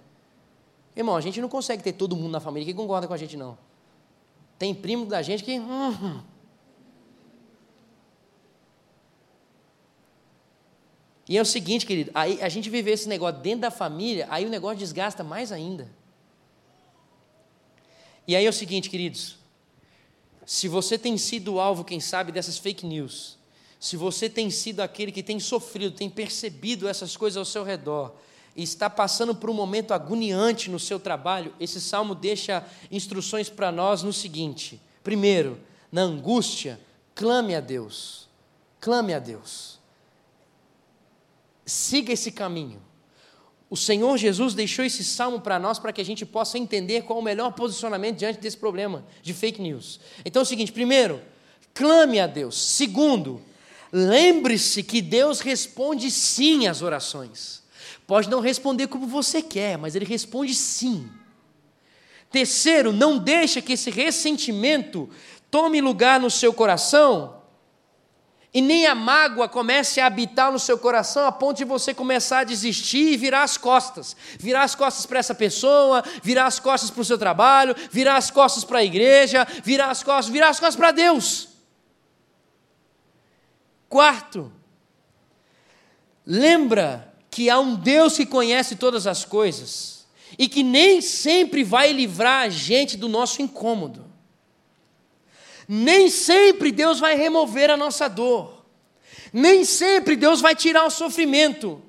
Irmão, 0.96 1.16
a 1.16 1.20
gente 1.20 1.40
não 1.40 1.48
consegue 1.48 1.82
ter 1.82 1.92
todo 1.92 2.16
mundo 2.16 2.32
na 2.32 2.40
família 2.40 2.66
que 2.66 2.74
concorda 2.74 3.06
com 3.06 3.14
a 3.14 3.16
gente, 3.16 3.36
não. 3.36 3.56
Tem 4.58 4.74
primo 4.74 5.06
da 5.06 5.22
gente 5.22 5.44
que. 5.44 5.58
Hum, 5.58 6.20
E 11.30 11.38
é 11.38 11.40
o 11.40 11.46
seguinte, 11.46 11.86
querido, 11.86 12.10
aí 12.12 12.42
a 12.42 12.48
gente 12.48 12.68
viver 12.68 12.90
esse 12.90 13.08
negócio 13.08 13.40
dentro 13.40 13.60
da 13.60 13.70
família, 13.70 14.26
aí 14.28 14.44
o 14.44 14.48
negócio 14.48 14.78
desgasta 14.78 15.22
mais 15.22 15.52
ainda. 15.52 15.88
E 18.26 18.34
aí 18.34 18.44
é 18.44 18.48
o 18.48 18.52
seguinte, 18.52 18.90
queridos, 18.90 19.38
se 20.44 20.66
você 20.66 20.98
tem 20.98 21.16
sido 21.16 21.60
alvo, 21.60 21.84
quem 21.84 22.00
sabe, 22.00 22.32
dessas 22.32 22.58
fake 22.58 22.84
news, 22.84 23.38
se 23.80 23.96
você 23.96 24.28
tem 24.28 24.50
sido 24.50 24.80
aquele 24.80 25.10
que 25.10 25.22
tem 25.22 25.40
sofrido, 25.40 25.96
tem 25.96 26.08
percebido 26.08 26.86
essas 26.86 27.16
coisas 27.16 27.36
ao 27.36 27.44
seu 27.44 27.64
redor, 27.64 28.14
e 28.54 28.62
está 28.62 28.88
passando 28.88 29.34
por 29.34 29.50
um 29.50 29.54
momento 29.54 29.92
agoniante 29.92 30.70
no 30.70 30.78
seu 30.78 31.00
trabalho, 31.00 31.54
esse 31.58 31.80
salmo 31.80 32.14
deixa 32.14 32.64
instruções 32.90 33.48
para 33.48 33.72
nós 33.72 34.02
no 34.02 34.12
seguinte: 34.12 34.80
primeiro, 35.02 35.58
na 35.90 36.02
angústia, 36.02 36.78
clame 37.14 37.54
a 37.54 37.60
Deus, 37.60 38.28
clame 38.78 39.14
a 39.14 39.18
Deus 39.18 39.80
siga 41.70 42.12
esse 42.12 42.32
caminho. 42.32 42.82
O 43.68 43.76
Senhor 43.76 44.16
Jesus 44.18 44.52
deixou 44.52 44.84
esse 44.84 45.04
salmo 45.04 45.40
para 45.40 45.58
nós 45.58 45.78
para 45.78 45.92
que 45.92 46.00
a 46.00 46.04
gente 46.04 46.26
possa 46.26 46.58
entender 46.58 47.02
qual 47.02 47.20
o 47.20 47.22
melhor 47.22 47.52
posicionamento 47.52 48.18
diante 48.18 48.40
desse 48.40 48.56
problema 48.56 49.04
de 49.22 49.32
fake 49.32 49.62
news. 49.62 50.00
Então 50.24 50.40
é 50.40 50.44
o 50.44 50.46
seguinte: 50.46 50.72
primeiro, 50.72 51.22
clame 51.72 52.18
a 52.18 52.26
Deus. 52.26 52.58
Segundo, 52.60 53.40
lembre-se 53.92 54.82
que 54.82 55.00
Deus 55.00 55.40
responde 55.40 56.10
sim 56.10 56.66
às 56.66 56.82
orações. 56.82 57.62
Pode 58.06 58.28
não 58.28 58.40
responder 58.40 58.88
como 58.88 59.06
você 59.06 59.40
quer, 59.40 59.78
mas 59.78 59.94
Ele 59.94 60.04
responde 60.04 60.54
sim. 60.54 61.08
Terceiro, 62.30 62.92
não 62.92 63.18
deixe 63.18 63.60
que 63.60 63.72
esse 63.72 63.90
ressentimento 63.90 65.08
tome 65.50 65.80
lugar 65.80 66.20
no 66.20 66.30
seu 66.30 66.52
coração 66.52 67.40
e 68.52 68.60
nem 68.60 68.86
a 68.86 68.96
mágoa 68.96 69.48
comece 69.48 70.00
a 70.00 70.06
habitar 70.06 70.50
no 70.50 70.58
seu 70.58 70.76
coração 70.76 71.24
a 71.24 71.30
ponto 71.30 71.58
de 71.58 71.64
você 71.64 71.94
começar 71.94 72.40
a 72.40 72.44
desistir 72.44 73.12
e 73.12 73.16
virar 73.16 73.44
as 73.44 73.56
costas. 73.56 74.16
Virar 74.38 74.64
as 74.64 74.74
costas 74.74 75.06
para 75.06 75.20
essa 75.20 75.34
pessoa, 75.34 76.02
virar 76.20 76.46
as 76.46 76.58
costas 76.58 76.90
para 76.90 77.00
o 77.00 77.04
seu 77.04 77.16
trabalho, 77.16 77.76
virar 77.92 78.16
as 78.16 78.28
costas 78.30 78.64
para 78.64 78.80
a 78.80 78.84
igreja, 78.84 79.46
virar 79.62 79.90
as 79.90 80.02
costas, 80.02 80.32
virar 80.32 80.48
as 80.48 80.58
costas 80.58 80.76
para 80.76 80.90
Deus. 80.90 81.49
Quarto, 83.90 84.52
lembra 86.24 87.12
que 87.28 87.50
há 87.50 87.58
um 87.58 87.74
Deus 87.74 88.16
que 88.16 88.24
conhece 88.24 88.76
todas 88.76 89.04
as 89.04 89.24
coisas 89.24 90.06
e 90.38 90.48
que 90.48 90.62
nem 90.62 91.00
sempre 91.00 91.64
vai 91.64 91.92
livrar 91.92 92.42
a 92.42 92.48
gente 92.48 92.96
do 92.96 93.08
nosso 93.08 93.42
incômodo. 93.42 94.06
Nem 95.66 96.08
sempre 96.08 96.70
Deus 96.70 97.00
vai 97.00 97.16
remover 97.16 97.68
a 97.68 97.76
nossa 97.76 98.06
dor. 98.06 98.64
Nem 99.32 99.64
sempre 99.64 100.14
Deus 100.14 100.40
vai 100.40 100.54
tirar 100.54 100.84
o 100.84 100.90
sofrimento. 100.90 101.82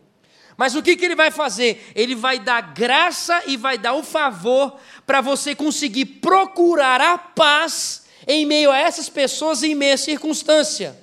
Mas 0.57 0.73
o 0.73 0.81
que, 0.81 0.95
que 0.95 1.05
ele 1.05 1.15
vai 1.15 1.29
fazer? 1.29 1.91
Ele 1.93 2.15
vai 2.15 2.39
dar 2.39 2.73
graça 2.73 3.43
e 3.45 3.55
vai 3.55 3.77
dar 3.77 3.93
o 3.93 4.01
favor 4.01 4.75
para 5.05 5.21
você 5.21 5.53
conseguir 5.53 6.05
procurar 6.05 6.99
a 6.99 7.19
paz 7.19 8.05
em 8.27 8.43
meio 8.43 8.71
a 8.71 8.79
essas 8.79 9.07
pessoas 9.07 9.61
e 9.61 9.67
em 9.67 9.75
meio 9.75 9.93
à 9.93 9.97
circunstância. 9.97 10.99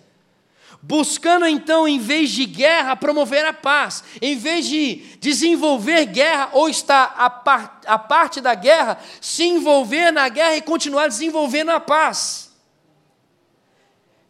Buscando 0.80 1.44
então, 1.44 1.88
em 1.88 1.98
vez 1.98 2.30
de 2.30 2.44
guerra, 2.46 2.94
promover 2.94 3.44
a 3.44 3.52
paz. 3.52 4.04
Em 4.22 4.36
vez 4.36 4.66
de 4.66 4.96
desenvolver 5.18 6.06
guerra 6.06 6.50
ou 6.52 6.68
estar 6.68 7.14
a, 7.16 7.28
par, 7.28 7.80
a 7.84 7.98
parte 7.98 8.40
da 8.40 8.54
guerra, 8.54 8.98
se 9.20 9.44
envolver 9.44 10.12
na 10.12 10.28
guerra 10.28 10.56
e 10.56 10.62
continuar 10.62 11.08
desenvolvendo 11.08 11.70
a 11.70 11.80
paz. 11.80 12.52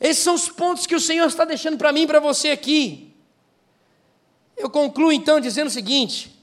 Esses 0.01 0.23
são 0.23 0.35
os 0.35 0.49
pontos 0.49 0.87
que 0.87 0.95
o 0.95 1.01
Senhor 1.01 1.27
está 1.27 1.45
deixando 1.45 1.77
para 1.77 1.93
mim 1.93 2.03
e 2.03 2.07
para 2.07 2.21
você 2.21 2.51
aqui. 2.51 3.15
Eu 4.57 4.71
concluo 4.71 5.13
então 5.13 5.41
dizendo 5.41 5.67
o 5.69 5.71
seguinte: 5.71 6.35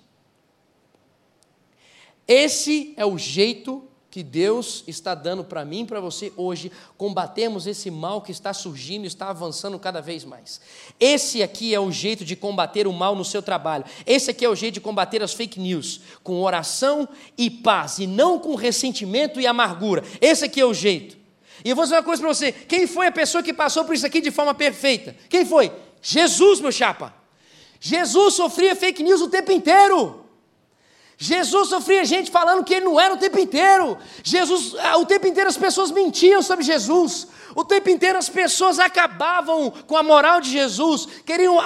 esse 2.28 2.94
é 2.96 3.06
o 3.06 3.18
jeito 3.18 3.85
que 4.16 4.24
Deus 4.24 4.82
está 4.88 5.14
dando 5.14 5.44
para 5.44 5.66
mim 5.66 5.82
e 5.82 5.86
para 5.86 6.00
você 6.00 6.32
hoje 6.38 6.72
combatermos 6.98 7.68
esse 7.68 7.92
mal 7.92 8.22
que 8.22 8.32
está 8.32 8.54
surgindo 8.54 9.06
está 9.06 9.30
avançando 9.30 9.78
cada 9.78 10.02
vez 10.02 10.24
mais. 10.24 10.62
Esse 10.98 11.44
aqui 11.44 11.76
é 11.76 11.80
o 11.82 11.92
jeito 11.92 12.24
de 12.24 12.34
combater 12.34 12.88
o 12.88 12.94
mal 12.94 13.14
no 13.14 13.26
seu 13.26 13.42
trabalho. 13.42 13.84
Esse 14.06 14.32
aqui 14.32 14.46
é 14.46 14.50
o 14.50 14.56
jeito 14.56 14.76
de 14.76 14.80
combater 14.80 15.22
as 15.22 15.34
fake 15.34 15.60
news, 15.60 16.00
com 16.24 16.42
oração 16.42 17.10
e 17.38 17.50
paz, 17.50 18.00
e 18.00 18.08
não 18.08 18.40
com 18.40 18.56
ressentimento 18.56 19.42
e 19.42 19.46
amargura. 19.46 20.02
Esse 20.22 20.46
aqui 20.46 20.62
é 20.62 20.66
o 20.66 20.74
jeito. 20.74 21.18
E 21.66 21.72
eu 21.72 21.76
vou 21.76 21.84
dizer 21.84 21.98
uma 21.98 22.04
coisa 22.04 22.22
para 22.22 22.34
você: 22.34 22.54
quem 22.54 22.88
foi 22.88 23.08
a 23.08 23.12
pessoa 23.12 23.44
que 23.44 23.52
passou 23.52 23.84
por 23.84 23.94
isso 23.94 24.06
aqui 24.06 24.22
de 24.22 24.32
forma 24.32 24.54
perfeita? 24.54 25.14
Quem 25.28 25.46
foi? 25.46 25.74
Jesus, 26.02 26.62
meu 26.62 26.72
chapa. 26.72 27.14
Jesus 27.82 28.36
sofria 28.36 28.78
fake 28.78 29.04
news 29.04 29.20
o 29.20 29.28
tempo 29.28 29.52
inteiro. 29.52 30.25
Jesus 31.18 31.70
sofria 31.70 32.04
gente 32.04 32.30
falando 32.30 32.64
que 32.64 32.74
ele 32.74 32.86
não 32.86 33.00
era 33.00 33.14
o 33.14 33.18
tempo 33.18 33.40
inteiro. 33.40 33.98
Jesus, 34.24 34.76
ah, 34.80 34.98
o 34.98 35.06
tempo 35.06 35.26
inteiro 35.26 35.50
as 35.50 35.58
pessoas 35.58 35.92
mentiam 35.92 36.42
sobre 36.42 36.66
Jesus. 36.66 37.28
O 37.56 37.64
tempo 37.64 37.90
inteiro 37.90 38.18
as 38.18 38.28
pessoas 38.28 38.80
acabavam 38.80 39.72
com 39.72 39.96
a 39.96 40.04
moral 40.04 40.42
de 40.42 40.50
Jesus, 40.50 41.08
queriam 41.26 41.58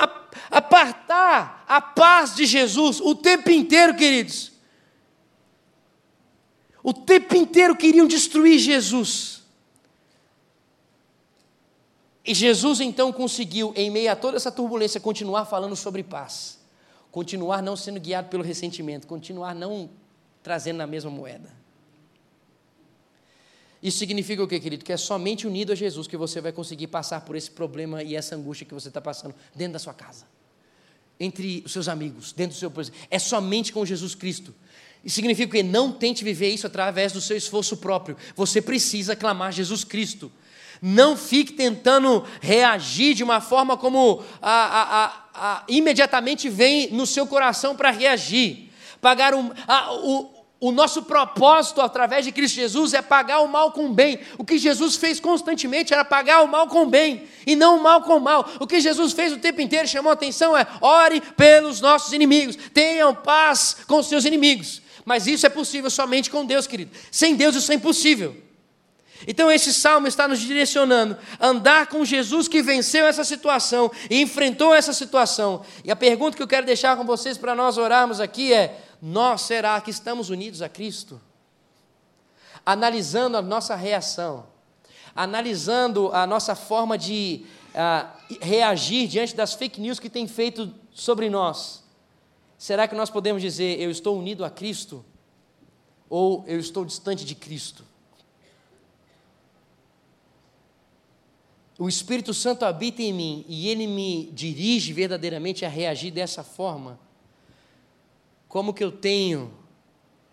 apartar 0.52 1.66
a 1.68 1.82
paz 1.82 2.36
de 2.36 2.46
Jesus 2.46 3.02
o 3.02 3.16
tempo 3.16 3.50
inteiro, 3.50 3.96
queridos. 3.96 4.52
O 6.84 6.94
tempo 6.94 7.36
inteiro 7.36 7.76
queriam 7.76 8.08
destruir 8.08 8.60
Jesus. 8.60 9.42
E 12.24 12.34
Jesus 12.36 12.80
então 12.80 13.12
conseguiu, 13.12 13.74
em 13.76 13.90
meio 13.90 14.12
a 14.12 14.16
toda 14.16 14.38
essa 14.38 14.52
turbulência, 14.52 15.00
continuar 15.00 15.46
falando 15.46 15.76
sobre 15.76 16.04
paz, 16.04 16.59
continuar 17.12 17.62
não 17.62 17.76
sendo 17.76 18.00
guiado 18.00 18.30
pelo 18.30 18.44
ressentimento, 18.44 19.08
continuar 19.08 19.56
não 19.56 19.90
trazendo 20.44 20.78
na 20.78 20.88
mesma 20.88 21.12
moeda. 21.12 21.60
Isso 23.82 23.98
significa 23.98 24.44
o 24.44 24.48
que, 24.48 24.60
querido? 24.60 24.84
Que 24.84 24.92
é 24.92 24.98
somente 24.98 25.48
unido 25.48 25.72
a 25.72 25.76
Jesus 25.76 26.06
que 26.06 26.18
você 26.18 26.42
vai 26.42 26.52
conseguir 26.52 26.88
passar 26.88 27.22
por 27.22 27.36
esse 27.36 27.50
problema 27.50 28.04
e 28.04 28.16
essa 28.16 28.36
angústia 28.36 28.66
que 28.66 28.74
você 28.74 28.90
está 28.90 29.00
passando 29.00 29.34
dentro 29.56 29.74
da 29.74 29.80
sua 29.80 29.94
casa, 29.94 30.26
entre 31.20 31.64
os 31.66 31.72
seus 31.72 31.88
amigos, 31.88 32.34
dentro 32.34 32.56
do 32.56 32.60
seu. 32.60 32.72
É 33.10 33.18
somente 33.18 33.72
com 33.72 33.86
Jesus 33.86 34.16
Cristo. 34.16 34.54
Isso 35.04 35.16
significa 35.16 35.54
que 35.54 35.64
não 35.64 35.94
tente 35.94 36.26
viver 36.26 36.50
isso 36.50 36.68
através 36.68 37.14
do 37.14 37.22
seu 37.22 37.38
esforço 37.38 37.78
próprio. 37.78 38.18
Você 38.36 38.62
precisa 38.62 39.16
clamar 39.16 39.54
Jesus 39.54 39.86
Cristo. 39.86 40.30
Não 40.82 41.16
fique 41.16 41.54
tentando 41.54 42.26
reagir 42.42 43.14
de 43.14 43.24
uma 43.24 43.42
forma 43.42 43.78
como 43.78 44.24
a, 44.42 44.52
a, 44.52 45.29
imediatamente 45.68 46.50
vem 46.50 46.92
no 46.92 47.06
seu 47.06 47.26
coração 47.28 47.76
para 47.76 47.92
reagir. 47.92 48.70
Pagar 49.02 49.34
um, 49.34 49.52
o, 50.04 50.30
o 50.60 50.72
nosso 50.72 51.04
propósito 51.04 51.80
através 51.80 52.26
de 52.26 52.32
Cristo 52.32 52.56
Jesus 52.56 52.94
é 52.94 53.02
pagar 53.02 53.40
o 53.40 53.48
mal 53.48 53.72
com 53.72 53.86
o 53.86 53.94
bem. 53.94 54.20
O 54.38 54.44
que 54.44 54.58
Jesus 54.58 54.98
fez 54.98 55.20
constantemente 55.20 55.94
era 55.94 56.04
pagar 56.04 56.42
o 56.42 56.48
mal 56.48 56.68
com 56.68 56.84
o 56.84 56.90
bem 56.90 57.24
e 57.48 57.56
não 57.56 57.78
o 57.78 57.84
mal 57.84 58.02
com 58.02 58.18
o 58.18 58.20
mal. 58.20 58.50
O 58.60 58.68
que 58.68 58.82
Jesus 58.82 59.14
fez 59.14 59.32
o 59.32 59.38
tempo 59.38 59.62
inteiro 59.62 59.88
chamou 59.88 60.10
a 60.10 60.14
atenção 60.14 60.58
é: 60.58 60.68
ore 60.82 61.22
pelos 61.38 61.80
nossos 61.80 62.12
inimigos, 62.12 62.58
tenham 62.74 63.16
paz 63.16 63.78
com 63.88 64.00
os 64.00 64.08
seus 64.08 64.26
inimigos. 64.26 64.82
Mas 65.06 65.28
isso 65.28 65.46
é 65.46 65.50
possível 65.50 65.90
somente 65.90 66.30
com 66.30 66.46
Deus, 66.46 66.68
querido. 66.68 66.92
Sem 67.10 67.36
Deus 67.36 67.56
isso 67.56 67.72
é 67.72 67.76
impossível. 67.76 68.49
Então, 69.28 69.52
esse 69.52 69.74
salmo 69.74 70.08
está 70.08 70.28
nos 70.28 70.40
direcionando 70.40 71.18
a 71.40 71.48
andar 71.48 71.88
com 71.88 72.06
Jesus 72.06 72.48
que 72.48 72.62
venceu 72.62 73.06
essa 73.06 73.24
situação 73.24 73.92
e 74.10 74.22
enfrentou 74.22 74.74
essa 74.74 74.94
situação. 74.94 75.64
E 75.84 75.92
a 75.92 75.96
pergunta 75.96 76.38
que 76.38 76.44
eu 76.44 76.48
quero 76.48 76.66
deixar 76.66 76.96
com 76.96 77.04
vocês 77.04 77.38
para 77.38 77.54
nós 77.54 77.78
orarmos 77.78 78.20
aqui 78.20 78.54
é: 78.54 78.82
nós 79.02 79.42
será 79.42 79.80
que 79.82 79.92
estamos 79.92 80.30
unidos 80.30 80.62
a 80.62 80.70
Cristo? 80.70 81.20
Analisando 82.66 83.36
a 83.36 83.42
nossa 83.42 83.76
reação, 83.76 84.48
analisando 85.16 86.12
a 86.14 86.26
nossa 86.26 86.56
forma 86.56 86.98
de 86.98 87.46
uh, 87.74 88.38
reagir 88.42 89.08
diante 89.08 89.36
das 89.36 89.54
fake 89.54 89.82
news 89.82 90.00
que 90.00 90.10
tem 90.10 90.28
feito 90.28 90.74
sobre 90.92 91.30
nós, 91.30 91.84
será 92.58 92.88
que 92.88 92.96
nós 92.96 93.10
podemos 93.10 93.42
dizer 93.42 93.80
eu 93.82 93.92
estou 93.92 94.18
unido 94.18 94.46
a 94.46 94.50
Cristo 94.50 95.04
ou 96.10 96.44
eu 96.48 96.60
estou 96.60 96.86
distante 96.86 97.26
de 97.26 97.36
Cristo? 97.36 97.89
O 101.80 101.88
Espírito 101.88 102.34
Santo 102.34 102.66
habita 102.66 103.02
em 103.02 103.14
mim 103.14 103.46
e 103.48 103.70
ele 103.70 103.88
me 103.88 104.30
dirige 104.34 104.92
verdadeiramente 104.92 105.66
a 105.66 105.70
reagir 105.70 106.12
dessa 106.12 106.44
forma, 106.44 107.00
como 108.50 108.74
que 108.74 108.84
eu 108.84 108.92
tenho 108.92 109.54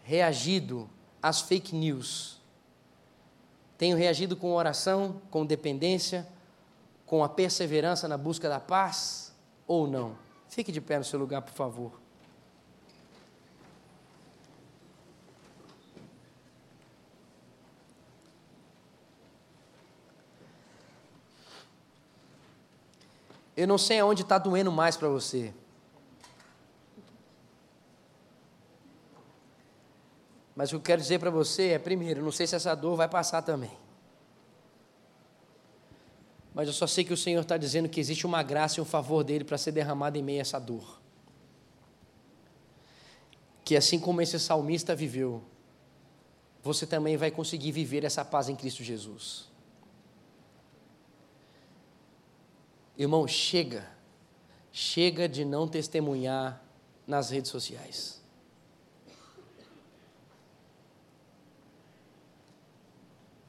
reagido 0.03 0.90
às 1.22 1.40
fake 1.40 1.72
news? 1.72 2.40
Tenho 3.78 3.97
reagido 3.97 4.36
com 4.36 4.53
oração, 4.55 5.22
com 5.30 5.47
dependência, 5.47 6.26
com 7.07 7.22
a 7.22 7.28
perseverança 7.28 8.09
na 8.09 8.18
busca 8.18 8.49
da 8.49 8.59
paz 8.59 9.32
ou 9.68 9.86
não? 9.86 10.18
Fique 10.49 10.72
de 10.72 10.80
pé 10.80 10.99
no 10.99 11.05
seu 11.05 11.20
lugar, 11.20 11.42
por 11.42 11.55
favor. 11.55 12.05
Eu 23.57 23.66
não 23.66 23.78
sei 23.78 24.00
aonde 24.00 24.22
está 24.22 24.36
doendo 24.36 24.70
mais 24.70 24.96
para 24.96 25.09
você. 25.09 25.54
Mas 30.54 30.70
o 30.70 30.72
que 30.72 30.76
eu 30.76 30.80
quero 30.80 31.02
dizer 31.02 31.18
para 31.18 31.30
você 31.30 31.68
é, 31.68 31.78
primeiro, 31.78 32.22
não 32.22 32.32
sei 32.32 32.46
se 32.46 32.54
essa 32.54 32.74
dor 32.74 32.96
vai 32.96 33.09
passar 33.09 33.42
também. 33.42 33.72
Mas 36.54 36.66
eu 36.66 36.72
só 36.72 36.86
sei 36.86 37.04
que 37.04 37.12
o 37.12 37.16
Senhor 37.16 37.42
está 37.42 37.59
dizendo 37.59 37.88
que 37.88 38.00
existe 38.00 38.24
uma 38.26 38.42
graça 38.42 38.80
e 38.80 38.82
um 38.82 38.86
favor 38.86 39.22
dele 39.22 39.44
para 39.44 39.59
ser 39.59 39.72
derramado 39.72 40.16
em 40.16 40.22
meio 40.22 40.38
a 40.38 40.40
essa 40.40 40.59
dor. 40.59 40.98
Que 43.62 43.76
assim 43.76 43.98
como 43.98 44.22
esse 44.22 44.40
salmista 44.40 44.94
viveu, 44.94 45.42
você 46.62 46.86
também 46.86 47.18
vai 47.18 47.30
conseguir 47.30 47.72
viver 47.72 48.04
essa 48.04 48.24
paz 48.24 48.48
em 48.48 48.57
Cristo 48.57 48.82
Jesus. 48.82 49.48
Irmão, 52.97 53.26
chega. 53.26 53.88
Chega 54.72 55.28
de 55.28 55.44
não 55.44 55.66
testemunhar 55.66 56.62
nas 57.07 57.30
redes 57.30 57.51
sociais. 57.51 58.20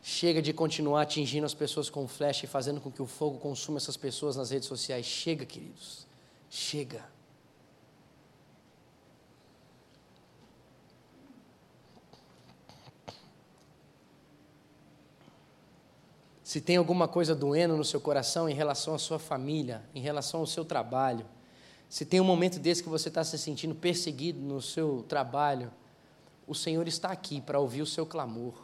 Chega 0.02 0.42
de 0.42 0.54
continuar 0.54 1.02
atingindo 1.02 1.46
as 1.46 1.54
pessoas 1.54 1.90
com 1.90 2.08
flecha 2.08 2.46
e 2.46 2.48
fazendo 2.48 2.80
com 2.80 2.90
que 2.92 3.02
o 3.02 3.06
fogo 3.06 3.38
consuma 3.40 3.78
essas 3.78 3.98
pessoas 3.98 4.36
nas 4.36 4.52
redes 4.52 4.68
sociais. 4.68 5.06
Chega, 5.06 5.46
queridos. 5.46 6.08
Chega. 6.50 7.17
Se 16.58 16.62
tem 16.62 16.76
alguma 16.76 17.08
coisa 17.08 17.36
doendo 17.36 17.78
no 17.78 17.86
seu 17.86 18.02
coração 18.02 18.50
em 18.50 18.54
relação 18.56 18.96
à 18.96 18.98
sua 18.98 19.20
família, 19.20 19.84
em 19.94 20.02
relação 20.02 20.40
ao 20.40 20.48
seu 20.48 20.66
trabalho, 20.66 21.24
se 21.88 22.04
tem 22.04 22.20
um 22.20 22.24
momento 22.24 22.58
desse 22.58 22.82
que 22.82 22.90
você 22.90 23.10
está 23.10 23.24
se 23.24 23.38
sentindo 23.38 23.76
perseguido 23.76 24.40
no 24.40 24.60
seu 24.60 25.06
trabalho, 25.08 25.72
o 26.48 26.56
Senhor 26.56 26.88
está 26.88 27.10
aqui 27.10 27.40
para 27.40 27.60
ouvir 27.60 27.84
o 27.84 27.86
seu 27.86 28.08
clamor. 28.08 28.56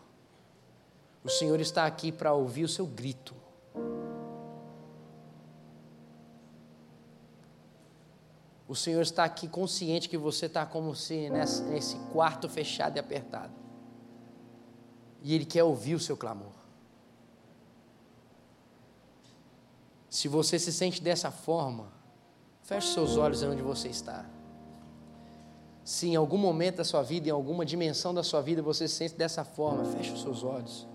O 1.23 1.29
Senhor 1.29 1.59
está 1.61 1.85
aqui 1.85 2.11
para 2.11 2.33
ouvir 2.33 2.63
o 2.63 2.67
seu 2.67 2.87
grito. 2.87 3.35
O 8.67 8.73
Senhor 8.75 9.03
está 9.03 9.23
aqui 9.23 9.47
consciente 9.47 10.09
que 10.09 10.17
você 10.17 10.47
está 10.47 10.65
como 10.65 10.95
se 10.95 11.29
nesse 11.29 11.95
quarto 12.11 12.49
fechado 12.49 12.97
e 12.97 12.99
apertado. 12.99 13.53
E 15.21 15.35
Ele 15.35 15.45
quer 15.45 15.63
ouvir 15.63 15.93
o 15.93 15.99
seu 15.99 16.17
clamor. 16.17 16.62
Se 20.13 20.27
você 20.27 20.59
se 20.59 20.71
sente 20.71 21.01
dessa 21.01 21.31
forma, 21.31 21.91
feche 22.61 22.93
seus 22.93 23.17
olhos 23.17 23.41
onde 23.41 23.63
você 23.63 23.87
está. 23.87 24.23
Se 25.83 26.07
em 26.07 26.15
algum 26.15 26.37
momento 26.37 26.75
da 26.75 26.83
sua 26.83 27.01
vida, 27.01 27.29
em 27.29 27.31
alguma 27.31 27.65
dimensão 27.65 28.13
da 28.13 28.21
sua 28.21 28.39
vida, 28.39 28.61
você 28.61 28.87
se 28.87 28.93
sente 28.93 29.15
dessa 29.15 29.43
forma, 29.43 29.83
feche 29.85 30.11
os 30.11 30.21
seus 30.21 30.43
olhos. 30.43 30.87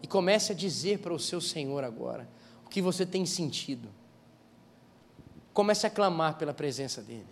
E 0.00 0.06
comece 0.06 0.52
a 0.52 0.54
dizer 0.54 1.00
para 1.00 1.12
o 1.12 1.18
seu 1.18 1.40
Senhor 1.40 1.82
agora 1.82 2.28
o 2.64 2.68
que 2.68 2.80
você 2.80 3.04
tem 3.04 3.26
sentido. 3.26 3.88
Comece 5.52 5.88
a 5.88 5.90
clamar 5.90 6.38
pela 6.38 6.54
presença 6.54 7.02
dEle. 7.02 7.26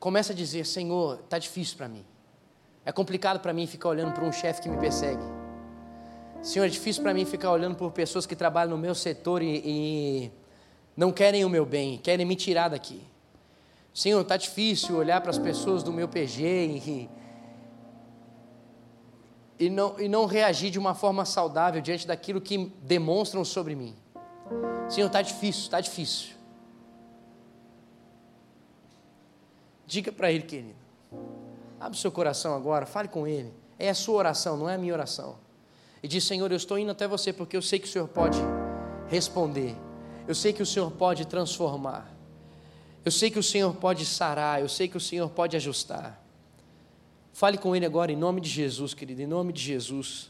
Comece 0.00 0.32
a 0.32 0.34
dizer: 0.34 0.66
Senhor, 0.66 1.20
está 1.20 1.38
difícil 1.38 1.76
para 1.76 1.86
mim. 1.86 2.04
É 2.84 2.90
complicado 2.90 3.38
para 3.38 3.52
mim 3.52 3.68
ficar 3.68 3.90
olhando 3.90 4.12
para 4.14 4.24
um 4.24 4.32
chefe 4.32 4.62
que 4.62 4.68
me 4.68 4.78
persegue. 4.78 5.39
Senhor, 6.42 6.64
é 6.64 6.68
difícil 6.68 7.02
para 7.02 7.12
mim 7.12 7.24
ficar 7.26 7.52
olhando 7.52 7.76
por 7.76 7.90
pessoas 7.92 8.24
que 8.24 8.34
trabalham 8.34 8.70
no 8.70 8.78
meu 8.78 8.94
setor 8.94 9.42
e, 9.42 9.62
e 9.64 10.32
não 10.96 11.12
querem 11.12 11.44
o 11.44 11.50
meu 11.50 11.66
bem, 11.66 11.98
querem 11.98 12.24
me 12.24 12.34
tirar 12.34 12.68
daqui. 12.68 13.02
Senhor, 13.92 14.20
está 14.22 14.36
difícil 14.36 14.96
olhar 14.96 15.20
para 15.20 15.30
as 15.30 15.38
pessoas 15.38 15.82
do 15.82 15.92
meu 15.92 16.08
PG 16.08 16.42
e, 16.42 17.10
e 19.58 19.68
não, 19.68 20.00
e 20.00 20.08
não 20.08 20.24
reagir 20.24 20.70
de 20.70 20.78
uma 20.78 20.94
forma 20.94 21.26
saudável 21.26 21.82
diante 21.82 22.06
daquilo 22.06 22.40
que 22.40 22.72
demonstram 22.82 23.44
sobre 23.44 23.74
mim. 23.74 23.94
Senhor, 24.88 25.08
está 25.08 25.20
difícil, 25.20 25.64
está 25.64 25.80
difícil. 25.80 26.30
Diga 29.86 30.10
para 30.10 30.32
Ele, 30.32 30.44
querido. 30.44 30.78
Abre 31.78 31.98
o 31.98 32.00
seu 32.00 32.12
coração 32.12 32.54
agora, 32.54 32.86
fale 32.86 33.08
com 33.08 33.26
Ele. 33.26 33.52
É 33.78 33.90
a 33.90 33.94
sua 33.94 34.16
oração, 34.16 34.56
não 34.56 34.68
é 34.68 34.76
a 34.76 34.78
minha 34.78 34.92
oração. 34.92 35.36
E 36.02 36.08
diz: 36.08 36.24
Senhor, 36.24 36.50
eu 36.50 36.56
estou 36.56 36.78
indo 36.78 36.90
até 36.90 37.06
você 37.06 37.32
porque 37.32 37.56
eu 37.56 37.62
sei 37.62 37.78
que 37.78 37.86
o 37.86 37.90
Senhor 37.90 38.08
pode 38.08 38.38
responder. 39.08 39.76
Eu 40.26 40.34
sei 40.34 40.52
que 40.52 40.62
o 40.62 40.66
Senhor 40.66 40.90
pode 40.92 41.26
transformar. 41.26 42.10
Eu 43.04 43.10
sei 43.10 43.30
que 43.30 43.38
o 43.38 43.42
Senhor 43.42 43.74
pode 43.74 44.04
sarar. 44.06 44.60
Eu 44.60 44.68
sei 44.68 44.88
que 44.88 44.96
o 44.96 45.00
Senhor 45.00 45.28
pode 45.30 45.56
ajustar. 45.56 46.22
Fale 47.32 47.58
com 47.58 47.74
Ele 47.74 47.86
agora 47.86 48.12
em 48.12 48.16
nome 48.16 48.40
de 48.40 48.48
Jesus, 48.48 48.94
querido, 48.94 49.22
em 49.22 49.26
nome 49.26 49.52
de 49.52 49.62
Jesus. 49.62 50.29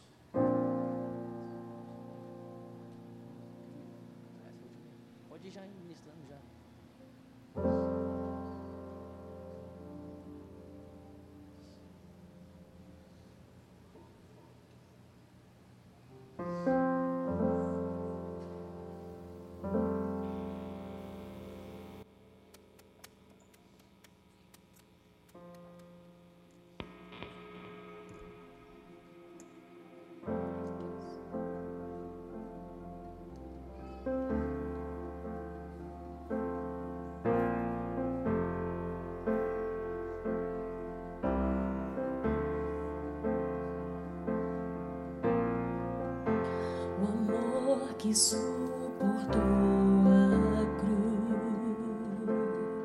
Que 48.11 48.17
suportou 48.17 49.41
a 49.41 50.67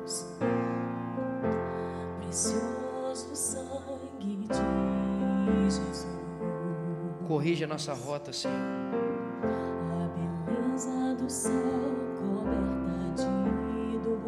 cruz, 0.04 0.38
precioso 2.20 3.34
sangue 3.34 4.46
de 4.46 5.64
Jesus. 5.64 6.06
Corrige 7.26 7.64
a 7.64 7.66
nossa 7.66 7.92
rota, 7.92 8.32
Senhor. 8.32 8.56
A 9.90 10.06
beleza 10.14 11.16
do 11.16 11.28
céu 11.28 11.52
coberta 12.20 13.26
de 13.56 13.98
dor. 13.98 14.20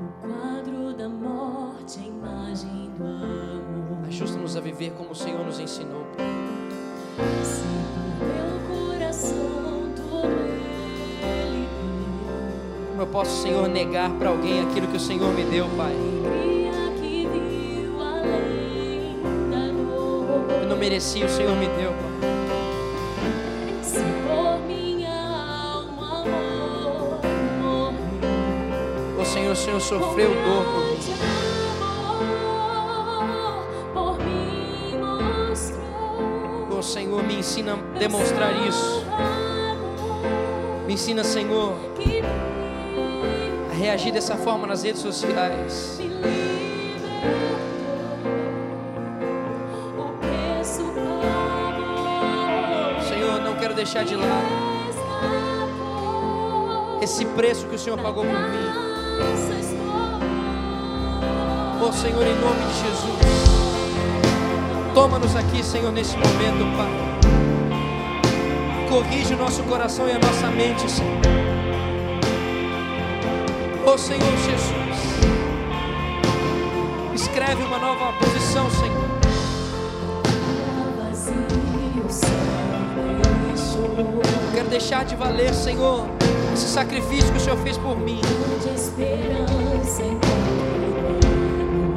O 0.00 0.06
quadro 0.22 0.94
da 0.94 1.10
morte, 1.10 1.98
a 1.98 2.02
imagem 2.02 2.90
do 2.96 3.04
amor. 3.04 4.08
Ajusta-nos 4.08 4.56
a 4.56 4.60
viver 4.62 4.92
como 4.92 5.10
o 5.10 5.14
Senhor 5.14 5.44
nos 5.44 5.60
ensinou. 5.60 6.06
Como 12.90 13.02
eu 13.02 13.06
posso, 13.06 13.42
Senhor, 13.42 13.68
negar 13.68 14.10
para 14.10 14.30
alguém 14.30 14.60
aquilo 14.62 14.88
que 14.88 14.96
o 14.96 15.00
Senhor 15.00 15.32
me 15.32 15.44
deu, 15.44 15.66
Pai? 15.76 15.94
Eu 20.60 20.68
não 20.68 20.76
merecia, 20.76 21.26
o 21.26 21.28
Senhor 21.28 21.56
me 21.56 21.66
deu, 21.66 21.92
Pai. 21.92 22.14
Ô 29.20 29.24
Senhor, 29.24 29.52
o 29.52 29.56
Senhor 29.56 29.80
sofreu 29.80 30.30
dor 30.30 30.64
por 30.64 30.84
mim. 30.90 31.43
Ensina 37.44 37.74
a 37.74 37.98
demonstrar 37.98 38.54
isso. 38.66 39.04
Me 40.86 40.94
ensina, 40.94 41.22
Senhor, 41.22 41.74
a 43.70 43.74
reagir 43.74 44.12
dessa 44.12 44.34
forma 44.34 44.66
nas 44.66 44.82
redes 44.82 45.02
sociais. 45.02 46.00
Senhor, 53.06 53.40
não 53.42 53.56
quero 53.56 53.74
deixar 53.74 54.06
de 54.06 54.16
lado 54.16 54.64
esse 57.02 57.26
preço 57.26 57.66
que 57.66 57.74
o 57.74 57.78
Senhor 57.78 57.98
pagou 58.00 58.24
por 58.24 58.32
mim. 58.32 58.68
Ô 61.86 61.92
Senhor, 61.92 62.26
em 62.26 62.34
nome 62.36 62.64
de 62.68 62.74
Jesus. 62.80 63.34
Toma-nos 64.94 65.36
aqui, 65.36 65.62
Senhor, 65.62 65.92
nesse 65.92 66.16
momento, 66.16 66.76
Pai. 66.78 67.03
Corrige 68.94 69.34
o 69.34 69.36
nosso 69.36 69.60
coração 69.64 70.08
e 70.08 70.12
a 70.12 70.18
nossa 70.20 70.46
mente, 70.52 70.88
Senhor. 70.88 71.20
Oh 73.84 73.98
Senhor 73.98 74.20
Jesus, 74.20 74.96
escreve 77.12 77.64
uma 77.64 77.78
nova 77.80 78.12
posição, 78.12 78.70
Senhor. 78.70 79.04
Deixou 83.48 83.88
Quero 84.54 84.68
deixar 84.68 85.04
de 85.04 85.16
valer, 85.16 85.52
Senhor, 85.52 86.06
esse 86.52 86.68
sacrifício 86.68 87.32
que 87.32 87.38
o 87.38 87.40
Senhor 87.40 87.58
fez 87.58 87.76
por 87.76 87.98
mim. 87.98 88.20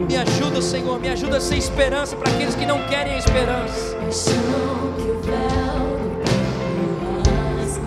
Me 0.08 0.18
ajuda, 0.18 0.62
Senhor, 0.64 1.00
me 1.00 1.10
ajuda 1.10 1.38
a 1.38 1.42
ser 1.42 1.58
esperança 1.58 2.16
para 2.16 2.32
aqueles 2.32 2.56
que 2.56 2.66
não 2.66 2.84
querem 2.88 3.14
a 3.14 3.18
esperança. 3.20 3.96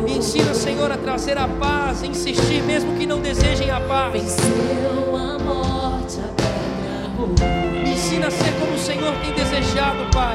Me 0.02 0.16
ensina, 0.16 0.54
Senhor, 0.54 0.90
a 0.90 0.96
trazer 0.96 1.36
a 1.36 1.46
paz, 1.46 2.02
a 2.02 2.06
insistir 2.06 2.62
mesmo 2.62 2.96
que 2.96 3.06
não 3.06 3.20
desejem 3.20 3.70
a 3.70 3.80
paz. 3.80 4.12
Venceu 4.12 5.16
a 5.16 5.38
morte, 5.38 6.18
a 6.20 6.28
pedra 6.36 7.08
rolou. 7.16 7.82
Me 7.82 7.92
ensina 7.92 8.28
a 8.28 8.30
ser 8.30 8.52
como 8.58 8.72
o 8.72 8.78
Senhor 8.78 9.14
tem 9.16 9.32
desejado, 9.32 9.98
Pai. 10.12 10.34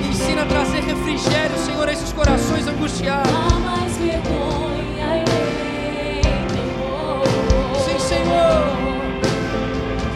Me 0.00 0.08
ensina 0.08 0.42
a 0.42 0.46
trazer 0.46 0.80
refrigério, 0.80 1.58
Senhor, 1.58 1.88
a 1.88 1.92
esses 1.92 2.12
corações 2.12 2.68
angustiados. 2.68 3.32
Mais 3.64 3.96
vergonha 3.96 5.18
em 5.18 5.24
temor. 6.48 7.24
Sim, 7.84 7.98
Senhor. 7.98 8.76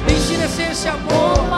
Me 0.07 0.13
ensina 0.13 0.45
a 0.45 0.49
ser 0.49 0.71
esse 0.71 0.89
amor. 0.89 1.50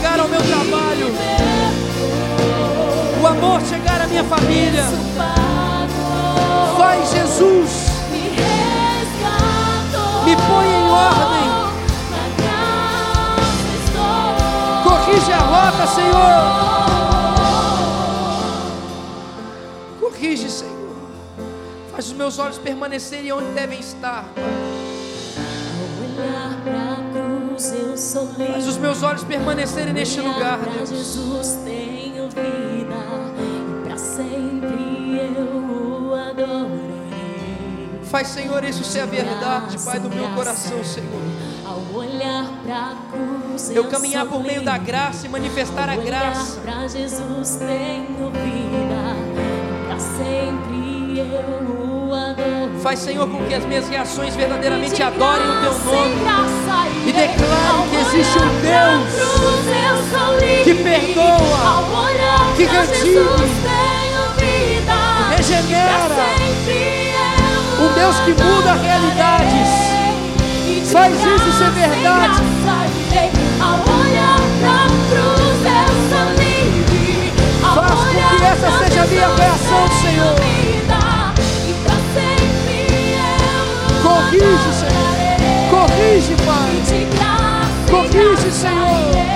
Chegar 0.00 0.18
ao 0.18 0.28
meu 0.28 0.40
trabalho. 0.40 1.14
O 3.20 3.26
amor 3.26 3.60
chegar 3.60 4.00
à 4.00 4.06
minha 4.06 4.24
família. 4.24 4.84
Vai, 6.78 7.04
Jesus. 7.06 7.90
Me 10.24 10.36
põe 10.36 10.66
em 10.66 10.88
ordem. 10.88 11.50
Corrige 14.84 15.32
a 15.32 15.38
rota, 15.38 15.86
Senhor. 15.86 16.40
Corrige, 20.00 20.50
Senhor. 20.50 20.96
Faz 21.92 22.06
os 22.06 22.14
meus 22.14 22.38
olhos 22.38 22.56
permanecerem 22.56 23.32
onde 23.32 23.50
devem 23.52 23.80
estar. 23.80 24.24
Pai. 24.34 24.89
Faz 28.00 28.66
os 28.66 28.78
meus 28.78 29.02
olhos 29.02 29.22
permanecerem 29.24 29.92
neste 29.92 30.22
lugar, 30.22 30.58
Deus. 30.58 30.88
Jesus 30.88 31.58
tenho 31.62 32.30
vida 32.30 32.40
e 33.38 33.84
pra 33.84 33.98
sempre 33.98 35.18
eu 35.36 36.08
o 36.08 36.14
adorarei. 36.14 38.00
Faz, 38.04 38.28
Senhor, 38.28 38.64
isso 38.64 38.82
ser 38.84 39.00
a 39.00 39.06
verdade, 39.06 39.78
Pai, 39.84 40.00
do 40.00 40.08
meu 40.08 40.30
coração, 40.30 40.82
Senhor. 40.82 41.20
Ao 41.66 41.94
olhar 41.94 42.46
pra 42.64 42.96
cruz 43.12 43.70
Eu 43.70 43.84
caminhar 43.84 44.24
por 44.26 44.42
meio 44.42 44.64
da 44.64 44.78
graça 44.78 45.26
e 45.26 45.28
manifestar 45.28 45.90
a 45.90 45.96
graça. 45.96 46.58
pra 46.60 46.88
Jesus 46.88 47.56
tenho 47.56 48.30
vida 48.30 49.14
pra 49.86 49.98
sempre 50.00 51.18
eu. 51.18 51.79
Faz, 52.82 52.98
Senhor, 52.98 53.28
com 53.28 53.44
que 53.44 53.54
as 53.54 53.64
minhas 53.66 53.88
reações 53.88 54.34
verdadeiramente 54.34 55.00
adorem 55.00 55.46
o 55.46 55.60
Teu 55.60 55.72
nome. 55.84 56.16
E 57.06 57.08
E 57.08 57.12
declare 57.12 57.88
que 57.88 57.96
existe 57.96 58.38
um 58.38 58.60
Deus 58.60 59.14
que 60.64 60.74
perdoa, 60.74 61.84
que 62.56 62.64
redime, 62.64 63.28
regenera, 65.36 66.26
um 67.80 67.92
Deus 67.94 68.16
que 68.20 68.32
muda 68.42 68.72
realidades. 68.72 69.68
Faz 70.90 71.14
isso 71.14 71.52
ser 71.58 71.70
verdade. 71.70 72.42
Faz 77.74 77.90
com 77.90 78.36
que 78.36 78.44
essa 78.44 78.70
seja 78.78 79.02
a 79.02 79.06
minha 79.06 79.28
reação, 79.28 79.88
Senhor. 80.02 81.19
Corrige, 84.20 84.72
Senhor. 84.74 85.12
Corrige, 85.70 86.36
Pai. 86.44 86.72
Corrige, 87.90 88.50
Senhor. 88.52 89.30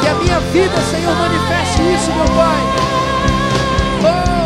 Que 0.00 0.08
a 0.08 0.14
minha 0.14 0.40
vida, 0.40 0.80
Senhor, 0.90 1.14
manifeste 1.14 1.82
isso, 1.94 2.12
meu 2.12 2.24
Pai. 2.34 2.62
Oh, 4.02 4.37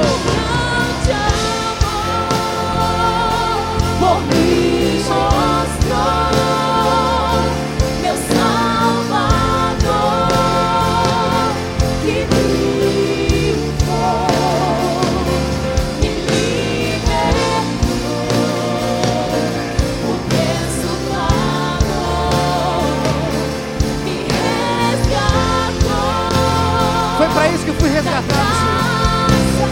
fui 27.82 27.90
resgatado, 27.90 28.30
Senhor. 28.60 29.70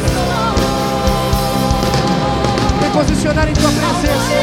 Me 2.83 2.89
posicionar 2.91 3.49
em 3.49 3.53
Tua 3.53 3.71
presença. 3.71 4.35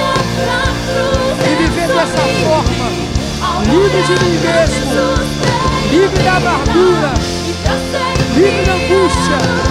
E 1.44 1.56
viver 1.64 1.88
dessa 1.88 2.24
forma, 2.46 2.88
livre 3.66 4.02
de 4.04 4.16
mim 4.24 4.38
mesmo, 4.40 4.92
livre 5.92 6.24
da 6.24 6.36
amargura, 6.38 7.12
livre 8.36 8.64
da 8.66 8.74
angústia. 8.74 9.67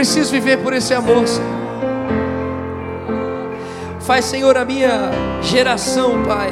Preciso 0.00 0.32
viver 0.32 0.56
por 0.62 0.72
esse 0.72 0.94
amor, 0.94 1.28
Senhor. 1.28 1.60
Faz, 4.00 4.24
Senhor, 4.24 4.56
a 4.56 4.64
minha 4.64 5.10
geração, 5.42 6.22
Pai, 6.22 6.50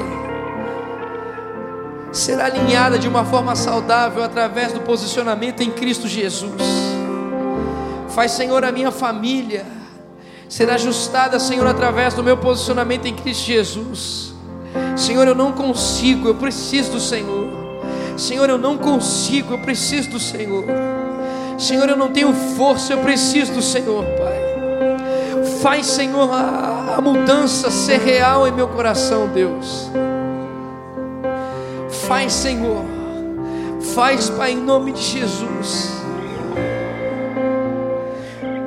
ser 2.12 2.38
alinhada 2.42 2.98
de 2.98 3.08
uma 3.08 3.24
forma 3.24 3.56
saudável 3.56 4.22
através 4.22 4.74
do 4.74 4.80
posicionamento 4.80 5.62
em 5.62 5.70
Cristo 5.70 6.06
Jesus. 6.06 6.60
Faz, 8.10 8.32
Senhor, 8.32 8.62
a 8.66 8.70
minha 8.70 8.90
família 8.90 9.64
ser 10.46 10.68
ajustada, 10.68 11.40
Senhor, 11.40 11.66
através 11.66 12.12
do 12.12 12.22
meu 12.22 12.36
posicionamento 12.36 13.06
em 13.06 13.14
Cristo 13.14 13.46
Jesus. 13.46 14.34
Senhor, 14.94 15.26
eu 15.26 15.34
não 15.34 15.52
consigo, 15.52 16.28
eu 16.28 16.34
preciso 16.34 16.92
do 16.92 17.00
Senhor. 17.00 17.48
Senhor, 18.14 18.50
eu 18.50 18.58
não 18.58 18.76
consigo, 18.76 19.54
eu 19.54 19.58
preciso 19.60 20.10
do 20.10 20.20
Senhor. 20.20 20.66
Senhor, 21.58 21.88
eu 21.88 21.96
não 21.96 22.12
tenho 22.12 22.32
força, 22.32 22.92
eu 22.92 22.98
preciso 22.98 23.52
do 23.52 23.60
Senhor, 23.60 24.04
Pai. 24.04 24.48
Faz, 25.60 25.86
Senhor, 25.86 26.30
a, 26.32 26.94
a 26.96 27.00
mudança 27.00 27.68
ser 27.68 27.98
real 27.98 28.46
em 28.46 28.52
meu 28.52 28.68
coração, 28.68 29.26
Deus. 29.28 29.90
Faz, 32.06 32.32
Senhor. 32.32 32.84
Faz, 33.92 34.30
Pai, 34.30 34.52
em 34.52 34.60
nome 34.60 34.92
de 34.92 35.02
Jesus. 35.02 35.98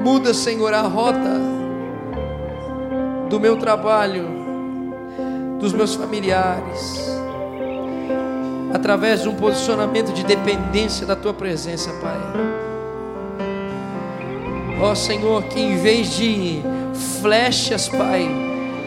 Muda, 0.03 0.33
Senhor, 0.33 0.73
a 0.73 0.81
rota 0.81 1.39
do 3.29 3.39
meu 3.39 3.55
trabalho, 3.55 4.27
dos 5.59 5.71
meus 5.71 5.95
familiares, 5.95 6.99
através 8.73 9.21
de 9.21 9.29
um 9.29 9.35
posicionamento 9.35 10.11
de 10.11 10.25
dependência 10.25 11.05
da 11.05 11.15
tua 11.15 11.33
presença, 11.33 11.89
Pai. 12.01 12.70
Ó 14.82 14.95
Senhor, 14.95 15.43
que 15.43 15.59
em 15.59 15.77
vez 15.77 16.17
de 16.17 16.59
flechas, 17.21 17.88
Pai, 17.88 18.27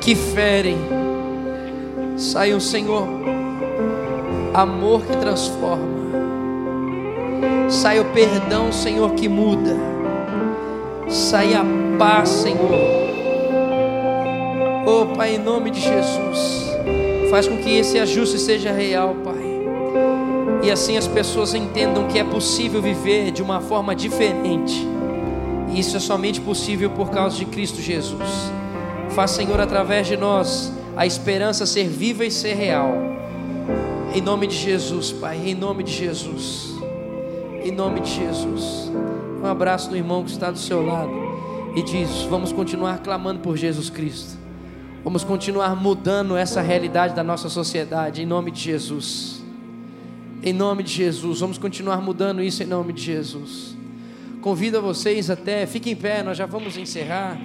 que 0.01 0.17
ferem, 0.17 0.77
saiam, 2.17 2.59
Senhor, 2.59 3.07
amor 4.53 5.03
que 5.03 5.17
transforma, 5.19 5.85
saia 7.71 8.03
o 8.03 8.07
perdão, 8.07 8.73
Senhor, 8.73 9.13
que 9.13 9.29
muda, 9.29 9.77
saia 11.09 11.61
a 11.61 11.65
paz, 11.97 12.29
Senhor. 12.29 13.05
Oh, 14.85 15.15
Pai, 15.17 15.37
em 15.37 15.39
nome 15.39 15.71
de 15.71 15.81
Jesus, 15.81 16.71
faz 17.31 17.47
com 17.47 17.57
que 17.59 17.71
esse 17.79 18.01
ajuste 18.01 18.39
seja 18.41 18.73
real, 18.73 19.15
Pai. 19.23 19.45
E 20.65 20.71
assim 20.73 20.97
as 20.97 21.07
pessoas 21.07 21.55
entendam 21.55 22.09
que 22.09 22.19
é 22.19 22.25
possível 22.25 22.83
viver 22.83 23.31
de 23.31 23.43
uma 23.43 23.61
forma 23.61 23.95
diferente. 23.95 24.87
Isso 25.75 25.97
é 25.97 26.01
somente 26.01 26.41
possível 26.41 26.91
por 26.91 27.11
causa 27.11 27.37
de 27.37 27.45
Cristo 27.45 27.83
Jesus. 27.83 28.53
Faz, 29.11 29.33
Senhor, 29.33 29.61
através 29.61 30.07
de 30.07 30.17
nós, 30.17 30.73
a 30.97 31.05
esperança 31.05 31.67
ser 31.67 31.89
viva 31.89 32.25
e 32.25 32.31
ser 32.31 32.55
real. 32.55 32.95
Em 34.15 34.21
nome 34.21 34.47
de 34.47 34.57
Jesus, 34.57 35.11
Pai, 35.11 35.41
em 35.45 35.55
nome 35.55 35.83
de 35.83 35.93
Jesus. 35.93 36.75
Em 37.65 37.73
nome 37.73 38.01
de 38.01 38.15
Jesus. 38.15 38.93
Um 39.43 39.47
abraço 39.47 39.91
do 39.91 39.97
irmão 39.97 40.23
que 40.23 40.31
está 40.31 40.51
do 40.51 40.59
seu 40.59 40.85
lado 40.85 41.11
e 41.75 41.83
diz: 41.83 42.23
Vamos 42.31 42.53
continuar 42.53 42.99
clamando 42.99 43.41
por 43.41 43.57
Jesus 43.57 43.91
Cristo. 43.91 44.39
Vamos 45.03 45.25
continuar 45.25 45.75
mudando 45.75 46.37
essa 46.37 46.63
realidade 46.63 47.15
da 47.15 47.23
nossa 47.23 47.49
sociedade 47.49 48.23
em 48.23 48.27
nome 48.27 48.51
de 48.51 48.61
Jesus. 48.61 49.43
Em 50.43 50.53
nome 50.53 50.83
de 50.83 50.93
Jesus, 50.93 51.41
vamos 51.41 51.59
continuar 51.59 52.01
mudando 52.01 52.43
isso 52.43 52.63
em 52.63 52.67
nome 52.67 52.93
de 52.93 53.03
Jesus. 53.03 53.75
Convido 54.45 54.77
a 54.77 54.81
vocês 54.83 55.31
até, 55.31 55.65
fiquem 55.65 55.95
em 55.95 55.97
pé, 55.97 56.23
nós 56.23 56.37
já 56.37 56.45
vamos 56.45 56.77
encerrar. 56.77 57.41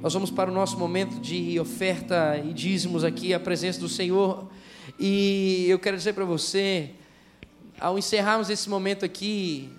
Nós 0.00 0.14
vamos 0.14 0.30
para 0.30 0.50
o 0.50 0.54
nosso 0.54 0.78
momento 0.78 1.20
de 1.20 1.60
oferta 1.60 2.40
e 2.42 2.54
dízimos 2.54 3.04
aqui, 3.04 3.34
a 3.34 3.38
presença 3.38 3.78
do 3.78 3.90
Senhor. 3.90 4.50
E 4.98 5.66
eu 5.68 5.78
quero 5.78 5.98
dizer 5.98 6.14
para 6.14 6.24
você, 6.24 6.92
ao 7.78 7.98
encerrarmos 7.98 8.48
esse 8.48 8.70
momento 8.70 9.04
aqui, 9.04 9.70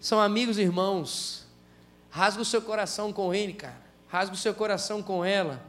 são 0.00 0.20
amigos 0.20 0.58
e 0.58 0.62
irmãos. 0.62 1.44
Rasga 2.08 2.40
o 2.40 2.44
seu 2.44 2.62
coração 2.62 3.12
com 3.12 3.34
ele, 3.34 3.54
cara. 3.54 3.82
Rasga 4.06 4.32
o 4.32 4.38
seu 4.38 4.54
coração 4.54 5.02
com 5.02 5.24
ela. 5.24 5.60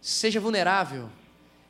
Seja 0.00 0.40
vulnerável 0.40 1.10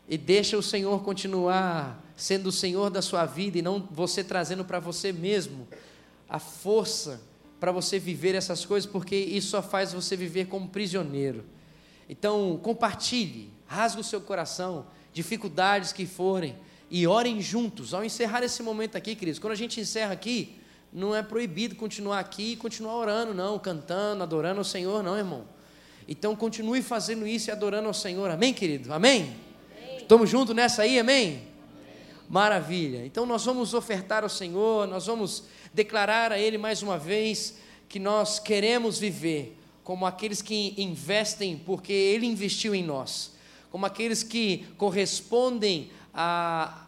e 0.09 0.17
deixa 0.17 0.57
o 0.57 0.63
Senhor 0.63 1.03
continuar 1.03 2.01
sendo 2.17 2.51
o 2.51 2.53
Senhor 2.53 2.91
da 2.91 3.03
sua 3.03 3.27
vida 3.27 3.59
e 3.59 3.63
não 3.63 3.89
você 3.91 4.23
trazendo 4.23 4.65
para 4.65 4.79
você 4.79 5.13
mesmo 5.13 5.67
a 6.29 6.39
força 6.39 7.21
para 7.59 7.73
você 7.73 7.99
viver 7.99 8.35
essas 8.35 8.65
coisas, 8.65 8.89
porque 8.91 9.17
isso 9.17 9.51
só 9.51 9.63
faz 9.63 9.93
você 9.93 10.17
viver 10.17 10.47
como 10.47 10.69
prisioneiro. 10.69 11.45
Então, 12.09 12.59
compartilhe, 12.63 13.51
rasgue 13.67 14.01
o 14.01 14.05
seu 14.05 14.21
coração, 14.21 14.87
dificuldades 15.13 15.93
que 15.93 16.07
forem, 16.07 16.57
e 16.91 17.07
orem 17.07 17.41
juntos. 17.41 17.93
Ao 17.93 18.05
encerrar 18.05 18.43
esse 18.43 18.63
momento 18.63 18.97
aqui, 18.97 19.15
queridos, 19.15 19.39
quando 19.39 19.53
a 19.53 19.57
gente 19.57 19.81
encerra 19.81 20.13
aqui, 20.13 20.57
não 20.93 21.15
é 21.15 21.23
proibido 21.23 21.75
continuar 21.75 22.19
aqui 22.19 22.53
e 22.53 22.57
continuar 22.57 22.95
orando, 22.97 23.35
não, 23.35 23.59
cantando, 23.59 24.23
adorando 24.23 24.59
ao 24.59 24.65
Senhor, 24.65 25.03
não, 25.03 25.17
irmão. 25.17 25.45
Então, 26.07 26.35
continue 26.35 26.81
fazendo 26.81 27.27
isso 27.27 27.51
e 27.51 27.53
adorando 27.53 27.89
ao 27.89 27.95
Senhor, 27.95 28.31
amém, 28.31 28.55
querido? 28.55 28.93
Amém? 28.93 29.37
Estamos 29.99 30.31
juntos 30.31 30.55
nessa 30.55 30.83
aí, 30.83 30.99
amém? 30.99 31.43
Maravilha. 32.31 33.05
Então, 33.05 33.27
nós 33.27 33.45
vamos 33.45 33.75
ofertar 33.75 34.23
ao 34.23 34.29
Senhor, 34.31 34.87
nós 34.87 35.07
vamos 35.07 35.45
declarar 35.79 36.33
a 36.33 36.39
Ele 36.39 36.59
mais 36.59 36.83
uma 36.83 36.99
vez 36.99 37.55
que 37.89 38.01
nós 38.01 38.41
queremos 38.41 38.99
viver 38.99 39.57
como 39.85 40.05
aqueles 40.05 40.43
que 40.43 40.75
investem 40.77 41.57
porque 41.57 41.93
Ele 41.93 42.27
investiu 42.27 42.75
em 42.75 42.83
nós, 42.83 43.33
como 43.71 43.87
aqueles 43.87 44.25
que 44.25 44.67
correspondem 44.77 45.91
a, 46.13 46.85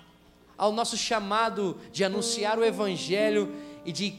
ao 0.58 0.72
nosso 0.72 0.96
chamado 0.96 1.80
de 1.92 2.02
anunciar 2.04 2.58
o 2.58 2.64
Evangelho 2.64 3.54
e 3.86 3.92
de, 3.92 4.14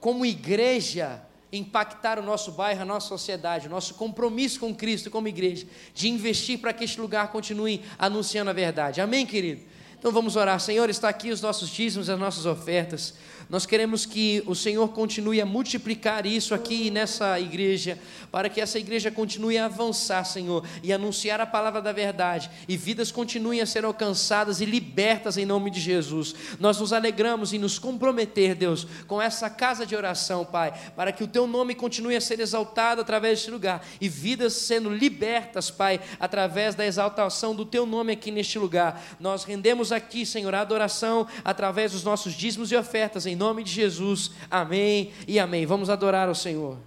como 0.00 0.26
igreja, 0.26 1.22
impactar 1.52 2.18
o 2.18 2.22
nosso 2.22 2.50
bairro, 2.50 2.82
a 2.82 2.84
nossa 2.84 3.06
sociedade, 3.06 3.68
o 3.68 3.70
nosso 3.70 3.94
compromisso 3.94 4.58
com 4.58 4.74
Cristo 4.74 5.08
como 5.08 5.28
igreja, 5.28 5.68
de 5.94 6.08
investir 6.08 6.58
para 6.58 6.72
que 6.72 6.82
este 6.82 7.00
lugar 7.00 7.30
continue 7.30 7.80
anunciando 7.96 8.50
a 8.50 8.52
verdade. 8.52 9.00
Amém, 9.00 9.24
querido? 9.24 9.62
Então 10.04 10.12
vamos 10.12 10.36
orar. 10.36 10.60
Senhor, 10.60 10.90
está 10.90 11.08
aqui 11.08 11.30
os 11.30 11.40
nossos 11.40 11.70
dízimos, 11.70 12.10
as 12.10 12.18
nossas 12.18 12.44
ofertas. 12.44 13.14
Nós 13.54 13.66
queremos 13.66 14.04
que 14.04 14.42
o 14.46 14.54
Senhor 14.56 14.88
continue 14.88 15.40
a 15.40 15.46
multiplicar 15.46 16.26
isso 16.26 16.52
aqui 16.56 16.90
nessa 16.90 17.38
igreja, 17.38 17.96
para 18.32 18.48
que 18.48 18.60
essa 18.60 18.80
igreja 18.80 19.12
continue 19.12 19.56
a 19.56 19.66
avançar, 19.66 20.24
Senhor, 20.24 20.66
e 20.82 20.92
anunciar 20.92 21.40
a 21.40 21.46
palavra 21.46 21.80
da 21.80 21.92
verdade, 21.92 22.50
e 22.68 22.76
vidas 22.76 23.12
continuem 23.12 23.60
a 23.60 23.66
ser 23.66 23.84
alcançadas 23.84 24.60
e 24.60 24.64
libertas 24.64 25.38
em 25.38 25.46
nome 25.46 25.70
de 25.70 25.78
Jesus. 25.78 26.34
Nós 26.58 26.80
nos 26.80 26.92
alegramos 26.92 27.52
em 27.52 27.60
nos 27.60 27.78
comprometer, 27.78 28.56
Deus, 28.56 28.88
com 29.06 29.22
essa 29.22 29.48
casa 29.48 29.86
de 29.86 29.94
oração, 29.94 30.44
Pai, 30.44 30.74
para 30.96 31.12
que 31.12 31.22
o 31.22 31.28
Teu 31.28 31.46
nome 31.46 31.76
continue 31.76 32.16
a 32.16 32.20
ser 32.20 32.40
exaltado 32.40 33.02
através 33.02 33.38
deste 33.38 33.52
lugar, 33.52 33.86
e 34.00 34.08
vidas 34.08 34.54
sendo 34.54 34.90
libertas, 34.90 35.70
Pai, 35.70 36.00
através 36.18 36.74
da 36.74 36.84
exaltação 36.84 37.54
do 37.54 37.64
Teu 37.64 37.86
nome 37.86 38.14
aqui 38.14 38.32
neste 38.32 38.58
lugar. 38.58 39.00
Nós 39.20 39.44
rendemos 39.44 39.92
aqui, 39.92 40.26
Senhor, 40.26 40.52
a 40.56 40.60
adoração 40.60 41.24
através 41.44 41.92
dos 41.92 42.02
nossos 42.02 42.34
dízimos 42.34 42.72
e 42.72 42.76
ofertas, 42.76 43.26
em 43.26 43.36
nome 43.36 43.43
de 43.64 43.70
Jesus. 43.70 44.30
Amém 44.50 45.12
e 45.26 45.38
amém. 45.38 45.66
Vamos 45.66 45.90
adorar 45.90 46.28
ao 46.28 46.34
Senhor. 46.34 46.78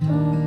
Teu 0.00 0.39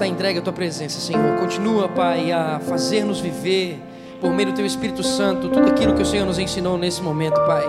está 0.00 0.06
entregue 0.06 0.38
à 0.38 0.42
Tua 0.42 0.52
presença, 0.54 0.98
Senhor. 0.98 1.36
Continua, 1.38 1.86
Pai, 1.86 2.32
a 2.32 2.58
fazer-nos 2.60 3.20
viver 3.20 3.78
por 4.18 4.32
meio 4.32 4.50
do 4.50 4.54
Teu 4.54 4.64
Espírito 4.64 5.02
Santo 5.02 5.50
tudo 5.50 5.68
aquilo 5.68 5.94
que 5.94 6.00
o 6.00 6.06
Senhor 6.06 6.24
nos 6.24 6.38
ensinou 6.38 6.78
nesse 6.78 7.02
momento, 7.02 7.38
Pai. 7.42 7.62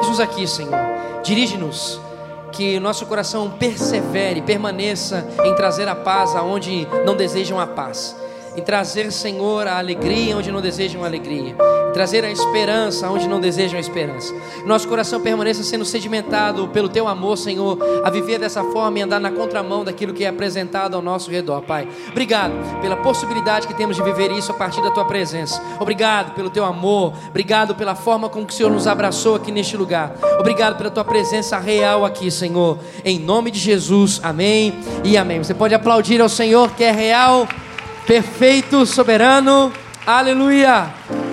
Jesus 0.00 0.18
aqui, 0.18 0.46
Senhor. 0.46 0.74
Dirige-nos. 1.22 2.00
Que 2.52 2.78
nosso 2.78 3.04
coração 3.04 3.50
persevere, 3.50 4.40
permaneça 4.40 5.26
em 5.44 5.54
trazer 5.56 5.88
a 5.88 5.94
paz 5.94 6.36
aonde 6.36 6.86
não 7.04 7.16
desejam 7.16 7.58
a 7.58 7.66
paz. 7.66 8.16
Em 8.56 8.62
trazer, 8.62 9.10
Senhor, 9.10 9.66
a 9.66 9.78
alegria 9.78 10.36
onde 10.36 10.52
não 10.52 10.60
desejam 10.60 11.04
alegria. 11.04 11.56
Trazer 11.92 12.24
a 12.24 12.30
esperança 12.30 13.08
onde 13.08 13.28
não 13.28 13.40
desejam 13.40 13.78
esperança. 13.78 14.34
Nosso 14.64 14.86
coração 14.88 15.20
permaneça 15.20 15.62
sendo 15.62 15.84
sedimentado 15.84 16.68
pelo 16.68 16.88
Teu 16.88 17.08
amor, 17.08 17.36
Senhor, 17.36 17.78
a 18.04 18.10
viver 18.10 18.38
dessa 18.38 18.62
forma 18.64 18.98
e 18.98 19.02
andar 19.02 19.20
na 19.20 19.30
contramão 19.30 19.84
daquilo 19.84 20.12
que 20.12 20.24
é 20.24 20.28
apresentado 20.28 20.94
ao 20.94 21.02
nosso 21.02 21.30
redor, 21.30 21.62
Pai. 21.62 21.88
Obrigado 22.10 22.52
pela 22.80 22.96
possibilidade 22.96 23.66
que 23.66 23.74
temos 23.74 23.96
de 23.96 24.02
viver 24.02 24.30
isso 24.32 24.52
a 24.52 24.54
partir 24.54 24.82
da 24.82 24.90
Tua 24.90 25.04
presença. 25.04 25.60
Obrigado 25.80 26.34
pelo 26.34 26.50
Teu 26.50 26.64
amor. 26.64 27.12
Obrigado 27.28 27.74
pela 27.74 27.94
forma 27.94 28.28
com 28.28 28.44
que 28.44 28.52
o 28.52 28.56
Senhor 28.56 28.70
nos 28.70 28.86
abraçou 28.86 29.34
aqui 29.36 29.50
neste 29.50 29.76
lugar. 29.76 30.14
Obrigado 30.38 30.76
pela 30.76 30.90
Tua 30.90 31.04
presença 31.04 31.58
real 31.58 32.04
aqui, 32.04 32.30
Senhor. 32.30 32.78
Em 33.04 33.18
nome 33.18 33.50
de 33.50 33.58
Jesus, 33.58 34.20
amém 34.22 34.74
e 35.04 35.16
amém. 35.16 35.38
Você 35.38 35.54
pode 35.54 35.74
aplaudir 35.74 36.20
ao 36.20 36.28
Senhor 36.28 36.70
que 36.74 36.84
é 36.84 36.92
real 36.92 37.48
perfeito, 38.06 38.84
soberano. 38.84 39.72
Aleluia. 40.06 40.92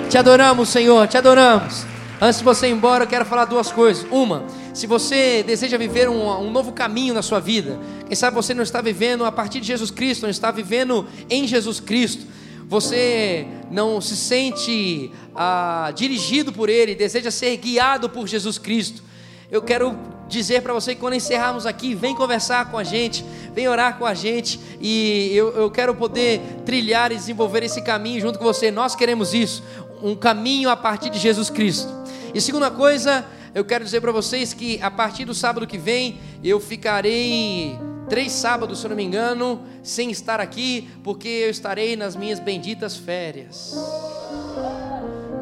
Te 0.10 0.18
adoramos, 0.18 0.70
Senhor, 0.70 1.08
te 1.08 1.18
adoramos. 1.18 1.86
Antes 2.20 2.40
de 2.40 2.46
você 2.46 2.68
ir 2.68 2.72
embora, 2.72 3.04
eu 3.04 3.08
quero 3.08 3.26
falar 3.26 3.46
duas 3.46 3.72
coisas. 3.72 4.06
Uma, 4.10 4.46
se 4.74 4.88
você 4.88 5.44
deseja 5.44 5.78
viver 5.78 6.08
um, 6.08 6.30
um 6.40 6.52
novo 6.52 6.72
caminho 6.72 7.14
na 7.14 7.22
sua 7.22 7.40
vida, 7.40 7.80
quem 8.08 8.16
sabe 8.16 8.36
você 8.36 8.54
não 8.54 8.64
está 8.64 8.82
vivendo 8.82 9.26
a 9.26 9.32
partir 9.32 9.60
de 9.60 9.68
Jesus 9.68 9.92
Cristo, 9.92 10.24
não 10.24 10.30
está 10.30 10.52
vivendo 10.52 11.06
em 11.30 11.48
Jesus 11.48 11.80
Cristo. 11.80 12.26
Você 12.68 13.48
não 13.70 14.00
se 14.00 14.16
sente 14.16 15.12
ah, 15.36 15.92
dirigido 15.94 16.54
por 16.54 16.70
Ele, 16.70 16.96
deseja 16.96 17.30
ser 17.32 17.58
guiado 17.58 18.10
por 18.10 18.28
Jesus 18.28 18.58
Cristo. 18.58 19.04
Eu 19.52 19.62
quero 19.62 19.98
dizer 20.30 20.62
para 20.62 20.72
você 20.72 20.96
que 20.96 21.02
quando 21.02 21.16
encerrarmos 21.16 21.66
aqui, 21.66 21.94
vem 21.94 22.16
conversar 22.16 22.72
com 22.72 22.78
a 22.78 22.84
gente, 22.84 23.26
vem 23.54 23.68
orar 23.68 23.98
com 23.98 24.06
a 24.06 24.14
gente 24.14 24.60
e 24.80 25.32
eu, 25.34 25.50
eu 25.52 25.72
quero 25.72 25.94
poder 25.96 26.42
trilhar 26.66 27.12
e 27.12 27.16
desenvolver 27.16 27.64
esse 27.64 27.82
caminho 27.82 28.22
junto 28.22 28.40
com 28.40 28.46
você. 28.46 28.72
Nós 28.72 28.96
queremos 28.96 29.34
isso, 29.34 29.64
um 30.02 30.16
caminho 30.16 30.70
a 30.70 30.76
partir 30.76 31.10
de 31.10 31.20
Jesus 31.20 31.50
Cristo. 31.50 31.90
E 32.34 32.40
segunda 32.40 32.72
coisa, 32.72 33.26
eu 33.54 33.66
quero 33.66 33.84
dizer 33.84 34.02
para 34.02 34.12
vocês 34.12 34.54
que 34.54 34.82
a 34.82 34.90
partir 34.90 35.26
do 35.26 35.34
sábado 35.34 35.68
que 35.68 35.78
vem 35.78 36.20
eu 36.44 36.60
ficarei 36.60 37.78
três 38.10 38.32
sábados, 38.32 38.80
se 38.80 38.86
eu 38.86 38.90
não 38.90 38.96
me 38.98 39.04
engano, 39.04 39.62
sem 39.84 40.12
estar 40.12 40.40
aqui, 40.40 40.90
porque 41.04 41.28
eu 41.28 41.50
estarei 41.50 41.96
nas 41.96 42.16
minhas 42.16 42.40
benditas 42.40 42.96
férias. 42.96 43.74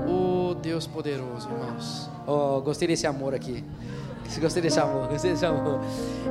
Oh 0.08 0.54
Deus 0.62 0.86
poderoso, 0.86 1.48
irmãos. 1.50 2.10
Oh, 2.28 2.62
gostei 2.62 2.88
desse 2.88 3.08
amor 3.08 3.34
aqui. 3.34 3.64
Gostei 4.38 4.62
desse 4.62 4.80
amor, 4.80 5.08
gostei 5.10 5.32
desse 5.32 5.46
amor. 5.46 5.80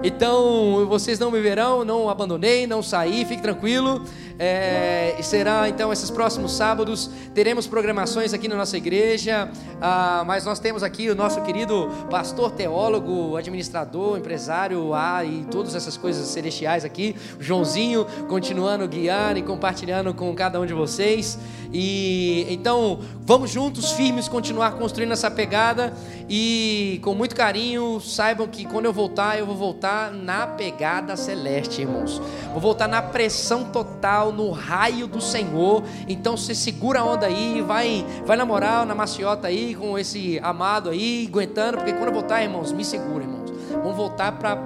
Então, 0.02 0.86
vocês 0.86 1.18
não 1.18 1.30
me 1.30 1.40
verão, 1.40 1.84
não 1.84 2.08
abandonei, 2.08 2.66
não 2.66 2.82
saí, 2.82 3.24
fique 3.24 3.42
tranquilo. 3.42 4.04
É, 4.40 5.16
será 5.20 5.68
então 5.68 5.92
esses 5.92 6.10
próximos 6.10 6.52
sábados, 6.52 7.10
teremos 7.34 7.66
programações 7.66 8.32
aqui 8.32 8.46
na 8.46 8.54
nossa 8.54 8.76
igreja, 8.76 9.50
ah, 9.80 10.22
mas 10.24 10.44
nós 10.44 10.60
temos 10.60 10.84
aqui 10.84 11.10
o 11.10 11.14
nosso 11.16 11.40
querido 11.42 11.88
pastor, 12.08 12.52
teólogo, 12.52 13.36
administrador, 13.36 14.16
empresário, 14.16 14.94
ah, 14.94 15.24
e 15.24 15.44
todas 15.50 15.74
essas 15.74 15.96
coisas 15.96 16.24
celestiais 16.28 16.84
aqui, 16.84 17.16
Joãozinho, 17.40 18.06
continuando 18.28 18.86
guiando 18.86 19.40
e 19.40 19.42
compartilhando 19.42 20.14
com 20.14 20.32
cada 20.36 20.60
um 20.60 20.66
de 20.66 20.72
vocês. 20.72 21.36
E 21.72 22.46
então, 22.48 23.00
vamos 23.22 23.50
juntos, 23.50 23.90
firmes, 23.90 24.28
continuar 24.28 24.72
construindo 24.72 25.12
essa 25.12 25.30
pegada 25.30 25.92
e 26.28 27.00
com 27.02 27.12
muito 27.14 27.34
carinho, 27.34 27.87
saibam 28.00 28.46
que 28.46 28.64
quando 28.64 28.84
eu 28.84 28.92
voltar, 28.92 29.38
eu 29.38 29.46
vou 29.46 29.56
voltar 29.56 30.12
na 30.12 30.46
pegada 30.46 31.16
celeste, 31.16 31.82
irmãos. 31.82 32.20
Vou 32.52 32.60
voltar 32.60 32.86
na 32.86 33.00
pressão 33.00 33.64
total, 33.64 34.32
no 34.32 34.50
raio 34.50 35.06
do 35.06 35.20
Senhor. 35.20 35.82
Então 36.06 36.36
você 36.36 36.54
segura 36.54 37.00
a 37.00 37.04
onda 37.04 37.26
aí, 37.26 37.62
vai, 37.62 38.04
vai 38.26 38.36
na 38.36 38.44
moral, 38.44 38.84
na 38.84 38.94
maciota 38.94 39.48
aí, 39.48 39.74
com 39.74 39.98
esse 39.98 40.38
amado 40.42 40.90
aí, 40.90 41.26
aguentando, 41.28 41.78
porque 41.78 41.92
quando 41.92 42.08
eu 42.08 42.14
voltar, 42.14 42.42
irmãos, 42.42 42.72
me 42.72 42.84
segura, 42.84 43.24
irmãos. 43.24 43.50
Vamos 43.70 43.96
voltar 43.96 44.32
para, 44.32 44.56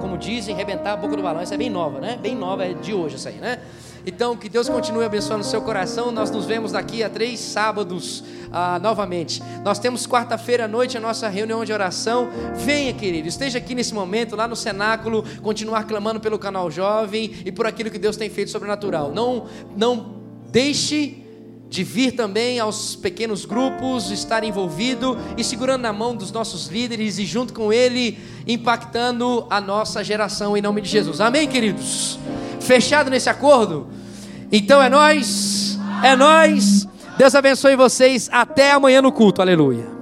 como 0.00 0.18
dizem, 0.18 0.54
rebentar 0.54 0.94
a 0.94 0.96
boca 0.96 1.16
do 1.16 1.22
balão. 1.22 1.40
Essa 1.40 1.54
é 1.54 1.58
bem 1.58 1.70
nova, 1.70 2.00
né? 2.00 2.18
Bem 2.20 2.34
nova, 2.34 2.64
é 2.64 2.74
de 2.74 2.92
hoje 2.92 3.14
essa 3.14 3.28
aí, 3.28 3.36
né? 3.36 3.60
Então, 4.08 4.34
que 4.34 4.48
Deus 4.48 4.70
continue 4.70 5.04
abençoando 5.04 5.42
o 5.42 5.46
seu 5.46 5.60
coração. 5.60 6.10
Nós 6.10 6.30
nos 6.30 6.46
vemos 6.46 6.72
daqui 6.72 7.02
a 7.02 7.10
três 7.10 7.38
sábados 7.38 8.24
ah, 8.50 8.78
novamente. 8.78 9.42
Nós 9.62 9.78
temos 9.78 10.06
quarta-feira 10.06 10.64
à 10.64 10.68
noite 10.68 10.96
a 10.96 11.00
nossa 11.00 11.28
reunião 11.28 11.62
de 11.62 11.74
oração. 11.74 12.30
Venha, 12.54 12.94
querido, 12.94 13.28
esteja 13.28 13.58
aqui 13.58 13.74
nesse 13.74 13.92
momento, 13.92 14.34
lá 14.34 14.48
no 14.48 14.56
cenáculo, 14.56 15.22
continuar 15.42 15.84
clamando 15.84 16.20
pelo 16.20 16.38
canal 16.38 16.70
jovem 16.70 17.34
e 17.44 17.52
por 17.52 17.66
aquilo 17.66 17.90
que 17.90 17.98
Deus 17.98 18.16
tem 18.16 18.30
feito 18.30 18.50
sobrenatural. 18.50 19.12
Não, 19.12 19.46
não 19.76 20.22
deixe 20.50 21.27
de 21.68 21.84
vir 21.84 22.12
também 22.12 22.58
aos 22.58 22.96
pequenos 22.96 23.44
grupos, 23.44 24.10
estar 24.10 24.42
envolvido 24.42 25.18
e 25.36 25.44
segurando 25.44 25.82
na 25.82 25.92
mão 25.92 26.16
dos 26.16 26.32
nossos 26.32 26.68
líderes 26.68 27.18
e 27.18 27.26
junto 27.26 27.52
com 27.52 27.72
ele 27.72 28.18
impactando 28.46 29.46
a 29.50 29.60
nossa 29.60 30.02
geração 30.02 30.56
em 30.56 30.62
nome 30.62 30.80
de 30.80 30.88
Jesus. 30.88 31.20
Amém, 31.20 31.46
queridos? 31.46 32.18
Fechado 32.60 33.10
nesse 33.10 33.28
acordo? 33.28 33.86
Então 34.50 34.82
é 34.82 34.88
nós, 34.88 35.78
é 36.02 36.16
nós. 36.16 36.86
Deus 37.18 37.34
abençoe 37.34 37.76
vocês. 37.76 38.28
Até 38.32 38.72
amanhã 38.72 39.02
no 39.02 39.12
culto. 39.12 39.42
Aleluia. 39.42 39.97